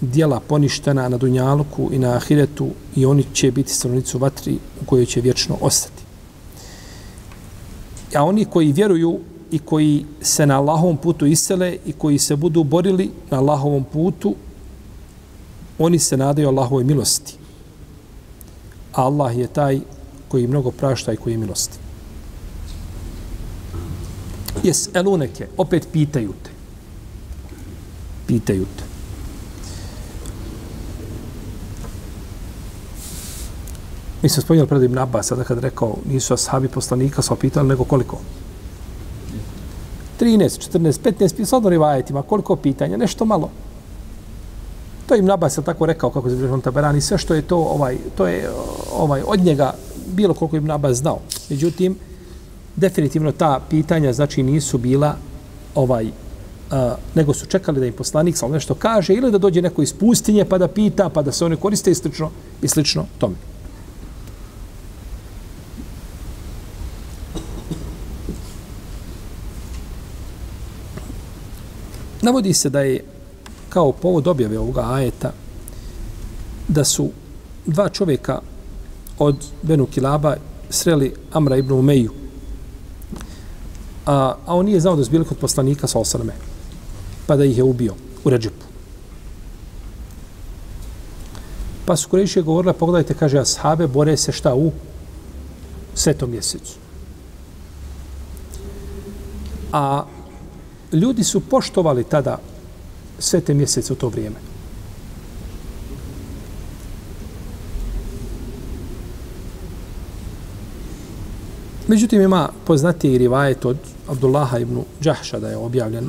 dijela 0.00 0.40
poništena 0.40 1.08
na 1.08 1.16
Dunjaluku 1.16 1.90
i 1.92 1.98
na 1.98 2.16
Ahiretu 2.16 2.68
i 2.96 3.06
oni 3.06 3.24
će 3.32 3.50
biti 3.50 3.72
stanovnici 3.72 4.18
vatri 4.18 4.58
u 4.82 4.84
kojoj 4.84 5.06
će 5.06 5.20
vječno 5.20 5.56
ostati. 5.60 6.02
A 8.14 8.24
oni 8.24 8.44
koji 8.44 8.72
vjeruju 8.72 9.18
i 9.50 9.58
koji 9.58 10.04
se 10.20 10.46
na 10.46 10.58
Allahovom 10.58 10.96
putu 10.96 11.26
isele 11.26 11.76
i 11.86 11.92
koji 11.92 12.18
se 12.18 12.36
budu 12.36 12.64
borili 12.64 13.10
na 13.30 13.38
Allahovom 13.38 13.84
putu, 13.84 14.34
oni 15.78 15.98
se 15.98 16.16
nadaju 16.16 16.48
Allahovoj 16.48 16.84
milosti. 16.84 17.34
A 18.92 19.02
Allah 19.02 19.38
je 19.38 19.46
taj 19.46 19.80
koji 20.28 20.46
mnogo 20.46 20.70
prašta 20.70 21.12
i 21.12 21.16
koji 21.16 21.34
je 21.34 21.38
milosti. 21.38 21.78
Jes, 24.62 24.88
eluneke, 24.94 25.46
opet 25.56 25.88
pitaju 25.92 26.32
te 26.42 26.49
pitaju 28.30 28.66
te. 28.76 28.84
Mi 34.22 34.28
smo 34.28 34.42
spominjali 34.42 34.68
pred 34.68 34.82
Ibn 34.82 34.98
Abbas, 34.98 35.26
sada 35.26 35.44
kad 35.44 35.58
rekao, 35.58 35.96
nisu 36.06 36.34
ashabi 36.34 36.68
poslanika, 36.68 37.22
smo 37.22 37.36
pitali 37.36 37.68
nego 37.68 37.84
koliko? 37.84 38.20
13, 40.20 40.70
14, 40.72 41.00
15, 41.02 41.44
sad 41.44 41.66
rivajetima, 41.66 42.22
koliko 42.22 42.56
pitanja, 42.56 42.96
nešto 42.96 43.24
malo. 43.24 43.50
To 45.06 45.16
im 45.16 45.30
Abbas 45.30 45.58
je 45.58 45.62
tako 45.62 45.86
rekao, 45.86 46.10
kako 46.10 46.28
je 46.28 46.30
zabilježen 46.30 46.60
Taberani, 46.60 47.00
sve 47.00 47.18
što 47.18 47.34
je 47.34 47.42
to, 47.42 47.56
ovaj, 47.56 47.96
to 48.16 48.26
je 48.26 48.50
ovaj, 48.92 49.22
od 49.26 49.40
njega 49.40 49.74
bilo 50.06 50.34
koliko 50.34 50.56
im 50.56 50.70
Abbas 50.70 50.96
znao. 50.96 51.18
Međutim, 51.48 51.96
definitivno 52.76 53.32
ta 53.32 53.60
pitanja, 53.70 54.12
znači, 54.12 54.42
nisu 54.42 54.78
bila 54.78 55.16
ovaj 55.74 56.10
a, 56.70 56.96
nego 57.14 57.34
su 57.34 57.46
čekali 57.46 57.80
da 57.80 57.86
im 57.86 57.92
poslanik 57.92 58.36
samo 58.36 58.54
nešto 58.54 58.74
kaže 58.74 59.14
ili 59.14 59.30
da 59.30 59.38
dođe 59.38 59.62
neko 59.62 59.82
iz 59.82 59.92
pustinje 59.92 60.44
pa 60.44 60.58
da 60.58 60.68
pita, 60.68 61.08
pa 61.08 61.22
da 61.22 61.32
se 61.32 61.44
one 61.44 61.56
koriste 61.56 61.90
i 61.90 61.94
slično, 61.94 62.30
i 62.62 62.68
slično 62.68 63.06
tome. 63.18 63.34
Navodi 72.22 72.54
se 72.54 72.70
da 72.70 72.80
je 72.80 73.04
kao 73.68 73.92
povod 73.92 74.26
objave 74.26 74.58
ovoga 74.58 74.84
ajeta 74.92 75.32
da 76.68 76.84
su 76.84 77.10
dva 77.66 77.88
čovjeka 77.88 78.40
od 79.18 79.36
Benu 79.62 79.86
Kilaba 79.86 80.36
sreli 80.70 81.14
Amra 81.32 81.56
ibn 81.56 81.72
Umeju. 81.72 82.12
A, 84.06 84.34
a 84.46 84.54
on 84.54 84.66
nije 84.66 84.80
znao 84.80 84.96
da 84.96 85.04
su 85.04 85.10
bili 85.10 85.24
kod 85.24 85.38
poslanika 85.38 85.86
sa 85.86 85.98
osaname 85.98 86.49
pa 87.30 87.36
da 87.36 87.44
ih 87.44 87.58
je 87.58 87.62
ubio 87.62 87.94
u 88.24 88.30
Ređipu. 88.30 88.66
Pa 91.86 91.96
su 91.96 92.08
Kurejšije 92.08 92.42
govorile, 92.42 92.72
pogledajte, 92.72 93.14
kaže, 93.14 93.38
ashabe 93.38 93.86
bore 93.86 94.16
se 94.16 94.32
šta 94.32 94.54
u 94.54 94.72
svetom 95.94 96.30
mjesecu. 96.30 96.74
A 99.72 100.04
ljudi 100.92 101.24
su 101.24 101.40
poštovali 101.40 102.04
tada 102.04 102.38
svete 103.18 103.54
mjesece 103.54 103.92
u 103.92 103.96
to 103.96 104.08
vrijeme. 104.08 104.36
Međutim, 111.88 112.22
ima 112.22 112.48
poznatiji 112.66 113.18
rivajet 113.18 113.64
od 113.64 113.78
Abdullaha 114.08 114.58
ibn 114.58 114.82
Đahša 115.00 115.38
da 115.38 115.48
je 115.48 115.56
objavljen 115.56 116.08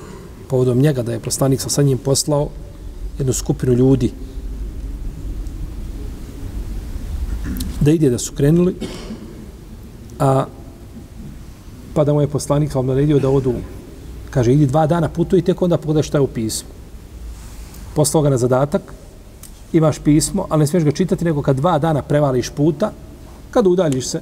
povodom 0.51 0.79
njega 0.79 1.03
da 1.03 1.13
je 1.13 1.19
poslanik 1.19 1.61
sa 1.61 1.69
sa 1.69 1.81
njim 1.81 1.97
poslao 1.97 2.49
jednu 3.17 3.33
skupinu 3.33 3.73
ljudi 3.73 4.11
da 7.79 7.91
ide 7.91 8.09
da 8.09 8.17
su 8.17 8.33
krenuli 8.35 8.75
a 10.19 10.45
pa 11.93 12.03
da 12.03 12.13
mu 12.13 12.21
je 12.21 12.27
poslanik 12.27 12.75
vam 12.75 12.85
naredio 12.85 13.19
da 13.19 13.29
odu 13.29 13.53
kaže 14.29 14.53
idi 14.53 14.67
dva 14.67 14.87
dana 14.87 15.09
putu 15.09 15.37
i 15.37 15.41
tek 15.41 15.61
onda 15.61 15.77
pogledaj 15.77 16.03
šta 16.03 16.17
je 16.17 16.21
u 16.21 16.27
pismu. 16.27 16.69
Poslao 17.95 18.23
ga 18.23 18.29
na 18.29 18.37
zadatak 18.37 18.81
imaš 19.73 19.99
pismo 19.99 20.45
ali 20.49 20.59
ne 20.59 20.67
smiješ 20.67 20.83
ga 20.83 20.91
čitati 20.91 21.25
nego 21.25 21.41
kad 21.41 21.55
dva 21.55 21.79
dana 21.79 22.01
prevališ 22.01 22.49
puta 22.49 22.91
kad 23.51 23.67
udaljiš 23.67 24.07
se 24.07 24.21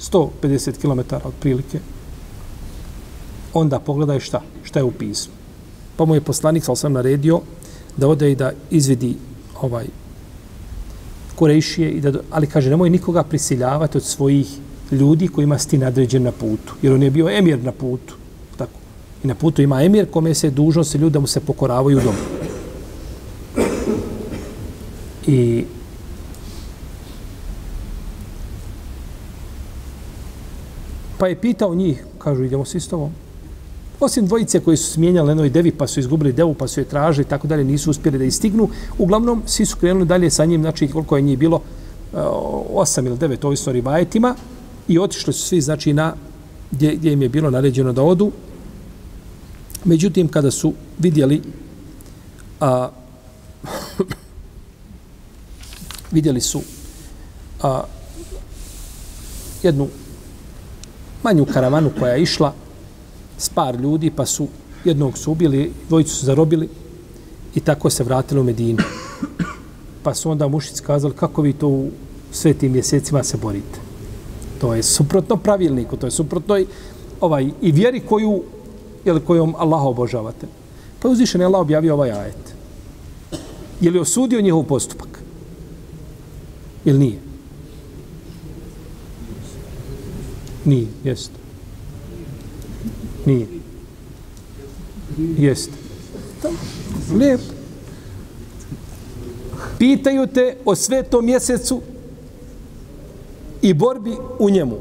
150 0.00 0.78
km 0.80 1.16
otprilike 1.24 1.80
onda 3.54 3.78
pogledaj 3.78 4.20
šta 4.20 4.42
šta 4.62 4.78
je 4.78 4.84
u 4.84 4.90
pismu 4.90 5.40
pa 6.00 6.04
mu 6.04 6.14
je 6.14 6.20
poslanik 6.20 6.64
sal 6.64 6.76
sam 6.76 6.92
naredio 6.92 7.40
da 7.96 8.08
ode 8.08 8.30
i 8.32 8.34
da 8.34 8.52
izvidi 8.70 9.16
ovaj 9.60 9.86
Kurejšije, 11.36 11.90
i 11.90 12.00
da, 12.00 12.12
ali 12.30 12.46
kaže, 12.46 12.70
nemoj 12.70 12.90
nikoga 12.90 13.22
prisiljavati 13.22 13.98
od 13.98 14.04
svojih 14.04 14.48
ljudi 14.92 15.28
kojima 15.28 15.58
si 15.58 15.68
ti 15.68 15.78
nadređen 15.78 16.22
na 16.22 16.32
putu. 16.32 16.74
Jer 16.82 16.92
on 16.92 17.02
je 17.02 17.10
bio 17.10 17.28
emir 17.28 17.64
na 17.64 17.72
putu. 17.72 18.16
Tako. 18.56 18.80
I 19.24 19.26
na 19.26 19.34
putu 19.34 19.62
ima 19.62 19.82
emir 19.82 20.10
kome 20.10 20.34
se 20.34 20.50
dužno 20.50 20.84
se 20.84 20.98
ljudi 20.98 21.12
da 21.12 21.20
mu 21.20 21.26
se 21.26 21.40
pokoravaju 21.40 22.00
doma. 22.00 22.18
I 25.26 25.64
pa 31.18 31.28
je 31.28 31.40
pitao 31.40 31.74
njih, 31.74 32.04
kažu, 32.18 32.44
idemo 32.44 32.64
svi 32.64 32.80
s 32.80 32.88
tobom. 32.88 33.12
Osim 34.00 34.26
dvojice 34.26 34.60
koji 34.60 34.76
su 34.76 34.92
smijenjali 34.92 35.26
na 35.26 35.32
jednoj 35.32 35.50
devi, 35.50 35.72
pa 35.72 35.86
su 35.86 36.00
izgubili 36.00 36.32
devu, 36.32 36.54
pa 36.54 36.68
su 36.68 36.80
je 36.80 36.84
tražili, 36.84 37.24
i 37.24 37.28
tako 37.28 37.46
dalje, 37.46 37.64
nisu 37.64 37.90
uspjeli 37.90 38.18
da 38.18 38.24
istignu. 38.24 38.68
Uglavnom, 38.98 39.42
svi 39.46 39.66
su 39.66 39.76
krenuli 39.76 40.06
dalje 40.06 40.30
sa 40.30 40.44
njim, 40.44 40.62
znači 40.62 40.88
koliko 40.88 41.16
je 41.16 41.22
njih 41.22 41.38
bilo, 41.38 41.60
eh, 42.12 42.16
osam 42.72 43.06
ili 43.06 43.18
devet, 43.18 43.44
ovisno 43.44 43.72
ribajetima, 43.72 44.34
i 44.88 44.98
otišli 44.98 45.32
su 45.32 45.46
svi, 45.46 45.60
znači, 45.60 45.92
na 45.92 46.14
gdje, 46.70 46.94
gdje 46.94 47.12
im 47.12 47.22
je 47.22 47.28
bilo 47.28 47.50
naređeno 47.50 47.92
da 47.92 48.02
odu. 48.02 48.32
Međutim, 49.84 50.28
kada 50.28 50.50
su 50.50 50.72
vidjeli 50.98 51.42
a, 52.60 52.88
vidjeli 56.16 56.40
su 56.40 56.60
a, 57.62 57.82
jednu 59.62 59.88
manju 61.22 61.44
karavanu 61.44 61.90
koja 61.98 62.12
je 62.12 62.22
išla 62.22 62.54
s 63.40 63.48
par 63.48 63.80
ljudi, 63.80 64.10
pa 64.10 64.26
su 64.26 64.48
jednog 64.84 65.18
su 65.18 65.32
ubili, 65.32 65.72
dvojicu 65.88 66.14
su 66.14 66.26
zarobili 66.26 66.68
i 67.54 67.60
tako 67.60 67.90
se 67.90 68.04
vratili 68.04 68.40
u 68.40 68.44
Medinu. 68.44 68.78
Pa 70.02 70.14
su 70.14 70.30
onda 70.30 70.48
mušici 70.48 70.82
kazali 70.82 71.14
kako 71.14 71.42
vi 71.42 71.52
to 71.52 71.68
u 71.68 71.90
svetim 72.32 72.72
mjesecima 72.72 73.22
se 73.22 73.36
borite. 73.36 73.80
To 74.60 74.74
je 74.74 74.82
suprotno 74.82 75.36
pravilniku, 75.36 75.96
to 75.96 76.06
je 76.06 76.10
suprotno 76.10 76.58
i, 76.58 76.66
ovaj, 77.20 77.50
i 77.62 77.72
vjeri 77.72 78.00
koju, 78.00 78.42
jel, 79.04 79.20
kojom 79.20 79.54
Allah 79.58 79.82
obožavate. 79.82 80.46
Pa 81.00 81.08
je 81.08 81.12
uzvišen 81.12 81.42
Allah 81.42 81.60
objavio 81.60 81.94
ovaj 81.94 82.12
ajet. 82.12 82.54
Je 83.80 83.90
li 83.90 83.98
osudio 83.98 84.40
njihov 84.40 84.62
postupak? 84.62 85.22
Ili 86.84 86.98
nije? 86.98 87.18
Nije, 90.64 90.86
jeste. 91.04 91.39
Nije. 93.26 93.46
Jeste. 95.18 95.72
Lijep. 97.14 97.40
Pitaju 99.78 100.26
te 100.26 100.56
o 100.64 100.74
svetom 100.74 101.26
mjesecu 101.26 101.80
i 103.62 103.74
borbi 103.74 104.16
u 104.38 104.50
njemu. 104.50 104.76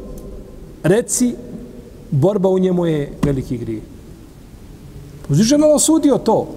Reci, 0.83 1.35
borba 2.11 2.49
u 2.49 2.59
njemu 2.59 2.85
je 2.85 3.11
veliki 3.23 3.57
grije. 3.57 3.81
Uzvišeno 5.29 5.67
osudio 5.67 6.17
to. 6.17 6.47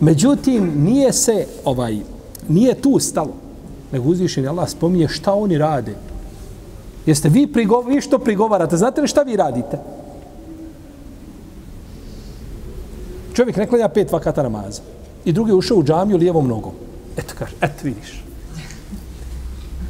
Međutim, 0.00 0.72
nije 0.76 1.12
se 1.12 1.46
ovaj, 1.64 1.98
nije 2.48 2.74
tu 2.74 2.98
stalo. 2.98 3.34
Nego 3.92 4.08
uzvišen 4.08 4.48
Allah 4.48 4.68
spominje 4.68 5.08
šta 5.08 5.34
oni 5.34 5.58
rade. 5.58 5.94
Jeste 7.06 7.28
vi, 7.28 7.46
prigov, 7.46 7.86
vi 7.86 8.00
što 8.00 8.18
prigovarate? 8.18 8.76
Znate 8.76 9.00
li 9.00 9.08
šta 9.08 9.22
vi 9.22 9.36
radite? 9.36 9.78
Čovjek 13.32 13.56
ne 13.56 13.66
klanja 13.66 13.88
pet 13.88 14.12
vakata 14.12 14.42
namaza. 14.42 14.82
I 15.24 15.32
drugi 15.32 15.52
ušao 15.52 15.76
u 15.76 15.84
džamiju 15.84 16.16
lijevom 16.16 16.48
nogom. 16.48 16.72
Eto 17.16 17.34
kaže, 17.38 17.52
eto 17.60 17.80
vidiš. 17.82 18.24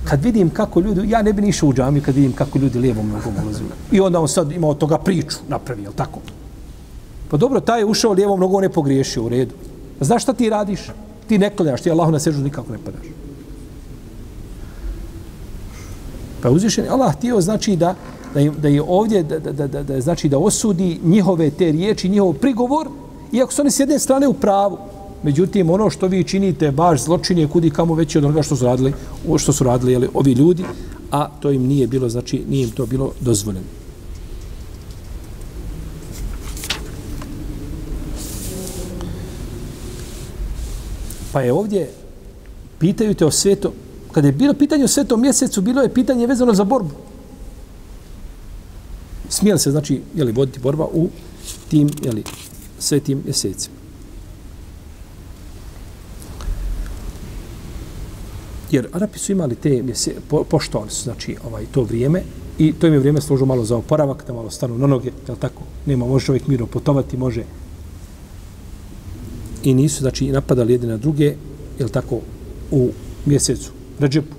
Kad 0.04 0.24
vidim 0.24 0.50
kako 0.50 0.80
ljudi, 0.80 1.10
ja 1.10 1.22
ne 1.22 1.32
bi 1.32 1.48
išao 1.48 1.68
u 1.68 1.72
džamiju 1.74 2.02
kad 2.02 2.14
vidim 2.14 2.32
kako 2.32 2.58
ljudi 2.58 2.78
lijevom 2.78 3.08
nogom 3.08 3.34
ulaze. 3.44 3.62
I 3.92 4.00
onda 4.00 4.20
on 4.20 4.28
sad 4.28 4.52
ima 4.52 4.68
od 4.68 4.78
toga 4.78 4.98
priču 4.98 5.36
napravi, 5.48 5.82
jel 5.82 5.92
tako? 5.92 6.18
Pa 7.30 7.36
dobro, 7.36 7.60
taj 7.60 7.80
je 7.80 7.84
ušao 7.84 8.12
lijevom 8.12 8.40
nogom, 8.40 8.60
ne 8.60 8.68
pogriješio 8.68 9.24
u 9.24 9.28
redu. 9.28 9.54
A 10.00 10.04
znaš 10.04 10.22
šta 10.22 10.32
ti 10.32 10.50
radiš? 10.50 10.80
Ti 11.28 11.38
ne 11.38 11.50
klanjaš, 11.56 11.80
ti 11.80 11.90
Allahu 11.90 12.12
na 12.12 12.18
sežu 12.18 12.42
nikako 12.42 12.72
ne 12.72 12.78
padaš. 12.84 13.06
Pa 16.42 16.50
uzvišen, 16.50 16.88
Allah 16.90 17.14
htio 17.14 17.40
znači 17.40 17.76
da, 17.76 17.94
da, 18.34 18.40
je, 18.40 18.50
da 18.50 18.68
je 18.68 18.82
ovdje, 18.82 19.22
da, 19.22 19.38
da, 19.38 19.66
da, 19.66 19.82
da, 19.82 20.00
znači 20.00 20.28
da 20.28 20.38
osudi 20.38 21.00
njihove 21.04 21.50
te 21.50 21.72
riječi, 21.72 22.08
njihov 22.08 22.32
prigovor, 22.32 22.88
Iako 23.32 23.52
su 23.52 23.62
oni 23.62 23.70
s 23.70 23.80
jedne 23.80 23.98
strane 23.98 24.28
u 24.28 24.34
pravu, 24.34 24.78
međutim, 25.22 25.70
ono 25.70 25.90
što 25.90 26.06
vi 26.06 26.24
činite, 26.24 26.70
baš 26.70 27.04
zločin 27.04 27.38
je 27.38 27.48
kudi 27.48 27.70
kamo 27.70 27.94
veći 27.94 28.18
od 28.18 28.24
onoga 28.24 28.42
što 28.42 28.56
su 28.56 28.64
radili, 28.64 28.92
što 29.38 29.52
su 29.52 29.64
radili 29.64 29.92
jeli, 29.92 30.08
ovi 30.14 30.32
ljudi, 30.32 30.64
a 31.10 31.28
to 31.40 31.50
im 31.50 31.62
nije 31.62 31.86
bilo, 31.86 32.08
znači, 32.08 32.44
nije 32.48 32.64
im 32.64 32.70
to 32.70 32.86
bilo 32.86 33.12
dozvoljeno. 33.20 33.66
Pa 41.32 41.40
je 41.40 41.52
ovdje, 41.52 41.90
pitaju 42.78 43.14
te 43.14 43.26
o 43.26 43.30
sveto, 43.30 43.72
kada 44.12 44.28
je 44.28 44.32
bilo 44.32 44.54
pitanje 44.54 44.84
o 44.84 44.88
svetom 44.88 45.20
mjesecu, 45.20 45.60
bilo 45.60 45.82
je 45.82 45.94
pitanje 45.94 46.26
vezano 46.26 46.54
za 46.54 46.64
borbu. 46.64 46.94
Smijeli 49.28 49.58
se, 49.58 49.70
znači, 49.70 50.02
jeli, 50.14 50.32
voditi 50.32 50.60
borba 50.60 50.84
u 50.92 51.08
tim, 51.70 51.90
jeli, 52.02 52.24
svetim 52.82 53.22
mjesecima. 53.24 53.76
Jer 58.70 58.88
Arapi 58.92 59.18
su 59.18 59.32
imali 59.32 59.54
te 59.54 59.82
mjese, 59.82 60.14
po, 60.28 60.44
poštovali 60.44 60.90
su, 60.90 61.02
znači, 61.02 61.36
ovaj, 61.46 61.66
to 61.72 61.82
vrijeme 61.82 62.22
i 62.58 62.72
to 62.72 62.86
im 62.86 62.92
je 62.92 62.98
vrijeme 62.98 63.20
služilo 63.20 63.46
malo 63.46 63.64
za 63.64 63.76
oporavak, 63.76 64.24
da 64.26 64.32
malo 64.32 64.50
stanu 64.50 64.78
na 64.78 64.86
noge, 64.86 65.10
jel 65.28 65.36
tako? 65.36 65.62
Nema, 65.86 66.06
može 66.06 66.26
čovjek 66.26 66.46
mirno 66.46 66.66
potovati, 66.66 67.16
može. 67.16 67.44
I 69.64 69.74
nisu, 69.74 70.00
znači, 70.00 70.32
napadali 70.32 70.72
jedne 70.72 70.88
na 70.88 70.96
druge, 70.96 71.34
jel 71.78 71.88
tako, 71.88 72.20
u 72.70 72.90
mjesecu 73.26 73.70
Ređepu, 73.98 74.36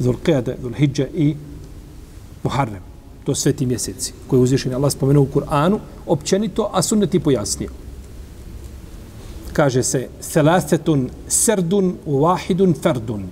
Zulqeade, 0.00 0.54
Zulhidže 0.62 1.08
i 1.14 1.34
Muharrem 2.42 2.82
to 3.26 3.34
sveti 3.34 3.66
mjeseci 3.66 4.12
koje 4.26 4.40
uzvišen 4.40 4.74
Allah 4.74 4.92
spomenuo 4.92 5.22
u 5.22 5.28
Kur'anu 5.34 5.78
općenito, 6.06 6.70
a 6.72 6.82
sunnet 6.82 7.14
i 7.14 7.20
pojasnio. 7.20 7.70
Kaže 9.52 9.82
se 9.82 10.08
selasetun 10.20 11.10
serdun 11.28 11.96
wahidun 12.06 12.74
ferdun. 12.82 13.28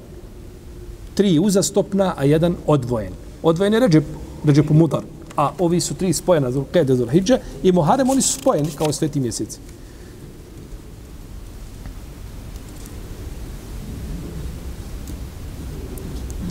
Tri 1.14 1.38
uzastopna, 1.38 2.14
a 2.16 2.24
jedan 2.24 2.56
odvojen. 2.66 3.12
Odvojen 3.42 3.74
je 3.74 3.80
ređep, 3.80 4.04
ređep 4.44 4.70
mudar. 4.70 5.02
A 5.36 5.50
ovi 5.58 5.80
su 5.80 5.94
tri 5.94 6.12
spojena, 6.12 6.50
zul 6.50 6.64
Zulhidže 6.88 7.38
i 7.62 7.72
muharem, 7.72 8.10
oni 8.10 8.22
su 8.22 8.32
spojeni 8.32 8.70
kao 8.78 8.92
sveti 8.92 9.20
mjeseci. 9.20 9.58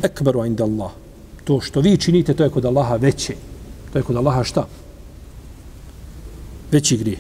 Ekberu 0.04 0.46
inda 0.46 0.64
Allah 0.64 0.92
to 1.44 1.62
što 1.62 1.82
vi 1.82 1.98
činite, 1.98 2.34
to 2.34 2.44
je 2.44 2.50
kod 2.50 2.66
Allaha 2.66 2.96
veće. 2.96 3.36
To 3.94 4.00
je 4.00 4.04
kod 4.04 4.16
Allaha 4.16 4.44
šta? 4.44 4.68
Veći 6.74 6.98
grije. 6.98 7.18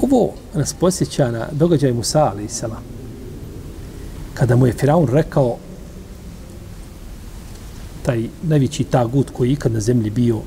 Ovo 0.00 0.34
nas 0.54 0.72
posjeća 0.72 1.30
na 1.30 1.48
događaj 1.52 1.92
Musa, 1.92 2.24
ali 2.24 2.48
sela. 2.48 2.80
Kada 4.34 4.56
mu 4.56 4.66
je 4.66 4.72
Firaun 4.72 5.08
rekao 5.12 5.56
taj 8.02 8.28
najveći 8.42 8.84
tagut 8.84 9.30
koji 9.30 9.48
je 9.48 9.52
ikad 9.52 9.72
na 9.72 9.80
zemlji 9.80 10.10
bio, 10.10 10.40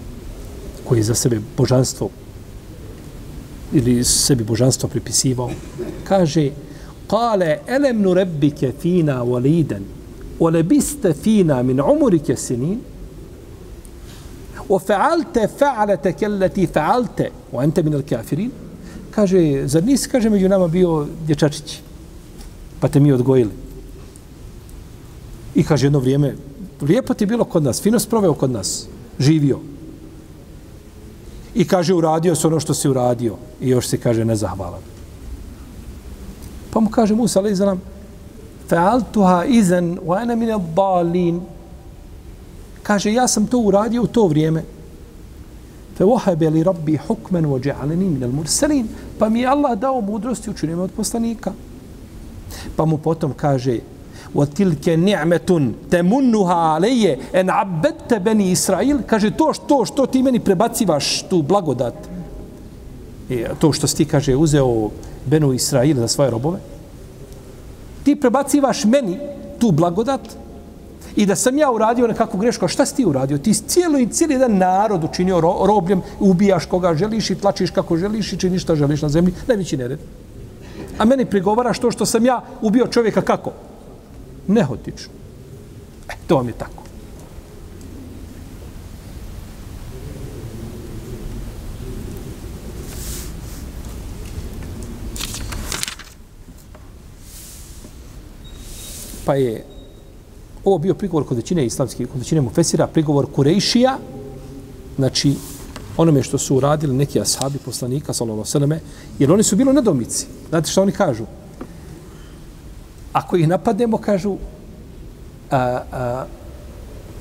koji 0.84 1.00
je 1.00 1.04
za 1.04 1.16
sebe 1.16 1.40
božanstvo 1.58 2.10
ili 3.74 4.04
sebi 4.04 4.44
božanstvo 4.44 4.90
pripisivao, 4.90 5.52
kaže 6.04 6.52
Kale, 7.08 7.58
elem 7.68 8.02
nu 8.02 8.14
rebbike 8.14 8.74
fina 8.82 9.24
waliden, 9.24 10.03
ولبست 10.41 11.07
فينا 11.07 11.63
من 11.63 11.81
عمرك 11.81 12.35
سنين 12.35 12.81
وفعلت 14.69 15.39
فعلتك 15.39 16.25
التي 16.25 16.67
فعلت 16.67 17.33
وانت 17.53 17.81
من 17.81 17.95
الكافرين 17.95 18.51
kaže 19.11 19.67
zar 19.67 19.85
nisi 19.85 20.09
kaže 20.09 20.31
među 20.31 20.49
nama 20.49 20.69
bio 20.69 21.07
dječačić 21.27 21.81
pa 22.81 22.89
te 22.89 23.01
mi 23.01 23.13
odgojili 23.13 23.51
i 25.55 25.65
kaže 25.65 25.87
jedno 25.87 25.99
vrijeme 25.99 26.35
lijepo 26.81 27.15
ti 27.15 27.27
bilo 27.27 27.45
kod 27.45 27.63
nas 27.63 27.83
fino 27.83 27.99
sproveo 27.99 28.35
kod 28.35 28.51
nas 28.51 28.87
živio 29.19 29.59
i 31.55 31.65
kaže 31.65 31.95
uradio 31.95 32.35
se 32.35 32.47
ono 32.47 32.61
što 32.61 32.75
si 32.75 32.89
uradio 32.89 33.37
i 33.61 33.69
još 33.69 33.87
se 33.87 33.97
kaže 33.97 34.25
nezahvalan 34.25 34.81
pa 36.71 36.81
mu 36.81 36.91
kaže 36.91 37.15
Musa 37.15 37.39
alejhi 37.39 37.57
fa'altuha 38.74 39.46
izan 39.46 40.00
wa 40.06 40.18
ana 40.22 40.36
min 40.36 40.50
ad-dallin 40.50 41.42
kaže 42.84 43.14
ja 43.14 43.28
sam 43.28 43.48
to 43.48 43.60
uradio 43.60 44.02
u 44.02 44.08
to 44.08 44.28
vrijeme. 44.28 44.64
fa 45.98 46.04
wahaba 46.06 46.50
li 46.50 46.64
rabbi 46.64 46.98
hukman 47.08 47.46
wa 47.46 47.60
ja'alani 47.60 48.10
min 48.10 48.24
al-mursalin 48.24 48.88
pa 49.20 49.30
mi 49.30 49.46
Allah 49.46 49.78
dao 49.78 50.02
mudrost 50.02 50.48
i 50.48 50.50
učinio 50.50 50.76
me 50.76 50.84
od 50.84 50.92
poslanika. 50.92 51.54
Pa 52.76 52.86
mu 52.86 52.98
potom 52.98 53.34
kaže 53.34 53.80
wa 54.34 54.46
tilka 54.46 54.98
ni'matun 54.98 55.74
tamunnuha 55.90 56.56
alayya 56.56 57.18
an 57.34 57.50
'abadta 57.50 58.20
bani 58.20 58.52
israil. 58.52 59.06
Kaže 59.06 59.32
to 59.32 59.54
što 59.54 59.86
što 59.86 60.06
ti 60.06 60.24
meni 60.24 60.40
prebacivaš 60.40 61.24
tu 61.30 61.42
blagodat 61.42 61.94
i 63.30 63.46
to 63.60 63.74
što 63.74 63.88
ti 63.88 64.06
kaže 64.06 64.36
uzeo 64.36 64.90
Benu 65.26 65.54
Israil 65.54 65.98
za 65.98 66.08
svoje 66.08 66.32
robove 66.32 66.73
ti 68.04 68.16
prebacivaš 68.16 68.86
meni 68.86 69.20
tu 69.60 69.72
blagodat 69.72 70.22
i 71.16 71.26
da 71.26 71.36
sam 71.36 71.58
ja 71.58 71.72
uradio 71.72 72.08
nekakvu 72.08 72.40
grešku, 72.40 72.66
a 72.66 72.68
šta 72.68 72.86
si 72.86 72.96
ti 72.96 73.06
uradio? 73.06 73.38
Ti 73.38 73.54
cijelo 73.54 74.00
i 74.00 74.08
cijeli 74.08 74.34
jedan 74.34 74.58
narod 74.58 75.04
učinio 75.04 75.42
ro 75.42 75.56
robljem, 75.66 76.02
ubijaš 76.20 76.66
koga 76.66 76.96
želiš 76.96 77.30
i 77.30 77.36
tlačiš 77.36 77.72
kako 77.72 77.98
želiš 77.98 78.34
i 78.34 78.38
činiš 78.38 78.64
šta 78.64 78.76
želiš 78.76 79.02
na 79.02 79.10
zemlji, 79.10 79.34
najveći 79.48 79.78
nered. 79.78 80.00
A 80.98 81.06
meni 81.06 81.26
prigovaraš 81.26 81.80
to 81.80 81.92
što 81.92 82.06
sam 82.06 82.26
ja 82.26 82.42
ubio 82.62 82.88
čovjeka 82.88 83.22
kako? 83.22 83.52
Nehotično. 84.48 85.14
E, 86.10 86.14
to 86.28 86.36
vam 86.36 86.48
je 86.48 86.54
tako. 86.54 86.83
Pa 99.26 99.36
je 99.36 99.64
ovo 100.64 100.78
bio 100.78 100.94
prigovor 100.94 101.28
kod 101.28 101.38
većine 101.38 101.66
islamskih, 101.66 102.08
kod 102.08 102.20
većine 102.20 102.42
mufesira, 102.42 102.88
prigovor 102.88 103.28
Kurejšija, 103.36 103.98
znači 104.98 105.36
onome 105.98 106.24
što 106.24 106.38
su 106.38 106.56
uradili 106.56 106.96
neki 106.96 107.22
ashabi 107.22 107.58
poslanika, 107.66 108.14
sallallahu 108.14 108.50
sallam, 108.50 108.72
jer 109.20 109.32
oni 109.32 109.44
su 109.44 109.56
bili 109.56 109.74
nedomici. 109.74 110.28
Znate 110.50 110.72
što 110.72 110.82
oni 110.82 110.92
kažu? 110.92 111.24
Ako 113.14 113.38
ih 113.38 113.48
napadnemo, 113.48 113.98
kažu, 113.98 114.38
a, 115.52 115.82
a, 115.92 116.26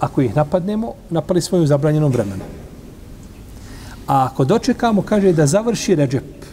ako 0.00 0.20
ih 0.20 0.36
napadnemo, 0.36 0.92
napali 1.10 1.40
smo 1.40 1.58
u 1.58 1.66
zabranjenom 1.66 2.12
vremenu. 2.12 2.44
A 4.06 4.24
ako 4.24 4.44
dočekamo, 4.44 5.02
kaže 5.02 5.32
da 5.32 5.46
završi 5.46 5.94
Ređep 5.94 6.44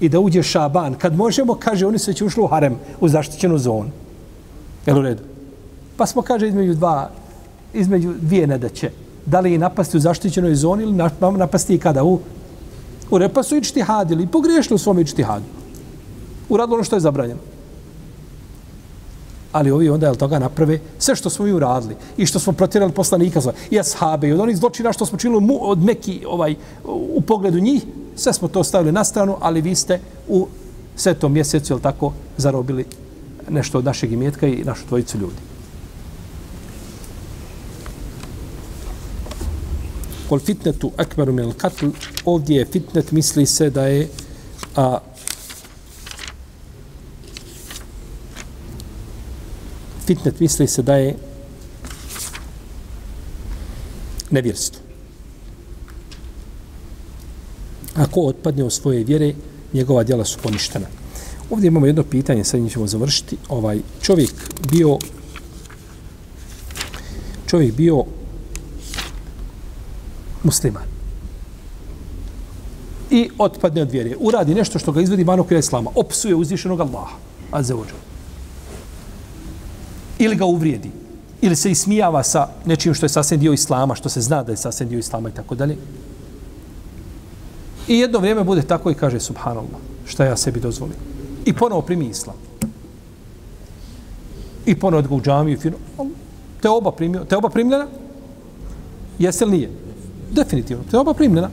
i 0.00 0.08
da 0.08 0.20
uđe 0.20 0.42
Šaban, 0.42 0.94
kad 0.94 1.16
možemo, 1.16 1.54
kaže, 1.54 1.86
oni 1.86 1.98
su 1.98 2.10
već 2.10 2.22
ušli 2.22 2.42
u 2.42 2.46
harem, 2.46 2.78
u 3.00 3.08
zaštićenu 3.08 3.58
zonu. 3.58 3.90
Jel 4.86 4.98
u 4.98 5.02
redu? 5.02 5.22
Pa 5.96 6.06
smo, 6.06 6.22
kaže, 6.22 6.48
između 6.48 6.74
dva, 6.74 7.10
između 7.74 8.12
dvije 8.20 8.46
nedaće. 8.46 8.90
Da 9.26 9.40
li 9.40 9.52
je 9.52 9.58
napasti 9.58 9.96
u 9.96 10.00
zaštićenoj 10.00 10.54
zoni 10.54 10.82
ili 10.82 11.02
napasti 11.36 11.74
i 11.74 11.78
kada 11.78 12.04
u 12.04 12.20
u 13.10 13.18
repa 13.18 13.42
su 13.42 13.56
ičti 13.56 13.80
hadili 13.80 14.22
i 14.22 14.26
pogriješili 14.26 14.74
u 14.74 14.78
svom 14.78 14.98
ičti 14.98 15.22
hadu. 15.22 15.44
Uradilo 16.48 16.74
ono 16.74 16.84
što 16.84 16.96
je 16.96 17.00
zabranjeno. 17.00 17.40
Ali 19.52 19.70
ovi 19.70 19.88
onda, 19.88 20.06
jel 20.06 20.16
toga, 20.16 20.38
naprave 20.38 20.80
sve 20.98 21.16
što 21.16 21.30
smo 21.30 21.44
mi 21.44 21.52
uradili 21.52 21.94
i 22.16 22.26
što 22.26 22.38
smo 22.38 22.52
protjerali 22.52 22.92
poslanika 22.92 23.40
i 23.70 23.80
ashabe 23.80 24.28
i 24.28 24.32
od 24.32 24.40
onih 24.40 24.56
zločina 24.56 24.92
što 24.92 25.06
smo 25.06 25.18
činili 25.18 25.40
mu, 25.40 25.58
od 25.60 25.84
meki 25.84 26.24
ovaj, 26.28 26.56
u 26.84 27.20
pogledu 27.20 27.60
njih, 27.60 27.82
sve 28.16 28.32
smo 28.32 28.48
to 28.48 28.64
stavili 28.64 28.92
na 28.92 29.04
stranu, 29.04 29.36
ali 29.40 29.60
vi 29.60 29.74
ste 29.74 30.00
u 30.28 30.46
svetom 30.96 31.32
mjesecu, 31.32 31.72
jel 31.72 31.80
tako, 31.80 32.12
zarobili 32.36 32.84
nešto 33.48 33.78
od 33.78 33.84
našeg 33.84 34.12
imetka 34.12 34.46
i 34.46 34.64
našu 34.64 34.86
dvojicu 34.86 35.18
ljudi. 35.18 35.42
Kol 40.28 40.38
fitnetu 40.38 40.92
akbaru 40.96 41.32
min 41.32 41.44
al-qatl, 41.44 41.90
ovdje 42.24 42.56
je 42.56 42.66
fitnet, 42.66 43.12
misli 43.12 43.46
se 43.46 43.70
da 43.70 43.86
je 43.86 44.08
a, 44.76 44.98
fitnet 50.06 50.40
misli 50.40 50.68
se 50.68 50.82
da 50.82 50.96
je 50.96 51.16
nevjerstvo. 54.30 54.80
Ako 57.94 58.20
otpadne 58.20 58.64
u 58.64 58.70
svoje 58.70 59.04
vjere, 59.04 59.34
njegova 59.72 60.02
djela 60.02 60.24
su 60.24 60.38
poništena. 60.42 61.03
Ovdje 61.54 61.68
imamo 61.68 61.86
jedno 61.86 62.02
pitanje, 62.02 62.44
sad 62.44 62.70
ćemo 62.70 62.86
završiti. 62.86 63.36
Ovaj 63.48 63.78
čovjek 64.02 64.30
bio 64.70 64.98
čovjek 67.46 67.74
bio 67.74 68.04
musliman. 70.42 70.82
I 73.10 73.30
otpadne 73.38 73.82
od 73.82 73.90
vjere. 73.90 74.16
Uradi 74.18 74.54
nešto 74.54 74.78
što 74.78 74.92
ga 74.92 75.00
izvedi 75.00 75.24
van 75.24 75.40
okvira 75.40 75.58
islama. 75.58 75.90
Opsuje 75.94 76.34
uzvišenog 76.34 76.80
Allaha. 76.80 77.16
Azza 77.50 77.74
Ili 80.18 80.36
ga 80.36 80.44
uvrijedi. 80.44 80.90
Ili 81.40 81.56
se 81.56 81.70
ismijava 81.70 82.22
sa 82.22 82.48
nečim 82.64 82.94
što 82.94 83.06
je 83.06 83.10
sasvim 83.10 83.40
dio 83.40 83.52
islama, 83.52 83.94
što 83.94 84.08
se 84.08 84.20
zna 84.20 84.42
da 84.42 84.52
je 84.52 84.56
sasvim 84.56 84.88
dio 84.88 84.98
islama 84.98 85.28
i 85.28 85.32
tako 85.32 85.54
dalje. 85.54 85.76
I 87.88 87.98
jedno 87.98 88.18
vrijeme 88.18 88.44
bude 88.44 88.62
tako 88.62 88.90
i 88.90 88.94
kaže 88.94 89.20
subhanallah, 89.20 89.80
šta 90.06 90.24
ja 90.24 90.36
sebi 90.36 90.60
dozvolim 90.60 91.13
i 91.44 91.52
ponovo 91.52 91.82
primi 91.82 92.06
islam. 92.06 92.36
I 94.66 94.74
ponovo 94.74 94.98
odgo 94.98 95.16
u 95.16 95.20
džamiju, 95.20 95.58
fino. 95.58 95.76
Te 96.60 96.68
oba 96.68 96.92
primio, 96.92 97.24
te 97.24 97.36
oba 97.36 97.48
primljena? 97.48 97.86
Jeste 99.18 99.44
li 99.44 99.50
nije? 99.50 99.70
Definitivno, 100.32 100.84
te 100.90 100.98
oba 100.98 101.14
primljena. 101.14 101.50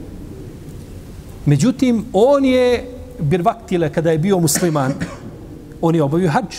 Međutim, 1.45 2.05
on 2.13 2.45
je 2.45 2.89
birvaktile 3.19 3.93
kada 3.93 4.11
je 4.11 4.17
bio 4.17 4.39
musliman, 4.39 4.93
on 5.81 5.95
je 5.95 6.03
obavio 6.03 6.29
hađ. 6.29 6.55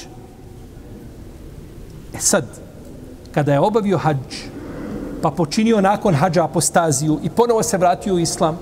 E 2.14 2.18
sad, 2.18 2.44
kada 3.32 3.52
je 3.52 3.60
obavio 3.60 3.98
hađ, 3.98 4.16
pa 5.22 5.30
počinio 5.30 5.80
nakon 5.80 6.14
hađa 6.14 6.44
apostaziju 6.44 7.18
i 7.22 7.30
ponovo 7.30 7.62
se 7.62 7.78
vratio 7.78 8.14
u 8.14 8.18
islam, 8.18 8.58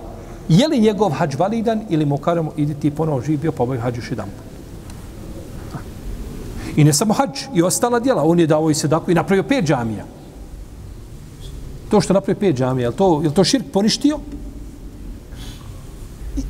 je 0.48 0.68
li 0.68 0.80
njegov 0.80 1.10
hađ 1.10 1.34
validan 1.34 1.82
ili 1.88 2.04
mu 2.04 2.16
karamo, 2.16 2.52
idi 2.56 2.74
ti 2.74 2.90
ponovo 2.90 3.20
živio, 3.20 3.52
pa 3.52 3.62
obavio 3.62 3.82
hađ 3.82 3.96
još 3.96 4.10
jedan 4.10 4.26
put. 4.26 4.49
I 6.76 6.84
ne 6.84 6.92
samo 6.92 7.14
hađ, 7.14 7.40
i 7.54 7.62
ostala 7.62 8.00
djela. 8.00 8.22
On 8.22 8.38
je 8.38 8.46
dao 8.46 8.70
i 8.70 8.74
sedaku 8.74 9.10
i 9.10 9.14
napravio 9.14 9.42
pet 9.42 9.64
džamija. 9.64 10.04
To 11.90 12.00
što 12.00 12.12
napravio 12.12 12.40
pet 12.40 12.56
džamija, 12.56 12.88
je 12.88 12.96
to, 12.96 13.20
je 13.22 13.34
to 13.34 13.44
širk 13.44 13.64
poništio? 13.72 14.18
I, 16.36 16.40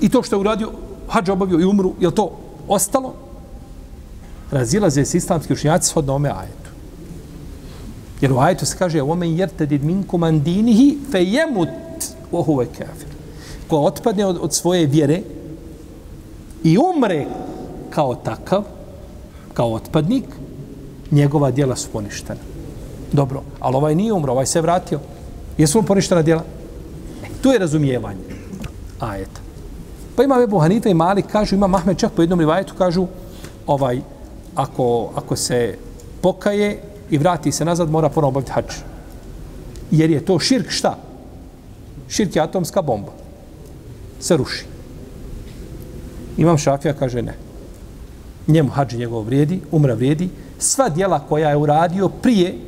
I 0.00 0.08
to 0.08 0.22
što 0.22 0.36
je 0.36 0.40
uradio, 0.40 0.72
hađ 1.08 1.28
obavio 1.28 1.60
i 1.60 1.64
umru, 1.64 1.94
je 2.00 2.10
to 2.10 2.30
ostalo? 2.68 3.14
Razilaze 4.50 5.04
se 5.04 5.18
islamski 5.18 5.52
učinjaci 5.52 5.88
shodno 5.88 6.14
ome 6.14 6.28
ajetu. 6.28 6.70
Jer 8.20 8.32
u 8.32 8.38
ajetu 8.38 8.66
se 8.66 8.76
kaže 8.78 9.02
omen 9.02 9.38
jertedid 9.38 9.84
minkum 9.84 10.22
andinihi 10.22 10.98
fe 11.10 11.24
jemut 11.24 11.68
ohuve 12.32 12.66
kafir. 12.66 13.08
Ko 13.68 13.78
otpadne 13.78 14.26
od, 14.26 14.38
od 14.40 14.54
svoje 14.54 14.86
vjere 14.86 15.22
i 16.64 16.78
umre 16.78 17.26
kao 17.90 18.14
takav, 18.14 18.64
kao 19.54 19.72
otpadnik, 19.72 20.24
njegova 21.10 21.50
djela 21.50 21.76
su 21.76 21.88
poništena. 21.92 22.40
Dobro, 23.12 23.42
ali 23.60 23.76
ovaj 23.76 23.94
nije 23.94 24.12
umro, 24.12 24.32
ovaj 24.32 24.46
se 24.46 24.60
vratio. 24.60 25.00
Jesu 25.58 25.80
mu 25.80 25.86
poništena 25.86 26.22
djela? 26.22 26.42
E, 27.24 27.26
tu 27.42 27.48
je 27.48 27.58
razumijevanje. 27.58 28.20
Ajeta. 29.00 29.40
Pa 30.16 30.22
ima 30.22 30.40
Ebu 30.42 30.58
Hanife 30.58 30.90
i 30.90 30.94
Malik, 30.94 31.26
kažu, 31.26 31.54
ima 31.54 31.66
Mahmed 31.66 31.98
čak 31.98 32.12
po 32.12 32.22
jednom 32.22 32.40
rivajetu, 32.40 32.74
kažu, 32.78 33.06
ovaj, 33.66 34.00
ako, 34.54 35.10
ako 35.14 35.36
se 35.36 35.78
pokaje 36.20 36.82
i 37.10 37.18
vrati 37.18 37.52
se 37.52 37.64
nazad, 37.64 37.90
mora 37.90 38.08
ponovno 38.08 38.28
obaviti 38.28 38.52
hač. 38.52 38.74
Jer 39.90 40.10
je 40.10 40.24
to 40.24 40.38
širk 40.38 40.70
šta? 40.70 40.98
Širk 42.08 42.36
je 42.36 42.42
atomska 42.42 42.82
bomba. 42.82 43.12
Se 44.20 44.36
ruši. 44.36 44.64
Imam 46.36 46.58
šafija, 46.58 46.94
kaže 46.94 47.22
ne. 47.22 47.49
Njemu 48.46 48.70
hađi 48.70 48.96
njegov 48.96 49.22
vrijedi, 49.22 49.60
umra 49.70 49.94
vrijedi. 49.94 50.28
Sva 50.58 50.88
dijela 50.88 51.18
koja 51.28 51.50
je 51.50 51.56
uradio 51.56 52.08
prije, 52.08 52.58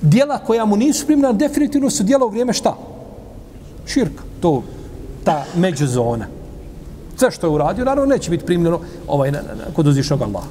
dijela 0.00 0.38
koja 0.38 0.64
mu 0.64 0.76
nisu 0.76 1.06
primljena, 1.06 1.32
definitivno 1.32 1.90
su 1.90 2.02
dijela 2.02 2.26
u 2.26 2.28
vrijeme 2.28 2.52
šta? 2.52 2.76
Širk. 3.86 4.12
To, 4.40 4.62
ta 5.24 5.44
međuzona. 5.56 6.26
Sve 7.16 7.30
što 7.30 7.46
je 7.46 7.50
uradio, 7.50 7.84
naravno, 7.84 8.14
neće 8.14 8.30
biti 8.30 8.46
primljeno 8.46 8.80
ovaj, 9.08 9.30
na, 9.30 9.38
na, 9.38 9.54
na, 9.54 9.74
kod 9.74 9.86
uzvišnog 9.86 10.22
Allaha. 10.22 10.48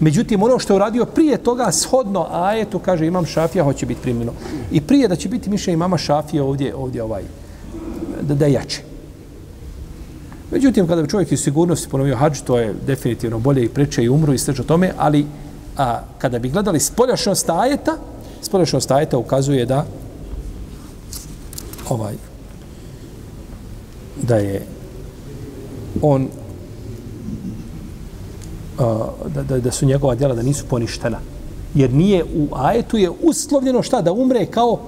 Međutim, 0.00 0.42
ono 0.42 0.58
što 0.58 0.72
je 0.72 0.76
uradio 0.76 1.04
prije 1.04 1.36
toga, 1.36 1.72
shodno 1.72 2.26
ajetu, 2.30 2.78
kaže 2.78 3.06
imam 3.06 3.26
šafija, 3.26 3.64
hoće 3.64 3.86
biti 3.86 4.00
primljeno. 4.00 4.32
I 4.72 4.80
prije 4.80 5.08
da 5.08 5.16
će 5.16 5.28
biti 5.28 5.50
mišljenje 5.50 5.74
imama 5.74 5.98
šafija 5.98 6.44
ovdje, 6.44 6.74
ovdje 6.74 7.02
ovaj, 7.02 7.22
da, 8.22 8.34
da 8.34 8.46
je 8.46 8.52
jače. 8.52 8.89
Međutim, 10.50 10.86
kada 10.86 11.02
bi 11.02 11.08
čovjek 11.08 11.32
iz 11.32 11.40
sigurnosti 11.40 11.88
ponovio 11.88 12.16
hađ, 12.16 12.40
to 12.40 12.58
je 12.58 12.74
definitivno 12.86 13.38
bolje 13.38 13.64
i 13.64 13.68
preče 13.68 14.04
i 14.04 14.08
umru 14.08 14.32
i 14.34 14.38
sve 14.38 14.54
o 14.60 14.62
tome, 14.62 14.92
ali 14.98 15.26
a, 15.76 16.00
kada 16.18 16.38
bi 16.38 16.48
gledali 16.48 16.80
spoljašnost 16.80 17.50
ajeta, 17.50 17.96
spoljašnost 18.42 18.90
ajeta 18.90 19.18
ukazuje 19.18 19.66
da 19.66 19.84
ovaj 21.88 22.14
da 24.22 24.36
je 24.36 24.66
on 26.02 26.28
a, 28.78 29.08
da, 29.34 29.42
da, 29.42 29.58
da 29.58 29.70
su 29.70 29.86
njegova 29.86 30.14
djela 30.14 30.34
da 30.34 30.42
nisu 30.42 30.64
poništena. 30.68 31.18
Jer 31.74 31.92
nije 31.92 32.24
u 32.24 32.48
ajetu 32.54 32.96
je 32.96 33.10
uslovljeno 33.22 33.82
šta 33.82 34.02
da 34.02 34.12
umre 34.12 34.46
kao 34.46 34.78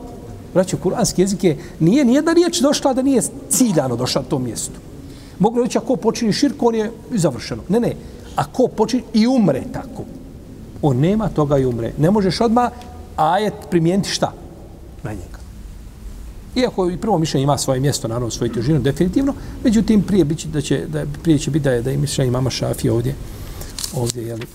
Braćo, 0.54 0.76
kuranski 0.76 1.22
jezik 1.22 1.44
je, 1.44 1.58
nije 1.80 2.04
nijedna 2.04 2.32
riječ 2.32 2.60
došla 2.60 2.94
da 2.94 3.02
nije 3.02 3.22
ciljano 3.48 3.96
došla 3.96 4.22
na 4.22 4.28
to 4.28 4.38
mjesto. 4.38 4.91
Mogu 5.42 5.62
reći, 5.62 5.78
ako 5.78 5.96
počini 5.96 6.32
širk, 6.32 6.62
on 6.62 6.74
je 6.74 6.90
završeno. 7.10 7.62
Ne, 7.68 7.80
ne. 7.80 7.96
Ako 8.36 8.68
počini 8.68 9.02
i 9.14 9.26
umre 9.26 9.62
tako, 9.72 10.04
on 10.82 10.96
nema 10.96 11.28
toga 11.28 11.58
i 11.58 11.64
umre. 11.64 11.92
Ne 11.98 12.10
možeš 12.10 12.40
odmah 12.40 12.70
ajet 13.16 13.54
primijeniti 13.70 14.10
šta? 14.10 14.32
Na 15.02 15.10
njega. 15.10 15.38
Iako 16.56 16.90
i 16.90 16.96
prvo 16.96 17.18
mišljenje 17.18 17.44
ima 17.44 17.58
svoje 17.58 17.80
mjesto, 17.80 18.08
naravno 18.08 18.30
svoju 18.30 18.52
težinu, 18.52 18.80
definitivno, 18.80 19.34
međutim, 19.64 20.02
prije, 20.02 20.24
biće, 20.24 20.48
da 20.48 20.60
će, 20.60 20.86
da, 20.86 21.04
prije 21.22 21.38
će 21.38 21.50
biti 21.50 21.64
da 21.64 21.72
je, 21.72 21.82
da 21.82 21.90
je 21.90 21.96
mišljenje 21.96 22.30
mama 22.30 22.50
Šafi 22.50 22.88
ovdje, 22.88 23.14
ovdje, 23.94 24.26
jeli, 24.26 24.46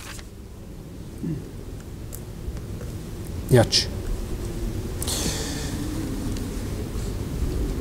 jače. 3.52 3.88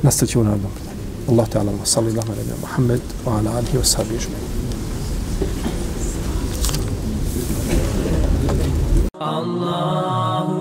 Nastavit 0.03 0.31
ćemo 0.31 0.43
na 0.43 0.51
jednom. 0.51 0.86
Allah 1.27 1.45
ta'ala 1.51 1.71
wa 1.71 1.83
sallallahu 1.83 2.31
alaihi 2.31 2.51
wa 2.55 2.59
Muhammed 2.63 3.01
wa 3.27 3.39
ala 3.39 3.49
alihi 3.59 3.75
wa 3.77 3.83
sahbihi 3.83 4.15
ajma'in. 4.15 4.47
Allah 9.19 10.56